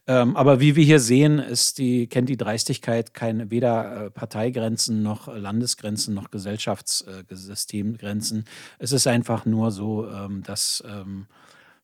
Ähm, 0.07 0.37
aber 0.37 0.61
wie 0.61 0.77
wir 0.77 0.85
hier 0.85 1.01
sehen, 1.01 1.39
ist 1.39 1.77
die, 1.77 2.07
kennt 2.07 2.29
die 2.29 2.37
Dreistigkeit 2.37 3.13
keine 3.13 3.51
weder 3.51 4.05
äh, 4.05 4.09
Parteigrenzen 4.09 5.03
noch 5.03 5.27
Landesgrenzen 5.27 6.13
noch 6.13 6.31
Gesellschaftssystemgrenzen. 6.31 8.45
es 8.79 8.93
ist 8.93 9.05
einfach 9.05 9.45
nur 9.45 9.71
so, 9.71 10.07
ähm, 10.07 10.43
dass 10.43 10.81
ähm, 10.87 11.25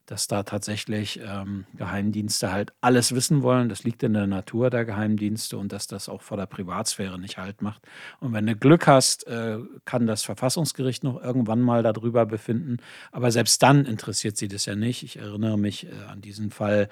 dass 0.05 0.27
da 0.27 0.43
tatsächlich 0.43 1.19
ähm, 1.25 1.65
Geheimdienste 1.75 2.51
halt 2.51 2.73
alles 2.81 3.15
wissen 3.15 3.41
wollen. 3.41 3.69
Das 3.69 3.83
liegt 3.83 4.03
in 4.03 4.13
der 4.13 4.27
Natur 4.27 4.69
der 4.69 4.85
Geheimdienste 4.85 5.57
und 5.57 5.71
dass 5.71 5.87
das 5.87 6.09
auch 6.09 6.21
vor 6.21 6.37
der 6.37 6.45
Privatsphäre 6.45 7.17
nicht 7.19 7.37
halt 7.37 7.61
macht. 7.61 7.81
Und 8.19 8.33
wenn 8.33 8.45
du 8.45 8.55
Glück 8.55 8.87
hast, 8.87 9.25
äh, 9.27 9.59
kann 9.85 10.05
das 10.05 10.23
Verfassungsgericht 10.23 11.03
noch 11.03 11.21
irgendwann 11.21 11.61
mal 11.61 11.83
darüber 11.83 12.25
befinden. 12.25 12.77
Aber 13.11 13.31
selbst 13.31 13.63
dann 13.63 13.85
interessiert 13.85 14.37
sie 14.37 14.49
das 14.49 14.65
ja 14.65 14.75
nicht. 14.75 15.03
Ich 15.03 15.17
erinnere 15.17 15.57
mich 15.57 15.87
äh, 15.87 15.91
an 16.09 16.21
diesen 16.21 16.51
Fall, 16.51 16.89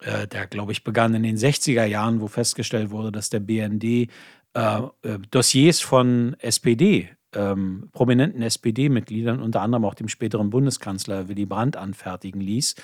äh, 0.00 0.26
der, 0.26 0.46
glaube 0.46 0.72
ich, 0.72 0.82
begann 0.82 1.14
in 1.14 1.22
den 1.22 1.36
60er 1.36 1.84
Jahren, 1.84 2.20
wo 2.20 2.28
festgestellt 2.28 2.90
wurde, 2.90 3.12
dass 3.12 3.28
der 3.30 3.40
BND 3.40 3.84
äh, 3.84 4.08
äh, 4.54 5.18
Dossiers 5.30 5.80
von 5.80 6.36
SPD 6.38 7.10
ähm, 7.36 7.88
prominenten 7.92 8.42
SPD-Mitgliedern, 8.42 9.40
unter 9.40 9.62
anderem 9.62 9.84
auch 9.84 9.94
dem 9.94 10.08
späteren 10.08 10.50
Bundeskanzler 10.50 11.28
Willy 11.28 11.46
Brandt, 11.46 11.76
anfertigen 11.76 12.40
ließ. 12.40 12.74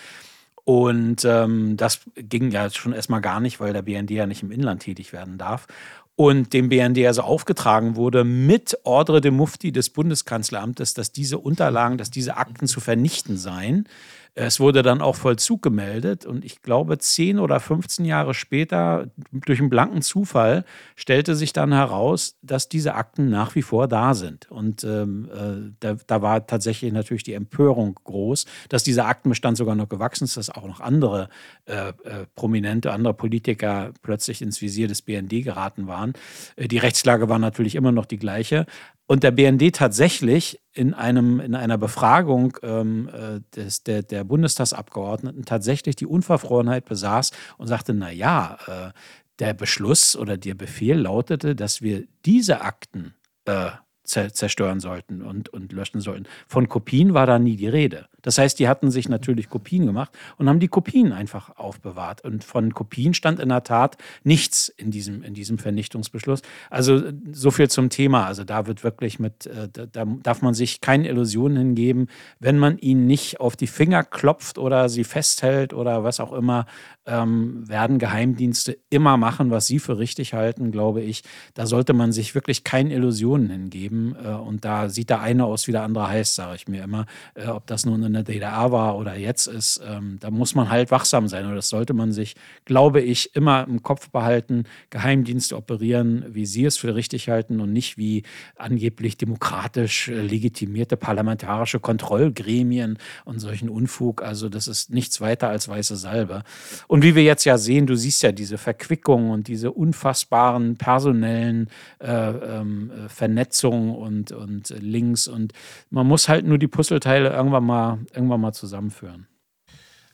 Und 0.65 1.25
ähm, 1.25 1.77
das 1.77 2.01
ging 2.15 2.51
ja 2.51 2.71
schon 2.71 2.93
erstmal 2.93 3.21
gar 3.21 3.41
nicht, 3.41 3.59
weil 3.59 3.73
der 3.73 3.83
BND 3.83 4.11
ja 4.13 4.27
nicht 4.27 4.43
im 4.43 4.53
Inland 4.53 4.83
tätig 4.83 5.13
werden 5.13 5.39
darf. 5.39 5.67
Und 6.15 6.53
dem 6.53 6.69
BND 6.69 7.07
also 7.07 7.23
aufgetragen 7.23 7.97
wurde, 7.97 8.23
mit 8.23 8.79
Ordre 8.85 9.21
de 9.21 9.31
Mufti 9.31 9.73
des 9.73 9.91
Bundeskanzleramtes, 9.91 10.95
dass 10.95 11.11
diese 11.11 11.39
Unterlagen, 11.39 11.97
dass 11.97 12.11
diese 12.11 12.37
Akten 12.37 12.67
zu 12.67 12.81
vernichten 12.81 13.39
seien. 13.39 13.89
Es 14.35 14.61
wurde 14.61 14.83
dann 14.83 15.03
auch 15.03 15.17
Vollzug 15.17 15.61
gemeldet 15.61 16.25
und 16.25 16.43
ich 16.43 16.63
glaube, 16.63 16.97
zehn 16.97 17.39
oder 17.39 17.61
15 17.61 18.07
Jahre 18.07 18.33
später, 18.33 19.09
durch 19.31 19.59
einen 19.59 19.69
blanken 19.69 20.01
Zufall, 20.01 20.65
stellte 20.97 21.35
sich 21.35 21.53
dann 21.53 21.71
heraus, 21.71 22.39
dass 22.41 22.71
diese 22.71 22.95
Akten 22.95 23.29
nach 23.29 23.55
wie 23.55 23.61
vor 23.61 23.89
da 23.89 24.15
sind. 24.15 24.51
Und 24.51 24.85
ähm, 24.85 25.29
äh, 25.35 25.73
da, 25.81 25.97
da, 26.07 26.23
war 26.23 26.47
tatsächlich 26.47 26.95
natürlich 26.95 27.25
die 27.25 27.35
Empörung 27.35 27.99
groß, 28.05 28.47
dass 28.71 28.83
dieser 28.83 29.07
Aktenbestand 29.07 29.59
sogar 29.59 29.75
noch 29.75 29.91
gewachsen 29.91 30.25
ist, 30.25 30.39
dass 30.39 30.49
auch 30.49 30.67
noch 30.67 30.81
andere 30.81 31.29
äh, 31.67 31.89
äh, 31.89 31.93
Prominente, 32.35 32.91
andere 32.91 33.13
Politiker 33.13 33.93
plötzlich 34.01 34.41
ins 34.41 34.63
Visier 34.63 34.89
des 34.89 35.03
BND 35.03 35.45
geraten 35.45 35.89
waren. 35.89 36.15
Äh, 36.57 36.69
die 36.69 36.79
Rechtslage 36.79 37.29
war 37.29 37.39
natürlich 37.39 37.75
immer 37.75 37.93
noch 37.93 38.07
die 38.07 38.19
gleiche. 38.19 38.65
Und 39.07 39.25
der 39.25 39.31
BND 39.31 39.75
tatsächlich 39.75 40.61
in, 40.73 40.95
einem, 40.95 41.41
in 41.41 41.55
einer 41.55 41.77
Befragung 41.77 42.57
ähm, 42.63 43.09
äh, 43.09 43.41
des, 43.55 43.83
der, 43.83 44.03
der 44.03 44.25
Bundestagsabgeordneten 44.25 45.45
tatsächlich 45.45 45.97
die 45.97 46.07
Unverfrorenheit 46.07 46.85
besaß 46.87 47.33
und 47.59 47.67
sagte, 47.67 47.95
na 47.95 48.11
ja, 48.11 48.59
äh, 48.67 48.93
der 49.39 49.55
Beschluss 49.55 50.17
oder 50.17 50.37
der 50.37 50.55
Befehl 50.55 50.99
lautete, 50.99 51.57
dass 51.57 51.83
wir 51.83 52.05
diese 52.25 52.61
Akten 52.61 53.15
äh, 53.45 53.71
zerstören 54.05 54.81
sollten 54.81 55.23
und, 55.23 55.49
und 55.49 55.73
löschen 55.73 56.01
sollten. 56.01 56.27
Von 56.47 56.69
Kopien 56.69 57.15
war 57.15 57.27
da 57.27 57.39
nie 57.39 57.57
die 57.57 57.69
Rede. 57.69 58.09
Das 58.23 58.39
heißt, 58.39 58.59
die 58.59 58.69
hatten 58.69 58.91
sich 58.91 59.09
natürlich 59.09 59.49
Kopien 59.49 59.87
gemacht 59.87 60.11
und 60.39 60.49
haben 60.49 60.61
die 60.61 60.69
Kopien 60.69 61.13
einfach 61.13 61.57
aufbewahrt. 61.57 62.25
Und 62.25 62.45
von 62.45 62.73
Kopien 62.73 63.15
stand 63.15 63.41
in 63.41 63.49
der 63.51 63.65
Tat 63.65 63.97
nichts 64.25 64.69
in 64.69 64.91
diesem, 64.91 65.23
in 65.23 65.35
diesem 65.35 65.59
Vernichtungsbeschluss. 65.59 66.43
Also 66.71 67.03
so 67.33 67.51
viel 67.51 67.69
zum 67.69 67.91
Thema. 67.91 68.27
Also 68.27 68.45
da 68.45 68.67
wird 68.67 68.85
wirklich 68.85 69.19
mit, 69.19 69.47
äh, 69.47 69.69
da 69.71 70.05
darf 70.05 70.43
man 70.43 70.55
sich 70.55 70.81
keine 70.81 71.09
Illusionen 71.09 71.59
hingeben, 71.59 72.09
wenn 72.39 72.59
man 72.59 72.79
ihnen 72.79 73.07
nicht 73.07 73.41
auf 73.41 73.57
die 73.57 73.67
Finger 73.67 74.05
klopft 74.05 74.59
oder 74.59 74.89
sie 74.89 75.05
festhält 75.05 75.75
oder 75.75 76.05
was 76.05 76.21
auch 76.21 76.33
immer, 76.33 76.67
ähm, 77.07 77.69
werden 77.69 77.99
Geheimdienste 77.99 78.79
immer 78.91 79.17
machen, 79.17 79.51
was 79.51 79.67
sie 79.67 79.79
für 79.79 79.99
richtig 79.99 80.35
halten, 80.35 80.71
glaube 80.71 81.01
ich. 81.03 81.23
Da 81.55 81.67
sollte 81.67 81.93
man 81.93 82.13
sich 82.13 82.35
wirklich 82.35 82.65
keine 82.65 82.95
Illusionen 82.95 83.51
hingeben. 83.51 84.15
Äh, 84.23 84.29
und 84.29 84.65
da 84.65 84.89
sieht 84.89 85.11
der 85.11 85.21
eine 85.21 85.45
aus, 85.45 85.67
wie 85.67 85.73
der 85.73 85.83
andere 85.83 86.09
heißt, 86.09 86.35
sage 86.35 86.57
ich 86.57 86.69
mir 86.69 86.85
immer. 86.85 87.07
Äh, 87.35 87.49
ob 87.49 87.67
das 87.67 87.85
nun 87.85 88.03
in 88.03 88.12
der 88.13 88.23
DDR 88.23 88.73
war 88.73 88.97
oder 88.97 89.17
jetzt 89.17 89.47
ist, 89.47 89.81
ähm, 89.87 90.19
da 90.21 90.31
muss 90.31 90.55
man 90.55 90.71
halt 90.71 90.91
wachsam 90.91 91.29
sein. 91.29 91.47
Und 91.47 91.55
das 91.55 91.69
sollte 91.69 91.95
man 91.95 92.13
sich, 92.13 92.35
glaube 92.65 93.01
ich, 93.01 93.35
immer 93.35 93.67
im 93.69 93.83
Kopf 93.83 94.11
behalten. 94.11 94.65
Geheimdienste 94.91 95.57
operieren, 95.57 96.25
wie 96.29 96.47
sie 96.47 96.65
es 96.65 96.77
für 96.77 96.95
richtig 96.95 97.29
halten 97.29 97.61
und 97.61 97.73
nicht 97.73 97.99
wie 97.99 98.23
angeblich 98.57 99.17
demokratisch 99.17 100.09
äh, 100.09 100.21
legitimierte 100.21 100.97
parlamentarische 100.97 101.81
Kontrollgremien 101.81 102.99
und 103.25 103.39
solchen 103.39 103.69
Unfug. 103.69 104.23
Also 104.23 104.49
das 104.49 104.69
ist 104.69 104.91
nichts 104.91 105.21
weiter 105.21 105.49
als 105.49 105.69
weiße 105.69 105.97
Salbe. 105.97 106.43
Und 106.89 107.03
wie 107.03 107.15
wir 107.15 107.23
jetzt 107.23 107.45
ja 107.45 107.59
sehen, 107.59 107.87
du 107.87 107.97
siehst 107.97 108.23
ja 108.23 108.33
diese 108.33 108.59
Verquickung 108.59 109.31
und 109.31 109.49
diese 109.49 109.73
unfassbaren 109.73 110.77
personellen 110.77 111.69
äh, 111.99 112.13
ähm, 112.13 112.91
äh, 112.91 113.09
Vernetzungen 113.09 113.95
und, 113.95 114.33
und 114.33 114.71
Links. 114.81 115.29
Und 115.29 115.53
man 115.91 116.07
muss 116.07 116.29
halt 116.29 116.47
nur 116.47 116.59
die 116.59 116.69
Puzzleteile 116.69 117.31
irgendwann 117.31 117.65
mal, 117.65 117.99
irgendwann 118.13 118.41
mal 118.41 118.53
zusammenführen. 118.53 119.27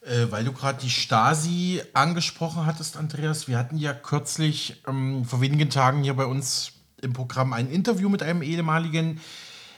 Äh, 0.01 0.27
weil 0.29 0.45
du 0.45 0.53
gerade 0.53 0.79
die 0.81 0.89
Stasi 0.89 1.81
angesprochen 1.93 2.65
hattest, 2.65 2.95
Andreas. 2.95 3.47
Wir 3.47 3.57
hatten 3.57 3.77
ja 3.77 3.93
kürzlich 3.93 4.81
ähm, 4.87 5.25
vor 5.25 5.41
wenigen 5.41 5.69
Tagen 5.69 6.03
hier 6.03 6.13
bei 6.13 6.25
uns 6.25 6.71
im 7.01 7.13
Programm 7.13 7.53
ein 7.53 7.69
Interview 7.69 8.09
mit 8.09 8.23
einem 8.23 8.41
ehemaligen 8.41 9.19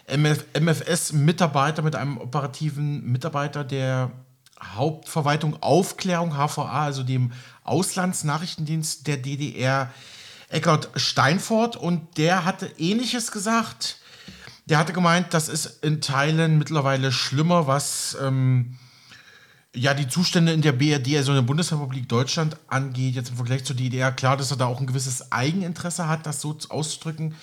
MFS-Mitarbeiter, 0.08 1.82
mit 1.82 1.96
einem 1.96 2.18
operativen 2.18 3.04
Mitarbeiter, 3.12 3.64
der 3.64 4.12
Hauptverwaltung 4.62 5.62
Aufklärung 5.62 6.34
HVA, 6.34 6.84
also 6.84 7.04
dem 7.04 7.32
Auslandsnachrichtendienst 7.64 9.08
der 9.08 9.18
DDR, 9.18 9.92
Eckhard 10.50 10.90
Steinfort. 10.96 11.78
Und 11.78 12.18
der 12.18 12.46
hatte 12.46 12.68
Ähnliches 12.78 13.32
gesagt. 13.32 13.98
Der 14.72 14.78
hatte 14.78 14.94
gemeint, 14.94 15.34
das 15.34 15.50
ist 15.50 15.84
in 15.84 16.00
Teilen 16.00 16.58
mittlerweile 16.58 17.12
schlimmer, 17.12 17.68
was 17.68 18.16
ähm, 18.22 18.78
ja 19.76 19.94
die 19.94 20.08
Zustände 20.08 20.54
in 20.54 20.62
der 20.62 20.72
BRD, 20.72 21.18
also 21.18 21.34
in 21.34 21.40
der 21.40 21.42
Bundesrepublik 21.42 22.08
Deutschland 22.08 22.56
angeht, 22.70 23.16
jetzt 23.16 23.32
im 23.32 23.36
Vergleich 23.36 23.66
zur 23.66 23.76
DDR. 23.76 24.14
Klar, 24.14 24.38
dass 24.38 24.50
er 24.50 24.56
da 24.56 24.68
auch 24.68 24.80
ein 24.80 24.88
gewisses 24.88 25.30
Eigeninteresse 25.34 26.08
hat, 26.08 26.26
das 26.26 26.40
so 26.40 26.58
auszudrücken, 26.70 27.36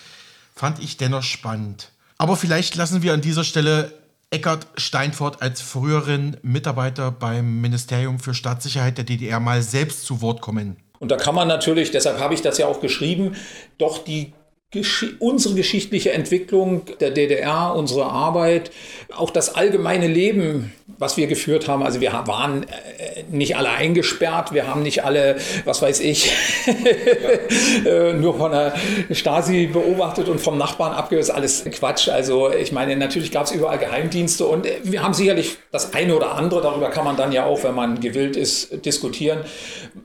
fand 0.55 0.79
ich 0.79 0.97
dennoch 0.97 1.23
spannend. 1.23 1.93
Aber 2.17 2.35
vielleicht 2.35 2.77
lassen 2.77 3.03
wir 3.03 3.13
an 3.13 3.21
dieser 3.21 3.45
Stelle 3.45 3.93
Eckart 4.31 4.67
Steinfort 4.79 5.43
als 5.43 5.61
früheren 5.61 6.39
Mitarbeiter 6.41 7.11
beim 7.11 7.61
Ministerium 7.61 8.21
für 8.21 8.33
Staatssicherheit 8.33 8.97
der 8.97 9.05
DDR 9.05 9.39
mal 9.39 9.61
selbst 9.61 10.07
zu 10.07 10.23
Wort 10.23 10.41
kommen. 10.41 10.79
Und 10.99 11.11
da 11.11 11.19
kann 11.19 11.35
man 11.35 11.47
natürlich, 11.47 11.91
deshalb 11.91 12.21
habe 12.21 12.33
ich 12.33 12.41
das 12.41 12.57
ja 12.57 12.67
auch 12.67 12.81
geschrieben, 12.81 13.37
doch 13.77 14.03
die 14.03 14.33
Gesch 14.71 15.17
unsere 15.19 15.55
geschichtliche 15.55 16.13
Entwicklung 16.13 16.83
der 17.01 17.11
DDR, 17.11 17.73
unsere 17.75 18.05
Arbeit, 18.05 18.71
auch 19.17 19.31
das 19.31 19.55
allgemeine 19.55 20.09
Leben, 20.09 20.75
was 20.99 21.17
wir 21.17 21.27
geführt 21.27 21.69
haben. 21.69 21.83
Also 21.83 22.03
wir 22.03 22.13
waren 22.13 22.65
äh, 22.65 23.23
nicht 23.31 23.57
alle 23.57 23.71
eingesperrt, 23.71 24.53
wir 24.53 24.67
haben 24.67 24.83
nicht 24.83 25.05
alle, 25.05 25.39
was 25.65 25.81
weiß 25.81 26.01
ich, 26.01 26.31
äh, 27.87 28.13
nur 28.13 28.37
von 28.37 28.53
der 28.53 28.75
Stasi 29.11 29.69
beobachtet 29.73 30.29
und 30.29 30.39
vom 30.39 30.59
Nachbarn 30.59 30.93
abgehört. 30.93 31.27
Das 31.27 31.31
ist 31.31 31.35
alles 31.35 31.65
Quatsch. 31.79 32.11
Also 32.11 32.53
ich 32.53 32.71
meine, 32.71 32.95
natürlich 32.95 33.33
gab 33.33 33.47
es 33.47 33.53
überall 33.53 33.79
Geheimdienste 33.79 34.45
und 34.45 34.67
wir 34.83 35.03
haben 35.03 35.15
sicherlich 35.15 35.57
das 35.73 35.95
eine 35.95 36.15
oder 36.15 36.35
andere, 36.35 36.61
darüber 36.61 36.91
kann 36.91 37.07
man 37.07 37.17
dann 37.17 37.33
ja 37.33 37.47
auch, 37.47 37.65
wenn 37.65 37.75
man 37.75 38.01
gewillt 38.01 38.37
ist, 38.37 38.85
diskutieren. 38.85 39.47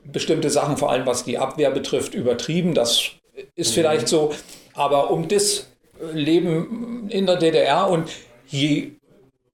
Bestimmte 0.05 0.49
Sachen, 0.49 0.77
vor 0.77 0.89
allem 0.89 1.05
was 1.05 1.25
die 1.25 1.37
Abwehr 1.37 1.69
betrifft, 1.69 2.13
übertrieben. 2.13 2.73
Das 2.73 3.11
ist 3.55 3.73
vielleicht 3.73 4.07
so. 4.07 4.33
Aber 4.73 5.11
um 5.11 5.27
das 5.27 5.67
Leben 6.13 7.09
in 7.09 7.25
der 7.25 7.37
DDR 7.37 7.89
und 7.89 8.09
je 8.47 8.91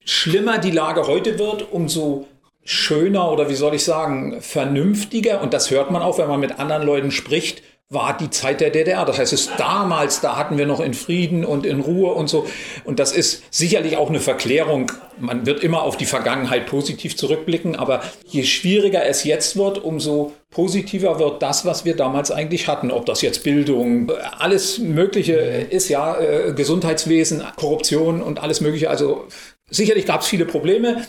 schlimmer 0.03 0.57
die 0.57 0.71
Lage 0.71 1.07
heute 1.07 1.38
wird, 1.38 1.71
umso 1.71 2.27
schöner 2.63 3.32
oder 3.32 3.49
wie 3.49 3.55
soll 3.55 3.75
ich 3.75 3.84
sagen, 3.84 4.41
vernünftiger, 4.41 5.41
und 5.41 5.53
das 5.53 5.71
hört 5.71 5.91
man 5.91 6.01
auch, 6.01 6.17
wenn 6.17 6.27
man 6.27 6.39
mit 6.39 6.59
anderen 6.59 6.84
Leuten 6.84 7.11
spricht, 7.11 7.63
war 7.91 8.15
die 8.15 8.29
Zeit 8.29 8.61
der 8.61 8.69
DDR. 8.69 9.03
Das 9.03 9.17
heißt, 9.17 9.33
es 9.33 9.49
damals, 9.57 10.21
da 10.21 10.37
hatten 10.37 10.59
wir 10.59 10.67
noch 10.67 10.79
in 10.79 10.93
Frieden 10.93 11.43
und 11.43 11.65
in 11.65 11.79
Ruhe 11.79 12.13
und 12.13 12.29
so. 12.29 12.45
Und 12.83 12.99
das 12.99 13.11
ist 13.11 13.43
sicherlich 13.49 13.97
auch 13.97 14.09
eine 14.09 14.19
Verklärung. 14.19 14.91
Man 15.17 15.47
wird 15.47 15.63
immer 15.63 15.81
auf 15.81 15.97
die 15.97 16.05
Vergangenheit 16.05 16.67
positiv 16.67 17.17
zurückblicken, 17.17 17.75
aber 17.75 18.03
je 18.27 18.43
schwieriger 18.43 19.07
es 19.07 19.23
jetzt 19.23 19.57
wird, 19.57 19.83
umso 19.83 20.33
positiver 20.51 21.17
wird 21.17 21.41
das, 21.41 21.65
was 21.65 21.83
wir 21.83 21.95
damals 21.95 22.29
eigentlich 22.29 22.67
hatten. 22.67 22.91
Ob 22.91 23.07
das 23.07 23.23
jetzt 23.23 23.43
Bildung, 23.43 24.11
alles 24.37 24.77
Mögliche 24.77 25.33
ist, 25.33 25.89
ja, 25.89 26.19
äh, 26.19 26.53
Gesundheitswesen, 26.53 27.43
Korruption 27.55 28.21
und 28.21 28.39
alles 28.39 28.61
Mögliche. 28.61 28.91
Also 28.91 29.25
sicherlich 29.70 30.05
gab 30.05 30.22
es 30.22 30.28
viele 30.28 30.45
Probleme, 30.45 31.05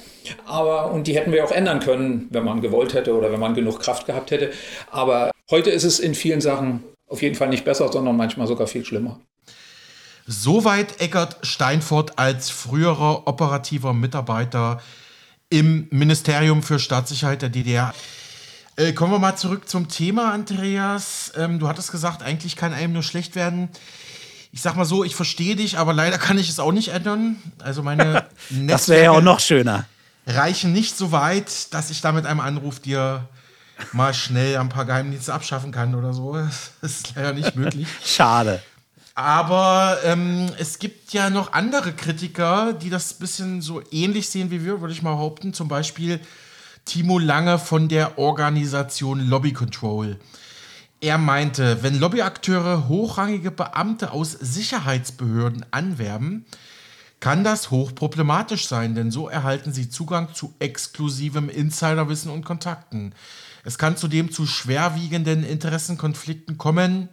aber 0.46 0.92
und 0.92 1.06
die 1.06 1.14
hätten 1.14 1.32
wir 1.32 1.44
auch 1.44 1.52
ändern 1.52 1.80
können, 1.80 2.28
wenn 2.30 2.44
man 2.44 2.60
gewollt 2.60 2.94
hätte 2.94 3.14
oder 3.16 3.32
wenn 3.32 3.40
man 3.40 3.54
genug 3.54 3.80
Kraft 3.80 4.06
gehabt 4.06 4.30
hätte. 4.30 4.52
Aber 4.90 5.30
heute 5.50 5.70
ist 5.70 5.84
es 5.84 5.98
in 5.98 6.14
vielen 6.14 6.40
Sachen 6.40 6.82
auf 7.06 7.22
jeden 7.22 7.34
Fall 7.34 7.48
nicht 7.48 7.64
besser, 7.64 7.90
sondern 7.92 8.16
manchmal 8.16 8.46
sogar 8.46 8.66
viel 8.66 8.84
schlimmer. 8.84 9.20
Soweit 10.26 11.00
Eckert 11.00 11.38
Steinfurt 11.42 12.18
als 12.18 12.50
früherer 12.50 13.26
operativer 13.26 13.92
Mitarbeiter 13.92 14.80
im 15.48 15.88
Ministerium 15.90 16.62
für 16.62 16.78
Staatssicherheit 16.78 17.42
der 17.42 17.48
DDR. 17.48 17.92
Äh, 18.76 18.92
kommen 18.92 19.12
wir 19.12 19.18
mal 19.18 19.36
zurück 19.36 19.68
zum 19.68 19.88
Thema, 19.88 20.32
Andreas. 20.32 21.32
Ähm, 21.36 21.58
du 21.58 21.66
hattest 21.66 21.90
gesagt, 21.90 22.22
eigentlich 22.22 22.54
kann 22.54 22.72
einem 22.72 22.92
nur 22.92 23.02
schlecht 23.02 23.34
werden. 23.34 23.68
Ich 24.52 24.62
sag 24.62 24.76
mal 24.76 24.84
so, 24.84 25.04
ich 25.04 25.14
verstehe 25.14 25.54
dich, 25.54 25.78
aber 25.78 25.92
leider 25.92 26.18
kann 26.18 26.38
ich 26.38 26.48
es 26.48 26.58
auch 26.58 26.72
nicht 26.72 26.88
ändern. 26.88 27.36
Also 27.60 27.82
meine 27.82 28.26
Das 28.50 28.88
wäre 28.88 29.04
ja 29.04 29.10
auch 29.12 29.22
noch 29.22 29.40
schöner. 29.40 29.86
Reichen 30.26 30.72
nicht 30.72 30.96
so 30.96 31.12
weit, 31.12 31.72
dass 31.72 31.90
ich 31.90 32.00
da 32.00 32.12
mit 32.12 32.26
einem 32.26 32.40
Anruf 32.40 32.80
dir 32.80 33.28
mal 33.92 34.12
schnell 34.12 34.56
ein 34.56 34.68
paar 34.68 34.84
Geheimdienste 34.84 35.32
abschaffen 35.32 35.72
kann 35.72 35.94
oder 35.94 36.12
so. 36.12 36.34
Das 36.80 36.92
ist 36.92 37.12
leider 37.14 37.32
nicht 37.32 37.56
möglich. 37.56 37.86
Schade. 38.04 38.62
Aber 39.14 39.98
ähm, 40.04 40.50
es 40.58 40.78
gibt 40.78 41.12
ja 41.12 41.30
noch 41.30 41.52
andere 41.52 41.92
Kritiker, 41.92 42.72
die 42.72 42.90
das 42.90 43.12
ein 43.12 43.18
bisschen 43.18 43.62
so 43.62 43.82
ähnlich 43.90 44.28
sehen 44.28 44.50
wie 44.50 44.64
wir, 44.64 44.80
würde 44.80 44.94
ich 44.94 45.02
mal 45.02 45.14
behaupten. 45.14 45.52
Zum 45.52 45.68
Beispiel 45.68 46.20
Timo 46.84 47.18
Lange 47.18 47.58
von 47.58 47.88
der 47.88 48.18
Organisation 48.18 49.28
Lobby 49.28 49.52
Control. 49.52 50.18
Er 51.02 51.16
meinte, 51.16 51.82
wenn 51.82 51.98
Lobbyakteure 51.98 52.88
hochrangige 52.88 53.50
Beamte 53.50 54.12
aus 54.12 54.32
Sicherheitsbehörden 54.32 55.64
anwerben, 55.70 56.44
kann 57.20 57.42
das 57.42 57.70
hochproblematisch 57.70 58.68
sein, 58.68 58.94
denn 58.94 59.10
so 59.10 59.28
erhalten 59.28 59.72
sie 59.72 59.88
Zugang 59.88 60.34
zu 60.34 60.54
exklusivem 60.58 61.48
Insiderwissen 61.48 62.30
und 62.30 62.44
Kontakten. 62.44 63.14
Es 63.64 63.78
kann 63.78 63.96
zudem 63.96 64.30
zu 64.30 64.46
schwerwiegenden 64.46 65.42
Interessenkonflikten 65.44 66.58
kommen. 66.58 67.08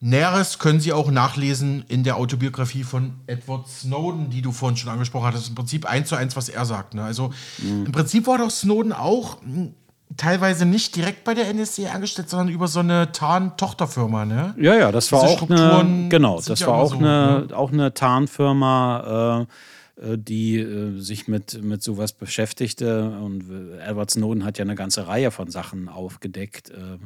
Näheres 0.00 0.58
können 0.58 0.80
Sie 0.80 0.92
auch 0.92 1.10
nachlesen 1.10 1.84
in 1.88 2.04
der 2.04 2.16
Autobiografie 2.16 2.84
von 2.84 3.14
Edward 3.26 3.68
Snowden, 3.68 4.30
die 4.30 4.42
du 4.42 4.52
vorhin 4.52 4.76
schon 4.76 4.90
angesprochen 4.90 5.26
hattest. 5.26 5.48
Im 5.48 5.54
Prinzip 5.56 5.86
eins 5.86 6.08
zu 6.08 6.14
eins, 6.14 6.36
was 6.36 6.48
er 6.48 6.64
sagt. 6.64 6.94
Ne? 6.94 7.02
Also 7.02 7.32
mhm. 7.58 7.86
im 7.86 7.92
Prinzip 7.92 8.26
war 8.26 8.38
doch 8.38 8.50
Snowden 8.50 8.92
auch 8.92 9.42
hm, 9.42 9.74
teilweise 10.16 10.64
nicht 10.64 10.96
direkt 10.96 11.24
bei 11.24 11.34
der 11.34 11.48
NSC 11.48 11.88
angestellt, 11.88 12.28
sondern 12.30 12.48
über 12.48 12.68
so 12.68 12.80
eine 12.80 13.12
Tarn-Tochterfirma, 13.12 14.24
ne? 14.24 14.54
Ja, 14.58 14.74
ja, 14.74 14.92
das 14.92 15.12
war 15.12 15.22
Diese 15.22 15.42
auch 15.42 15.50
eine, 15.50 16.08
genau, 16.08 16.40
das 16.40 16.66
war 16.66 16.74
auch, 16.74 16.90
so, 16.90 16.98
eine, 16.98 17.46
ne? 17.48 17.56
auch 17.56 17.72
eine 17.72 17.94
Tarnfirma, 17.94 19.46
äh, 19.46 19.52
äh, 20.00 20.18
die 20.18 20.58
äh, 20.58 20.98
sich 21.00 21.28
mit, 21.28 21.62
mit 21.62 21.82
sowas 21.82 22.12
beschäftigte. 22.12 23.10
Und 23.10 23.44
Edward 23.80 24.10
Snowden 24.10 24.44
hat 24.44 24.58
ja 24.58 24.64
eine 24.64 24.74
ganze 24.74 25.06
Reihe 25.08 25.30
von 25.30 25.50
Sachen 25.50 25.88
aufgedeckt. 25.88 26.70
Äh, 26.70 26.98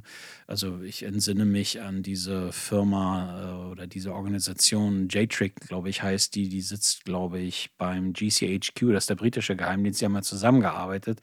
also 0.47 0.81
ich 0.83 1.03
entsinne 1.03 1.45
mich 1.45 1.81
an 1.81 2.03
diese 2.03 2.53
Firma 2.53 3.69
oder 3.71 3.87
diese 3.87 4.13
Organisation, 4.13 5.09
J-Trick, 5.09 5.57
glaube 5.69 5.89
ich, 5.89 6.03
heißt 6.03 6.35
die, 6.35 6.49
die 6.49 6.61
sitzt, 6.61 7.05
glaube 7.05 7.39
ich, 7.39 7.71
beim 7.79 8.13
GCHQ, 8.13 8.93
das 8.93 9.05
ist 9.05 9.11
der 9.11 9.15
britische 9.15 9.57
Geheimdienst, 9.57 10.01
die 10.01 10.05
haben 10.05 10.15
ja 10.15 10.23
zusammengearbeitet. 10.23 11.21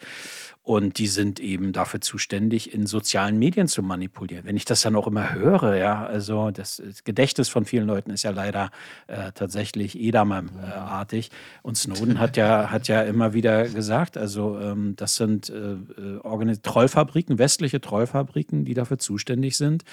Und 0.70 1.00
die 1.00 1.08
sind 1.08 1.40
eben 1.40 1.74
dafür 1.74 2.00
zuständig, 2.00 2.76
in 2.76 2.86
sozialen 2.86 3.40
Medien 3.40 3.68
zu 3.68 3.82
manipulieren. 3.82 4.46
Wenn 4.46 4.56
ich 4.56 4.66
das 4.66 4.82
dann 4.82 4.96
auch 4.96 5.08
immer 5.08 5.34
höre, 5.34 5.76
ja, 5.78 6.06
also 6.06 6.52
das 6.52 6.80
Gedächtnis 7.04 7.50
von 7.50 7.66
vielen 7.66 7.88
Leuten 7.88 8.12
ist 8.12 8.22
ja 8.22 8.30
leider 8.30 8.70
äh, 9.08 9.32
tatsächlich 9.34 10.00
Edamer-artig. 10.00 11.32
Und 11.64 11.76
Snowden 11.76 12.20
hat 12.20 12.38
ja, 12.38 12.70
hat 12.70 12.88
ja 12.88 13.02
immer 13.02 13.34
wieder 13.34 13.68
gesagt, 13.68 14.16
also 14.16 14.60
ähm, 14.60 14.96
das 14.96 15.16
sind 15.16 15.50
äh, 15.50 15.72
äh 15.72 16.56
Trollfabriken, 16.62 17.40
westliche 17.40 17.82
Trollfabriken, 17.82 18.64
die 18.64 18.76
dafür 18.76 19.00
zuständig 19.00 19.58
sind, 19.58 19.86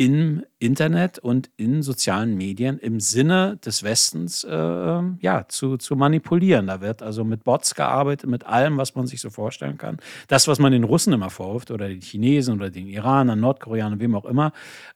im 0.00 0.46
Internet 0.58 1.18
und 1.18 1.50
in 1.58 1.82
sozialen 1.82 2.34
Medien 2.34 2.78
im 2.78 3.00
Sinne 3.00 3.58
des 3.62 3.82
Westens 3.82 4.44
äh, 4.44 4.50
ähm, 4.50 5.18
ja, 5.20 5.46
zu, 5.46 5.76
zu 5.76 5.94
manipulieren. 5.94 6.68
Da 6.68 6.80
wird 6.80 7.02
also 7.02 7.22
mit 7.22 7.44
Bots 7.44 7.74
gearbeitet, 7.74 8.30
mit 8.30 8.46
allem, 8.46 8.78
was 8.78 8.94
man 8.94 9.06
sich 9.06 9.20
so 9.20 9.28
vorstellen 9.28 9.76
kann. 9.76 9.98
Das, 10.26 10.48
was 10.48 10.58
man 10.58 10.72
den 10.72 10.84
Russen 10.84 11.12
immer 11.12 11.28
vorwirft 11.28 11.70
oder 11.70 11.86
den 11.86 12.00
Chinesen 12.00 12.54
oder 12.54 12.70
den 12.70 12.86
Iranern, 12.86 13.40
Nordkoreanern, 13.40 14.00
wem 14.00 14.14
auch 14.14 14.24
immer. 14.24 14.52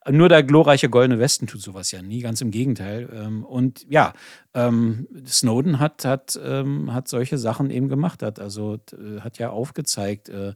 Nur 0.09 0.31
der 0.31 0.43
glorreiche 0.43 0.89
Goldene 0.89 1.21
Westen 1.21 1.47
tut 1.47 1.61
sowas 1.61 1.91
ja 1.91 2.01
nie, 2.01 2.21
ganz 2.21 2.41
im 2.41 2.51
Gegenteil. 2.51 3.11
Ähm, 3.13 3.45
und 3.45 3.85
ja, 3.91 4.15
ähm, 4.55 5.07
Snowden 5.27 5.81
hat, 5.81 6.07
hat, 6.07 6.39
ähm, 6.43 6.95
hat 6.95 7.09
solche 7.09 7.37
Sachen 7.37 7.69
eben 7.69 7.91
gemacht, 7.91 8.23
hat 8.23 8.39
also 8.39 8.79
hat 9.21 9.39
ja 9.39 9.51
aufgezeigt, 9.51 10.31
äh, 10.31 10.55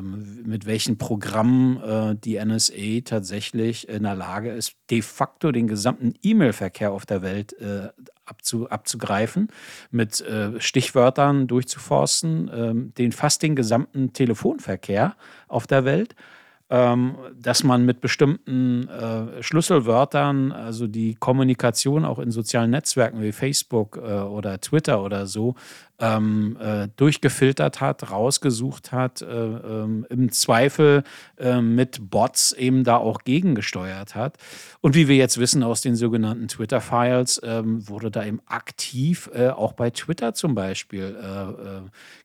mit 0.00 0.66
welchen 0.66 0.98
Programmen 0.98 1.82
äh, 1.82 2.16
die 2.16 2.42
NSA 2.42 3.00
tatsächlich 3.04 3.88
in 3.88 4.02
der 4.02 4.14
Lage 4.14 4.50
ist, 4.50 4.74
de 4.90 5.02
facto 5.02 5.52
den 5.52 5.68
gesamten 5.68 6.14
E-Mail-Verkehr 6.22 6.92
auf 6.92 7.06
der 7.06 7.22
Welt 7.22 7.52
äh, 7.60 7.88
abzu, 8.24 8.68
abzugreifen, 8.68 9.48
mit 9.90 10.20
äh, 10.20 10.60
Stichwörtern 10.60 11.46
durchzuforsten, 11.46 12.50
ähm, 12.52 12.94
den 12.98 13.12
fast 13.12 13.42
den 13.42 13.56
gesamten 13.56 14.12
Telefonverkehr 14.12 15.16
auf 15.48 15.66
der 15.66 15.84
Welt. 15.84 16.14
ähm, 16.14 16.24
dass 16.68 17.62
man 17.62 17.84
mit 17.84 18.00
bestimmten 18.00 18.88
äh, 18.88 19.40
Schlüsselwörtern, 19.40 20.50
also 20.50 20.88
die 20.88 21.14
Kommunikation 21.14 22.04
auch 22.04 22.18
in 22.18 22.32
sozialen 22.32 22.70
Netzwerken 22.70 23.22
wie 23.22 23.30
Facebook 23.30 23.96
äh, 23.96 24.00
oder 24.00 24.60
Twitter 24.60 25.00
oder 25.02 25.28
so, 25.28 25.54
ähm, 25.98 26.56
äh, 26.60 26.88
durchgefiltert 26.96 27.80
hat, 27.80 28.10
rausgesucht 28.10 28.92
hat, 28.92 29.22
äh, 29.22 29.26
ähm, 29.26 30.06
im 30.10 30.32
Zweifel 30.32 31.04
äh, 31.38 31.60
mit 31.60 32.10
Bots 32.10 32.52
eben 32.52 32.84
da 32.84 32.96
auch 32.96 33.20
gegengesteuert 33.20 34.14
hat. 34.14 34.36
Und 34.80 34.94
wie 34.94 35.08
wir 35.08 35.16
jetzt 35.16 35.38
wissen 35.38 35.62
aus 35.62 35.80
den 35.80 35.96
sogenannten 35.96 36.48
Twitter-Files, 36.48 37.40
ähm, 37.44 37.88
wurde 37.88 38.10
da 38.10 38.24
eben 38.24 38.40
aktiv 38.46 39.30
äh, 39.32 39.48
auch 39.48 39.72
bei 39.72 39.90
Twitter 39.90 40.34
zum 40.34 40.54
Beispiel 40.54 41.16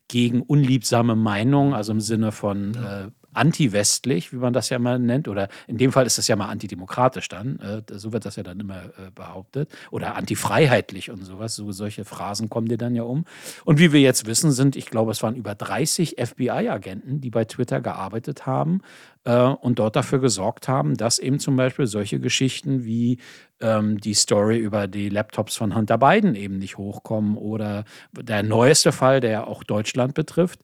gegen 0.07 0.41
unliebsame 0.41 1.15
Meinungen, 1.15 1.73
also 1.73 1.91
im 1.91 2.01
Sinne 2.01 2.31
von 2.31 2.75
anti-westlich, 3.33 4.33
wie 4.33 4.37
man 4.37 4.53
das 4.53 4.69
ja 4.69 4.79
mal 4.79 4.99
nennt, 4.99 5.27
oder 5.27 5.49
in 5.67 5.77
dem 5.77 5.91
Fall 5.91 6.05
ist 6.05 6.17
das 6.17 6.27
ja 6.27 6.35
mal 6.35 6.49
antidemokratisch 6.49 7.27
dann, 7.29 7.59
äh, 7.59 7.81
so 7.97 8.13
wird 8.13 8.25
das 8.25 8.35
ja 8.35 8.43
dann 8.43 8.59
immer 8.59 8.85
äh, 8.85 9.11
behauptet, 9.13 9.71
oder 9.91 10.15
antifreiheitlich 10.15 11.11
und 11.11 11.23
sowas, 11.23 11.55
so 11.55 11.71
solche 11.71 12.05
Phrasen 12.05 12.49
kommen 12.49 12.67
dir 12.67 12.77
dann 12.77 12.95
ja 12.95 13.03
um. 13.03 13.25
Und 13.65 13.79
wie 13.79 13.91
wir 13.93 14.01
jetzt 14.01 14.25
wissen, 14.25 14.51
sind, 14.51 14.75
ich 14.75 14.87
glaube, 14.87 15.11
es 15.11 15.23
waren 15.23 15.35
über 15.35 15.55
30 15.55 16.15
FBI-Agenten, 16.19 17.21
die 17.21 17.29
bei 17.29 17.45
Twitter 17.45 17.81
gearbeitet 17.81 18.45
haben 18.45 18.81
äh, 19.23 19.41
und 19.41 19.79
dort 19.79 19.95
dafür 19.95 20.19
gesorgt 20.19 20.67
haben, 20.67 20.97
dass 20.97 21.19
eben 21.19 21.39
zum 21.39 21.55
Beispiel 21.55 21.87
solche 21.87 22.19
Geschichten 22.19 22.83
wie 22.83 23.19
ähm, 23.59 23.99
die 23.99 24.13
Story 24.13 24.57
über 24.57 24.87
die 24.87 25.09
Laptops 25.09 25.55
von 25.55 25.75
Hunter 25.75 25.97
Biden 25.97 26.35
eben 26.35 26.57
nicht 26.57 26.77
hochkommen 26.77 27.37
oder 27.37 27.85
der 28.11 28.43
neueste 28.43 28.91
Fall, 28.91 29.19
der 29.19 29.47
auch 29.47 29.63
Deutschland 29.63 30.13
betrifft, 30.13 30.59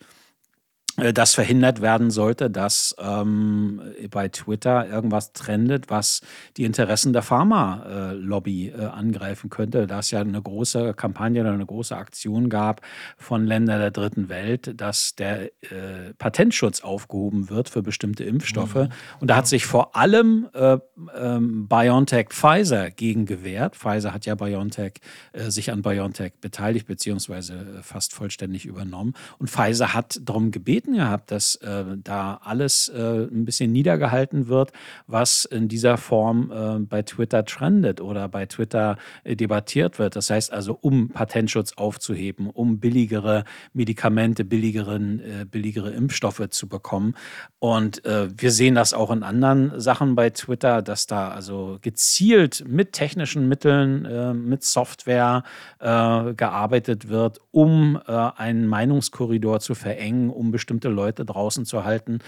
das 0.97 1.35
verhindert 1.35 1.81
werden 1.81 2.09
sollte, 2.09 2.49
dass 2.49 2.95
ähm, 2.97 3.81
bei 4.09 4.29
Twitter 4.29 4.89
irgendwas 4.89 5.31
trendet, 5.31 5.91
was 5.91 6.21
die 6.57 6.63
Interessen 6.63 7.13
der 7.13 7.21
Pharma-Lobby 7.21 8.69
äh, 8.69 8.85
angreifen 8.85 9.51
könnte. 9.51 9.85
Da 9.85 9.99
es 9.99 10.09
ja 10.09 10.21
eine 10.21 10.41
große 10.41 10.95
Kampagne 10.95 11.41
oder 11.41 11.51
eine 11.51 11.67
große 11.67 11.95
Aktion 11.95 12.49
gab 12.49 12.81
von 13.17 13.45
Ländern 13.45 13.79
der 13.79 13.91
dritten 13.91 14.27
Welt, 14.29 14.79
dass 14.81 15.15
der 15.15 15.51
äh, 15.61 16.13
Patentschutz 16.17 16.81
aufgehoben 16.81 17.51
wird 17.51 17.69
für 17.69 17.83
bestimmte 17.83 18.23
Impfstoffe. 18.23 18.75
Mhm. 18.75 18.89
Und 19.19 19.29
da 19.29 19.35
hat 19.35 19.47
sich 19.47 19.67
vor 19.67 19.95
allem 19.95 20.47
äh, 20.53 20.77
ähm, 21.15 21.67
BioNTech 21.67 22.29
Pfizer 22.29 22.89
gegen 22.89 23.25
gewehrt. 23.25 23.75
Pfizer 23.75 24.13
hat 24.13 24.25
ja 24.25 24.33
BioNTech 24.35 24.93
äh, 25.33 25.51
sich 25.51 25.71
an 25.71 25.83
BioNTech 25.83 26.33
beteiligt, 26.41 26.87
beziehungsweise 26.87 27.53
äh, 27.53 27.83
fast 27.83 28.13
vollständig 28.13 28.65
übernommen. 28.65 29.13
Und 29.37 29.49
Pfizer 29.49 29.93
hat 29.93 30.19
darum 30.23 30.49
gebeten, 30.49 30.86
gebeten 30.87 30.93
gehabt, 30.93 31.31
dass 31.31 31.55
äh, 31.55 31.83
da 32.03 32.39
alles 32.43 32.89
äh, 32.89 33.25
ein 33.25 33.45
bisschen 33.45 33.71
niedergehalten 33.71 34.47
wird, 34.47 34.71
was 35.07 35.45
in 35.45 35.67
dieser 35.67 35.97
Form 35.97 36.51
äh, 36.51 36.79
bei 36.79 37.01
Twitter 37.01 37.45
trendet 37.45 38.01
oder 38.01 38.27
bei 38.27 38.45
Twitter 38.45 38.97
äh, 39.23 39.35
debattiert 39.35 39.99
wird. 39.99 40.15
Das 40.15 40.29
heißt 40.29 40.51
also, 40.51 40.77
um 40.81 41.09
Patentschutz 41.09 41.73
aufzuheben, 41.73 42.49
um 42.49 42.79
billigere 42.79 43.43
Medikamente, 43.73 44.45
billigeren, 44.45 45.19
äh, 45.19 45.45
billigere 45.45 45.91
Impfstoffe 45.91 46.49
zu 46.49 46.67
bekommen. 46.67 47.15
Und 47.59 48.05
äh, 48.05 48.29
wir 48.35 48.51
sehen 48.51 48.75
das 48.75 48.93
auch 48.93 49.11
in 49.11 49.23
anderen 49.23 49.79
Sachen 49.79 50.15
bei 50.15 50.29
Twitter, 50.29 50.81
dass 50.81 51.07
da 51.07 51.29
also 51.29 51.79
gezielt 51.81 52.63
mit 52.67 52.93
technischen 52.93 53.47
Mitteln, 53.47 54.47
mit 54.47 54.63
Software 54.63 55.43
gearbeitet 55.79 57.09
wird, 57.09 57.39
um 57.51 57.97
einen 58.05 58.67
Meinungskorridor 58.67 59.59
zu 59.59 59.75
verengen, 59.75 60.29
um 60.29 60.51
bestimmte 60.51 60.76
Leute 60.85 61.25
draußen 61.25 61.65
zu 61.65 61.83
halten. 61.83 62.19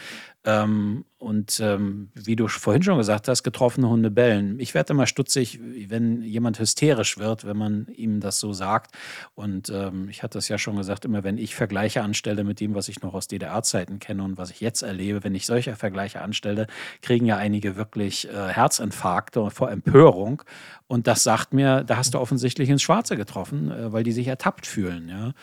Ähm, 0.45 1.05
und 1.17 1.59
ähm, 1.59 2.09
wie 2.15 2.37
du 2.37 2.47
vorhin 2.47 2.81
schon 2.81 2.97
gesagt 2.97 3.27
hast, 3.27 3.43
getroffene 3.43 3.89
Hunde 3.89 4.09
bellen. 4.09 4.57
Ich 4.59 4.73
werde 4.73 4.93
immer 4.93 5.05
stutzig, 5.05 5.59
wenn 5.89 6.21
jemand 6.21 6.59
hysterisch 6.59 7.17
wird, 7.17 7.45
wenn 7.45 7.57
man 7.57 7.87
ihm 7.87 8.21
das 8.21 8.39
so 8.39 8.53
sagt. 8.53 8.95
Und 9.35 9.69
ähm, 9.69 10.07
ich 10.09 10.23
hatte 10.23 10.37
es 10.37 10.47
ja 10.47 10.57
schon 10.57 10.77
gesagt, 10.77 11.03
immer 11.03 11.25
wenn 11.25 11.37
ich 11.37 11.55
Vergleiche 11.55 12.03
anstelle 12.03 12.45
mit 12.45 12.61
dem, 12.61 12.73
was 12.73 12.87
ich 12.87 13.01
noch 13.01 13.13
aus 13.13 13.27
DDR-Zeiten 13.27 13.99
kenne 13.99 14.23
und 14.23 14.37
was 14.37 14.49
ich 14.49 14.61
jetzt 14.61 14.81
erlebe, 14.81 15.25
wenn 15.25 15.35
ich 15.35 15.45
solche 15.45 15.75
Vergleiche 15.75 16.21
anstelle, 16.21 16.67
kriegen 17.01 17.25
ja 17.25 17.35
einige 17.35 17.75
wirklich 17.75 18.29
äh, 18.29 18.47
Herzinfarkte 18.47 19.49
vor 19.51 19.69
Empörung. 19.69 20.41
Und 20.87 21.05
das 21.05 21.23
sagt 21.23 21.53
mir, 21.53 21.83
da 21.83 21.97
hast 21.97 22.13
du 22.13 22.19
offensichtlich 22.19 22.69
ins 22.69 22.81
Schwarze 22.81 23.17
getroffen, 23.17 23.71
äh, 23.71 23.91
weil 23.91 24.03
die 24.03 24.13
sich 24.13 24.27
ertappt 24.27 24.65
fühlen. 24.65 25.09
Ja. 25.09 25.33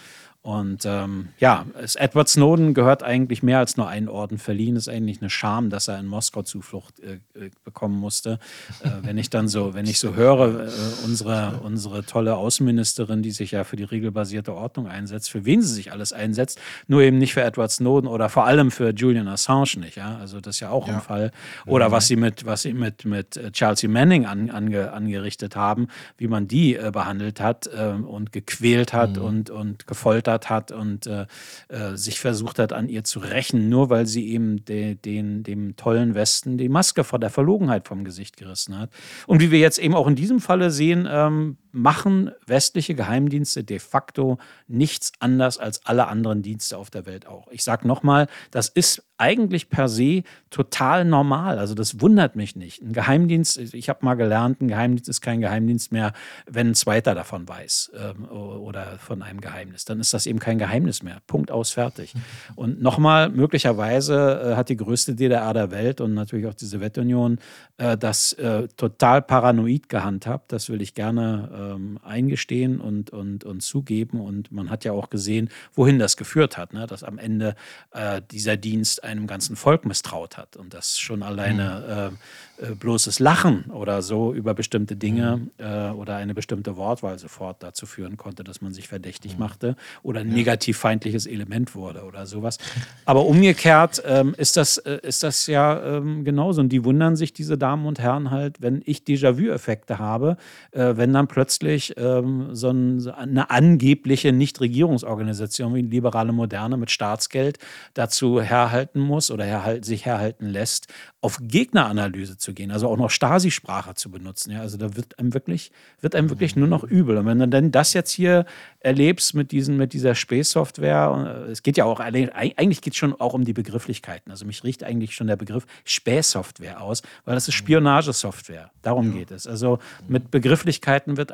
Und 0.46 0.84
ähm, 0.86 1.30
ja, 1.40 1.66
Edward 1.96 2.28
Snowden 2.28 2.72
gehört 2.72 3.02
eigentlich 3.02 3.42
mehr 3.42 3.58
als 3.58 3.76
nur 3.76 3.88
einen 3.88 4.08
Orden 4.08 4.38
verliehen. 4.38 4.76
Es 4.76 4.86
ist 4.86 4.94
eigentlich 4.94 5.20
eine 5.20 5.28
Scham, 5.28 5.70
dass 5.70 5.88
er 5.88 5.98
in 5.98 6.06
Moskau 6.06 6.42
Zuflucht 6.42 7.00
äh, 7.00 7.14
äh, 7.34 7.50
bekommen 7.64 7.98
musste. 7.98 8.38
Äh, 8.80 8.90
wenn 9.02 9.18
ich 9.18 9.28
dann 9.28 9.48
so, 9.48 9.74
wenn 9.74 9.86
ich 9.86 9.98
so 9.98 10.14
höre, 10.14 10.66
äh, 10.66 10.68
unsere, 11.04 11.58
unsere 11.64 12.04
tolle 12.04 12.36
Außenministerin, 12.36 13.22
die 13.22 13.32
sich 13.32 13.50
ja 13.50 13.64
für 13.64 13.74
die 13.74 13.82
regelbasierte 13.82 14.54
Ordnung 14.54 14.86
einsetzt, 14.86 15.30
für 15.30 15.44
wen 15.44 15.62
sie 15.62 15.74
sich 15.74 15.90
alles 15.90 16.12
einsetzt, 16.12 16.60
nur 16.86 17.02
eben 17.02 17.18
nicht 17.18 17.34
für 17.34 17.42
Edward 17.42 17.72
Snowden 17.72 18.06
oder 18.06 18.28
vor 18.28 18.46
allem 18.46 18.70
für 18.70 18.90
Julian 18.90 19.26
Assange 19.26 19.80
nicht. 19.80 19.96
Ja? 19.96 20.16
Also 20.18 20.40
das 20.40 20.54
ist 20.54 20.60
ja 20.60 20.70
auch 20.70 20.86
ja. 20.86 20.94
ein 20.94 21.00
Fall. 21.00 21.32
Oder 21.66 21.88
mhm. 21.88 21.92
was 21.92 22.06
sie 22.06 22.14
mit, 22.14 22.46
was 22.46 22.62
sie 22.62 22.72
mit, 22.72 23.04
mit 23.04 23.36
äh, 23.36 23.50
Chelsea 23.50 23.90
Manning 23.90 24.26
an, 24.26 24.50
ange, 24.50 24.92
angerichtet 24.92 25.56
haben, 25.56 25.88
wie 26.18 26.28
man 26.28 26.46
die 26.46 26.76
äh, 26.76 26.92
behandelt 26.92 27.40
hat 27.40 27.66
und 27.66 28.30
gequält 28.30 28.92
hat 28.92 29.16
mhm. 29.16 29.24
und, 29.24 29.50
und 29.50 29.86
gefoltert 29.88 30.35
gefordert 30.36 30.50
hat 30.50 30.72
und 30.72 31.06
äh, 31.06 31.26
äh, 31.68 31.96
sich 31.96 32.20
versucht 32.20 32.58
hat, 32.58 32.72
an 32.72 32.88
ihr 32.88 33.04
zu 33.04 33.20
rächen, 33.20 33.68
nur 33.68 33.90
weil 33.90 34.06
sie 34.06 34.28
eben 34.28 34.64
de, 34.64 34.94
den, 34.94 35.42
dem 35.42 35.76
tollen 35.76 36.14
Westen 36.14 36.58
die 36.58 36.68
Maske 36.68 37.04
vor 37.04 37.18
der 37.18 37.30
Verlogenheit 37.30 37.86
vom 37.86 38.04
Gesicht 38.04 38.36
gerissen 38.36 38.78
hat. 38.78 38.90
Und 39.26 39.40
wie 39.40 39.50
wir 39.50 39.58
jetzt 39.58 39.78
eben 39.78 39.94
auch 39.94 40.06
in 40.06 40.16
diesem 40.16 40.40
Falle 40.40 40.70
sehen, 40.70 41.08
ähm, 41.10 41.56
machen 41.76 42.30
westliche 42.46 42.94
Geheimdienste 42.94 43.62
de 43.62 43.78
facto 43.78 44.38
nichts 44.66 45.12
anders 45.20 45.58
als 45.58 45.84
alle 45.84 46.08
anderen 46.08 46.42
Dienste 46.42 46.78
auf 46.78 46.90
der 46.90 47.06
Welt 47.06 47.26
auch. 47.26 47.48
Ich 47.50 47.62
sage 47.62 47.86
nochmal, 47.86 48.28
das 48.50 48.68
ist 48.68 49.02
eigentlich 49.18 49.70
per 49.70 49.88
se 49.88 50.22
total 50.50 51.04
normal. 51.04 51.58
Also 51.58 51.74
das 51.74 52.00
wundert 52.00 52.36
mich 52.36 52.56
nicht. 52.56 52.82
Ein 52.82 52.92
Geheimdienst, 52.92 53.58
ich 53.58 53.88
habe 53.88 54.04
mal 54.04 54.14
gelernt, 54.14 54.60
ein 54.60 54.68
Geheimdienst 54.68 55.08
ist 55.08 55.20
kein 55.20 55.40
Geheimdienst 55.40 55.92
mehr, 55.92 56.12
wenn 56.46 56.68
ein 56.68 56.74
Zweiter 56.74 57.14
davon 57.14 57.48
weiß 57.48 57.92
ähm, 57.94 58.28
oder 58.28 58.98
von 58.98 59.22
einem 59.22 59.40
Geheimnis. 59.40 59.84
Dann 59.84 60.00
ist 60.00 60.12
das 60.12 60.26
eben 60.26 60.38
kein 60.38 60.58
Geheimnis 60.58 61.02
mehr. 61.02 61.18
Punkt 61.26 61.50
aus, 61.50 61.70
fertig. 61.70 62.14
Und 62.56 62.82
nochmal, 62.82 63.30
möglicherweise 63.30 64.52
äh, 64.52 64.56
hat 64.56 64.68
die 64.68 64.76
größte 64.76 65.14
DDR 65.14 65.52
der 65.54 65.70
Welt 65.70 66.00
und 66.00 66.14
natürlich 66.14 66.46
auch 66.46 66.54
die 66.54 66.66
Sowjetunion 66.66 67.38
äh, 67.78 67.96
das 67.96 68.32
äh, 68.34 68.68
total 68.76 69.22
paranoid 69.22 69.88
gehandhabt. 69.88 70.52
Das 70.52 70.68
will 70.68 70.82
ich 70.82 70.94
gerne 70.94 71.50
ähm, 71.74 71.98
eingestehen 72.02 72.80
und, 72.80 73.10
und, 73.10 73.44
und 73.44 73.62
zugeben. 73.62 74.20
Und 74.20 74.52
man 74.52 74.70
hat 74.70 74.84
ja 74.84 74.92
auch 74.92 75.10
gesehen, 75.10 75.50
wohin 75.74 75.98
das 75.98 76.16
geführt 76.16 76.56
hat, 76.56 76.72
ne? 76.72 76.86
dass 76.86 77.02
am 77.02 77.18
Ende 77.18 77.54
äh, 77.92 78.20
dieser 78.30 78.56
Dienst 78.56 79.04
einem 79.04 79.26
ganzen 79.26 79.56
Volk 79.56 79.84
misstraut 79.84 80.36
hat 80.36 80.56
und 80.56 80.74
das 80.74 80.98
schon 80.98 81.22
alleine 81.22 82.12
mhm. 82.60 82.64
äh, 82.64 82.74
bloßes 82.74 83.18
Lachen 83.18 83.70
oder 83.70 84.02
so 84.02 84.32
über 84.32 84.54
bestimmte 84.54 84.96
Dinge 84.96 85.36
mhm. 85.36 85.50
äh, 85.58 85.90
oder 85.90 86.16
eine 86.16 86.34
bestimmte 86.34 86.76
Wortwahl 86.76 87.18
sofort 87.18 87.62
dazu 87.62 87.86
führen 87.86 88.16
konnte, 88.16 88.44
dass 88.44 88.60
man 88.60 88.72
sich 88.72 88.88
verdächtig 88.88 89.34
mhm. 89.34 89.40
machte 89.40 89.76
oder 90.02 90.20
ein 90.20 90.28
negativ 90.28 90.78
feindliches 90.78 91.26
Element 91.26 91.74
wurde 91.74 92.04
oder 92.04 92.26
sowas. 92.26 92.58
Aber 93.04 93.26
umgekehrt 93.26 94.02
ähm, 94.06 94.34
ist, 94.36 94.56
das, 94.56 94.78
äh, 94.78 94.98
ist 95.02 95.22
das 95.22 95.46
ja 95.46 95.82
ähm, 95.96 96.24
genauso 96.24 96.60
und 96.60 96.68
die 96.70 96.84
wundern 96.84 97.16
sich, 97.16 97.32
diese 97.32 97.58
Damen 97.58 97.86
und 97.86 97.98
Herren, 97.98 98.30
halt, 98.30 98.60
wenn 98.60 98.82
ich 98.84 99.00
Déjà-vu-Effekte 99.00 99.98
habe, 99.98 100.36
äh, 100.72 100.96
wenn 100.96 101.12
dann 101.12 101.28
plötzlich 101.28 101.55
ähm, 101.62 102.54
so, 102.54 102.70
ein, 102.70 103.00
so 103.00 103.12
eine 103.12 103.50
angebliche 103.50 104.32
Nichtregierungsorganisation 104.32 105.74
wie 105.74 105.82
die 105.82 105.90
Liberale 105.90 106.32
Moderne 106.32 106.76
mit 106.76 106.90
Staatsgeld 106.90 107.58
dazu 107.94 108.40
herhalten 108.40 109.00
muss 109.00 109.30
oder 109.30 109.44
herhalt, 109.44 109.84
sich 109.84 110.06
herhalten 110.06 110.46
lässt, 110.46 110.88
auf 111.20 111.38
Gegneranalyse 111.42 112.38
zu 112.38 112.54
gehen, 112.54 112.70
also 112.70 112.88
auch 112.88 112.96
noch 112.96 113.10
Stasi-Sprache 113.10 113.94
zu 113.94 114.10
benutzen. 114.10 114.52
Ja, 114.52 114.60
also 114.60 114.78
da 114.78 114.96
wird 114.96 115.18
einem 115.18 115.34
wirklich, 115.34 115.72
wird 116.00 116.14
einem 116.14 116.30
wirklich 116.30 116.54
nur 116.54 116.68
noch 116.68 116.84
übel. 116.84 117.16
Und 117.16 117.26
wenn 117.26 117.38
du 117.40 117.48
denn 117.48 117.72
das 117.72 117.94
jetzt 117.94 118.12
hier 118.12 118.46
erlebst 118.78 119.34
mit, 119.34 119.50
diesen, 119.50 119.76
mit 119.76 119.92
dieser 119.92 120.14
Späßsoftware, 120.14 121.46
äh, 121.48 121.50
es 121.50 121.64
geht 121.64 121.76
ja 121.76 121.84
auch, 121.84 121.98
eigentlich 121.98 122.80
geht 122.80 122.92
es 122.92 122.96
schon 122.96 123.12
auch 123.20 123.34
um 123.34 123.44
die 123.44 123.52
Begrifflichkeiten. 123.52 124.30
Also 124.30 124.46
mich 124.46 124.62
riecht 124.62 124.84
eigentlich 124.84 125.14
schon 125.14 125.26
der 125.26 125.34
Begriff 125.36 125.66
Späßsoftware 125.84 126.80
aus, 126.80 127.02
weil 127.24 127.34
das 127.34 127.48
ist 127.48 127.54
Spionagesoftware. 127.54 128.70
Darum 128.82 129.10
ja. 129.10 129.18
geht 129.18 129.32
es. 129.32 129.48
Also 129.48 129.80
mit 130.06 130.30
Begrifflichkeiten 130.30 131.16
wird, 131.16 131.32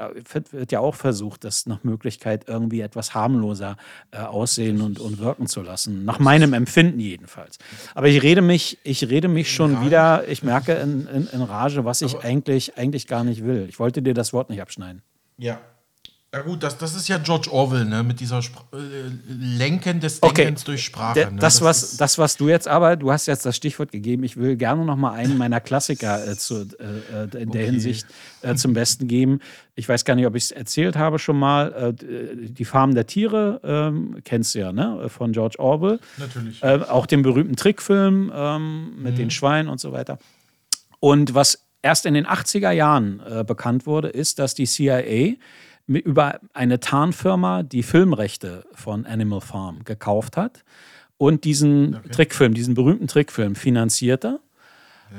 wird, 0.52 0.72
ja 0.72 0.80
auch 0.80 0.94
versucht, 0.94 1.44
das 1.44 1.66
nach 1.66 1.84
Möglichkeit 1.84 2.48
irgendwie 2.48 2.80
etwas 2.80 3.14
harmloser 3.14 3.76
äh, 4.10 4.18
aussehen 4.18 4.80
und, 4.80 5.00
und 5.00 5.18
wirken 5.18 5.46
zu 5.46 5.62
lassen. 5.62 6.04
Nach 6.04 6.18
meinem 6.18 6.52
Empfinden 6.52 7.00
jedenfalls. 7.00 7.58
Aber 7.94 8.08
ich 8.08 8.22
rede 8.22 8.42
mich, 8.42 8.78
ich 8.84 9.08
rede 9.08 9.28
mich 9.28 9.52
schon 9.52 9.84
wieder, 9.84 10.28
ich 10.28 10.42
merke 10.42 10.74
in, 10.74 11.06
in, 11.06 11.26
in 11.26 11.42
Rage, 11.42 11.84
was 11.84 12.02
ich 12.02 12.20
eigentlich, 12.20 12.76
eigentlich 12.78 13.06
gar 13.06 13.24
nicht 13.24 13.44
will. 13.44 13.66
Ich 13.68 13.78
wollte 13.78 14.02
dir 14.02 14.14
das 14.14 14.32
Wort 14.32 14.50
nicht 14.50 14.62
abschneiden. 14.62 15.02
Ja, 15.38 15.60
ja 16.34 16.40
gut, 16.40 16.62
das, 16.62 16.78
das 16.78 16.94
ist 16.94 17.08
ja 17.08 17.18
George 17.18 17.52
Orwell, 17.52 17.84
ne? 17.84 18.02
Mit 18.02 18.18
dieser 18.18 18.40
Spr 18.40 18.64
äh, 18.72 18.78
Lenken 19.28 20.00
des 20.00 20.18
Denkens 20.18 20.62
okay. 20.62 20.64
durch 20.64 20.82
Sprache. 20.82 21.18
Ne? 21.30 21.36
Das, 21.38 21.56
das, 21.56 21.60
was, 21.60 21.96
das, 21.98 22.16
was 22.16 22.38
du 22.38 22.48
jetzt 22.48 22.66
aber, 22.66 22.96
du 22.96 23.12
hast 23.12 23.26
jetzt 23.26 23.44
das 23.44 23.54
Stichwort 23.54 23.92
gegeben, 23.92 24.24
ich 24.24 24.38
will 24.38 24.56
gerne 24.56 24.86
noch 24.86 24.96
mal 24.96 25.12
einen 25.12 25.36
meiner 25.36 25.60
Klassiker 25.60 26.26
äh, 26.26 26.34
zu, 26.34 26.62
äh, 26.78 27.24
äh 27.36 27.42
in 27.42 27.50
der 27.50 27.66
Hinsicht 27.66 28.06
äh, 28.40 28.54
zum 28.54 28.72
Besten 28.72 29.08
geben. 29.08 29.40
Ich 29.74 29.86
weiß 29.86 30.06
gar 30.06 30.14
nicht, 30.14 30.26
ob 30.26 30.34
ich 30.34 30.44
es 30.44 30.50
erzählt 30.52 30.96
habe 30.96 31.18
schon 31.18 31.38
mal. 31.38 31.94
Äh, 32.00 32.48
die 32.48 32.64
Farm 32.64 32.94
der 32.94 33.06
Tiere, 33.06 33.60
ähm, 33.62 34.16
kennst 34.24 34.54
du 34.54 34.60
ja, 34.60 34.72
ne? 34.72 35.10
Von 35.10 35.32
George 35.32 35.58
Orwell. 35.58 36.00
Natürlich. 36.16 36.64
auch 36.64 37.04
den 37.04 37.20
berühmten 37.20 37.56
Trickfilm 37.56 38.32
ähm, 38.34 39.02
mit 39.02 39.12
mhm. 39.12 39.16
den 39.16 39.30
Schweinen 39.30 39.68
und 39.68 39.80
so 39.80 39.92
weiter. 39.92 40.18
Und 40.98 41.34
was 41.34 41.66
erst 41.82 42.06
in 42.06 42.14
den 42.14 42.26
80er 42.26 42.70
Jahren 42.70 43.20
bekannt 43.46 43.86
wurde, 43.86 44.08
ist, 44.08 44.38
dass 44.38 44.54
die 44.54 44.66
CIA 44.66 45.34
über 46.00 46.40
eine 46.52 46.80
Tarnfirma 46.80 47.62
die 47.62 47.82
Filmrechte 47.82 48.64
von 48.72 49.06
Animal 49.06 49.40
Farm 49.40 49.84
gekauft 49.84 50.36
hat 50.36 50.64
und 51.18 51.44
diesen 51.44 51.96
okay. 51.96 52.08
Trickfilm, 52.10 52.54
diesen 52.54 52.74
berühmten 52.74 53.06
Trickfilm 53.06 53.54
finanzierte 53.54 54.40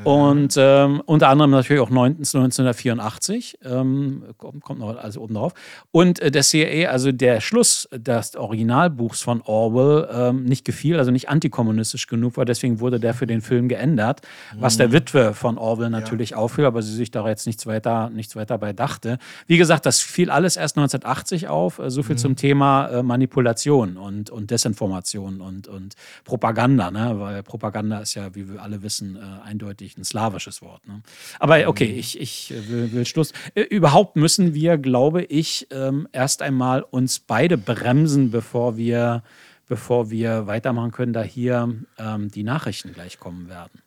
und 0.03 0.55
ähm, 0.57 1.01
unter 1.05 1.29
anderem 1.29 1.51
natürlich 1.51 1.81
auch 1.81 1.89
1984, 1.89 3.59
ähm, 3.63 4.23
kommt 4.37 4.79
noch 4.79 4.97
also 4.97 5.21
oben 5.21 5.33
drauf. 5.35 5.53
Und 5.91 6.19
äh, 6.19 6.29
der 6.29 6.43
CIA, 6.43 6.89
also 6.89 7.11
der 7.11 7.39
Schluss 7.39 7.87
des 7.91 8.35
Originalbuchs 8.35 9.21
von 9.21 9.41
Orwell, 9.45 10.09
ähm, 10.11 10.43
nicht 10.43 10.65
gefiel, 10.65 10.99
also 10.99 11.11
nicht 11.11 11.29
antikommunistisch 11.29 12.07
genug 12.07 12.37
war. 12.37 12.45
Deswegen 12.45 12.79
wurde 12.79 12.99
der 12.99 13.13
für 13.13 13.27
den 13.27 13.41
Film 13.41 13.69
geändert, 13.69 14.21
was 14.57 14.77
der 14.77 14.89
mhm. 14.89 14.93
Witwe 14.93 15.33
von 15.33 15.57
Orwell 15.57 15.89
natürlich 15.89 16.31
ja. 16.31 16.37
auffiel, 16.37 16.65
aber 16.65 16.81
sie 16.81 16.93
sich 16.93 17.11
da 17.11 17.25
jetzt 17.27 17.45
nichts 17.47 17.65
weiter, 17.65 18.09
nichts 18.09 18.35
weiter 18.35 18.57
bei 18.57 18.73
dachte. 18.73 19.19
Wie 19.47 19.57
gesagt, 19.57 19.85
das 19.85 20.01
fiel 20.01 20.29
alles 20.29 20.57
erst 20.57 20.77
1980 20.77 21.47
auf. 21.47 21.79
Äh, 21.79 21.89
so 21.89 22.03
viel 22.03 22.15
mhm. 22.15 22.19
zum 22.19 22.35
Thema 22.35 22.87
äh, 22.87 23.03
Manipulation 23.03 23.97
und, 23.97 24.29
und 24.29 24.51
Desinformation 24.51 25.39
und, 25.39 25.67
und 25.67 25.95
Propaganda, 26.25 26.91
ne? 26.91 27.13
weil 27.19 27.43
Propaganda 27.43 27.99
ist 27.99 28.15
ja, 28.15 28.35
wie 28.35 28.51
wir 28.51 28.61
alle 28.61 28.83
wissen, 28.83 29.15
äh, 29.15 29.47
eindeutig 29.47 29.82
eindeutig 29.83 29.97
ein 29.97 30.03
slawisches 30.03 30.61
Wort. 30.61 30.87
Ne? 30.87 31.01
Aber 31.39 31.67
okay, 31.67 31.91
mhm. 31.91 31.99
ich, 31.99 32.19
ich 32.19 32.51
äh, 32.51 32.69
will, 32.69 32.91
will 32.91 33.05
Schluss. 33.05 33.33
Äh, 33.55 33.61
überhaupt 33.61 34.15
müssen 34.15 34.53
wir, 34.53 34.77
glaube 34.77 35.23
ich, 35.23 35.67
ähm, 35.71 36.07
erst 36.11 36.41
einmal 36.41 36.81
uns 36.81 37.19
beide 37.19 37.57
bremsen, 37.57 38.31
bevor 38.31 38.77
wir, 38.77 39.23
bevor 39.67 40.09
wir 40.09 40.47
weitermachen 40.47 40.91
können, 40.91 41.13
da 41.13 41.23
hier 41.23 41.73
ähm, 41.97 42.29
die 42.29 42.43
Nachrichten 42.43 42.93
gleich 42.93 43.19
kommen 43.19 43.49
werden. 43.49 43.81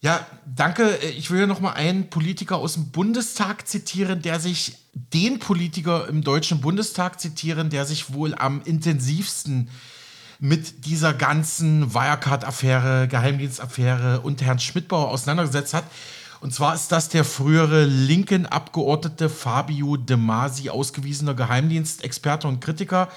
Ja, 0.00 0.26
danke. 0.44 0.98
Ich 1.16 1.30
will 1.30 1.46
noch 1.46 1.60
mal 1.60 1.72
einen 1.72 2.10
Politiker 2.10 2.58
aus 2.58 2.74
dem 2.74 2.90
Bundestag 2.90 3.66
zitieren, 3.66 4.20
der 4.20 4.38
sich 4.38 4.76
den 4.92 5.38
Politiker 5.38 6.08
im 6.08 6.22
Deutschen 6.22 6.60
Bundestag 6.60 7.18
zitieren, 7.20 7.70
der 7.70 7.86
sich 7.86 8.12
wohl 8.12 8.34
am 8.34 8.60
intensivsten 8.64 9.70
mit 10.44 10.84
dieser 10.84 11.14
ganzen 11.14 11.94
Wirecard-Affäre, 11.94 13.08
Geheimdienstaffäre 13.08 14.20
und 14.20 14.42
Herrn 14.42 14.58
Schmidtbauer 14.58 15.08
auseinandergesetzt 15.08 15.72
hat. 15.72 15.84
Und 16.42 16.52
zwar 16.52 16.74
ist 16.74 16.92
das 16.92 17.08
der 17.08 17.24
frühere 17.24 17.86
linken 17.86 18.44
Abgeordnete 18.44 19.30
Fabio 19.30 19.96
De 19.96 20.18
Masi, 20.18 20.68
ausgewiesener 20.68 21.32
Geheimdienstexperte 21.32 22.46
und 22.46 22.60
Kritiker. 22.60 23.08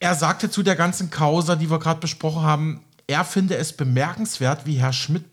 Er 0.00 0.14
sagte 0.14 0.50
zu 0.50 0.62
der 0.62 0.76
ganzen 0.76 1.08
Causa, 1.08 1.56
die 1.56 1.70
wir 1.70 1.78
gerade 1.78 2.00
besprochen 2.00 2.42
haben, 2.42 2.80
er 3.06 3.24
finde 3.24 3.56
es 3.56 3.72
bemerkenswert, 3.72 4.66
wie, 4.66 4.80
Herr 4.80 4.92
Schmidt, 4.92 5.24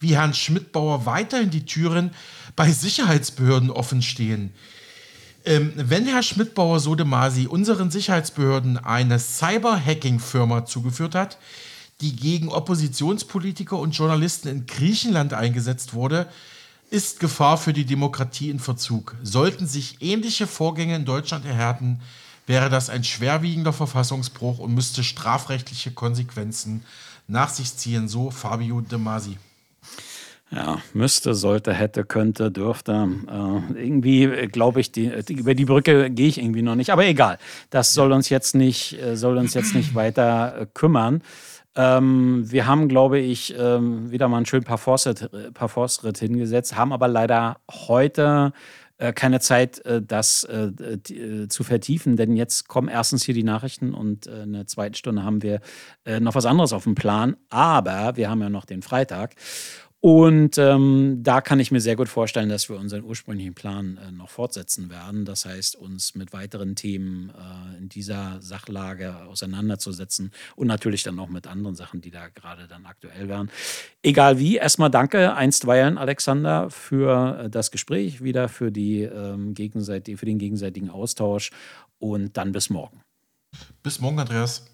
wie 0.00 0.16
Herrn 0.16 0.34
Schmidtbauer 0.34 1.06
weiterhin 1.06 1.50
die 1.50 1.64
Türen 1.64 2.10
bei 2.56 2.72
Sicherheitsbehörden 2.72 3.70
offen 3.70 4.02
stehen. 4.02 4.52
Ähm, 5.44 5.72
wenn 5.76 6.06
Herr 6.06 6.22
Schmidtbauer 6.22 6.78
Sodemasi 6.78 7.46
unseren 7.46 7.90
Sicherheitsbehörden 7.90 8.78
eine 8.78 9.18
Cyber-Hacking-Firma 9.18 10.66
zugeführt 10.66 11.14
hat, 11.14 11.38
die 12.00 12.14
gegen 12.14 12.48
Oppositionspolitiker 12.48 13.78
und 13.78 13.96
Journalisten 13.96 14.48
in 14.48 14.66
Griechenland 14.66 15.34
eingesetzt 15.34 15.94
wurde, 15.94 16.28
ist 16.90 17.20
Gefahr 17.20 17.56
für 17.56 17.72
die 17.72 17.86
Demokratie 17.86 18.50
in 18.50 18.58
Verzug. 18.58 19.16
Sollten 19.22 19.66
sich 19.66 19.96
ähnliche 20.00 20.46
Vorgänge 20.46 20.94
in 20.94 21.04
Deutschland 21.04 21.44
erhärten, 21.44 22.00
wäre 22.46 22.68
das 22.68 22.90
ein 22.90 23.02
schwerwiegender 23.02 23.72
Verfassungsbruch 23.72 24.58
und 24.58 24.74
müsste 24.74 25.02
strafrechtliche 25.02 25.92
Konsequenzen 25.92 26.84
nach 27.28 27.48
sich 27.48 27.76
ziehen, 27.76 28.08
so 28.08 28.30
Fabio 28.30 28.80
De 28.80 28.98
Masi. 28.98 29.38
Ja, 30.54 30.82
müsste, 30.92 31.32
sollte, 31.32 31.72
hätte, 31.72 32.04
könnte, 32.04 32.50
dürfte. 32.50 33.08
Äh, 33.26 33.84
irgendwie 33.84 34.24
äh, 34.24 34.46
glaube 34.48 34.80
ich, 34.80 34.92
die, 34.92 35.10
die, 35.24 35.34
über 35.34 35.54
die 35.54 35.64
Brücke 35.64 36.10
gehe 36.10 36.28
ich 36.28 36.38
irgendwie 36.38 36.60
noch 36.60 36.74
nicht. 36.74 36.90
Aber 36.90 37.06
egal, 37.06 37.38
das 37.70 37.94
soll 37.94 38.12
uns 38.12 38.28
jetzt 38.28 38.54
nicht, 38.54 39.00
äh, 39.02 39.16
soll 39.16 39.38
uns 39.38 39.54
jetzt 39.54 39.74
nicht 39.74 39.94
weiter 39.94 40.60
äh, 40.60 40.66
kümmern. 40.74 41.22
Ähm, 41.74 42.44
wir 42.50 42.66
haben, 42.66 42.88
glaube 42.88 43.18
ich, 43.18 43.54
ähm, 43.58 44.10
wieder 44.10 44.28
mal 44.28 44.36
einen 44.36 44.46
schönen 44.46 44.64
Parforce-Ritt 44.64 46.18
hingesetzt, 46.18 46.76
haben 46.76 46.92
aber 46.92 47.08
leider 47.08 47.56
heute 47.70 48.52
äh, 48.98 49.14
keine 49.14 49.40
Zeit, 49.40 49.82
äh, 49.86 50.02
das 50.02 50.46
zu 51.48 51.64
vertiefen, 51.64 52.16
denn 52.18 52.36
jetzt 52.36 52.68
kommen 52.68 52.88
erstens 52.88 53.24
hier 53.24 53.34
die 53.34 53.42
Nachrichten 53.42 53.94
und 53.94 54.26
in 54.26 54.52
der 54.52 54.66
zweiten 54.66 54.94
Stunde 54.94 55.24
haben 55.24 55.42
wir 55.42 55.60
noch 56.20 56.34
was 56.34 56.44
anderes 56.44 56.72
auf 56.72 56.84
dem 56.84 56.94
Plan. 56.94 57.36
Aber 57.48 58.16
wir 58.16 58.28
haben 58.28 58.40
ja 58.40 58.50
noch 58.50 58.64
den 58.66 58.82
Freitag. 58.82 59.34
Und 60.04 60.58
ähm, 60.58 61.20
da 61.22 61.40
kann 61.40 61.60
ich 61.60 61.70
mir 61.70 61.80
sehr 61.80 61.94
gut 61.94 62.08
vorstellen, 62.08 62.48
dass 62.48 62.68
wir 62.68 62.76
unseren 62.76 63.04
ursprünglichen 63.04 63.54
Plan 63.54 63.98
äh, 63.98 64.10
noch 64.10 64.30
fortsetzen 64.30 64.90
werden. 64.90 65.24
Das 65.24 65.46
heißt, 65.46 65.76
uns 65.76 66.16
mit 66.16 66.32
weiteren 66.32 66.74
Themen 66.74 67.30
äh, 67.30 67.78
in 67.78 67.88
dieser 67.88 68.42
Sachlage 68.42 69.14
auseinanderzusetzen 69.26 70.32
und 70.56 70.66
natürlich 70.66 71.04
dann 71.04 71.20
auch 71.20 71.28
mit 71.28 71.46
anderen 71.46 71.76
Sachen, 71.76 72.00
die 72.00 72.10
da 72.10 72.26
gerade 72.26 72.66
dann 72.66 72.84
aktuell 72.84 73.28
wären. 73.28 73.48
Egal 74.02 74.40
wie, 74.40 74.56
erstmal 74.56 74.90
danke 74.90 75.36
einstweilen, 75.36 75.98
Alexander, 75.98 76.68
für 76.68 77.44
äh, 77.44 77.48
das 77.48 77.70
Gespräch, 77.70 78.24
wieder 78.24 78.48
für, 78.48 78.72
die, 78.72 79.02
ähm, 79.02 79.54
gegenseitig, 79.54 80.18
für 80.18 80.26
den 80.26 80.40
gegenseitigen 80.40 80.90
Austausch 80.90 81.52
und 82.00 82.36
dann 82.36 82.50
bis 82.50 82.70
morgen. 82.70 83.02
Bis 83.84 84.00
morgen, 84.00 84.18
Andreas. 84.18 84.71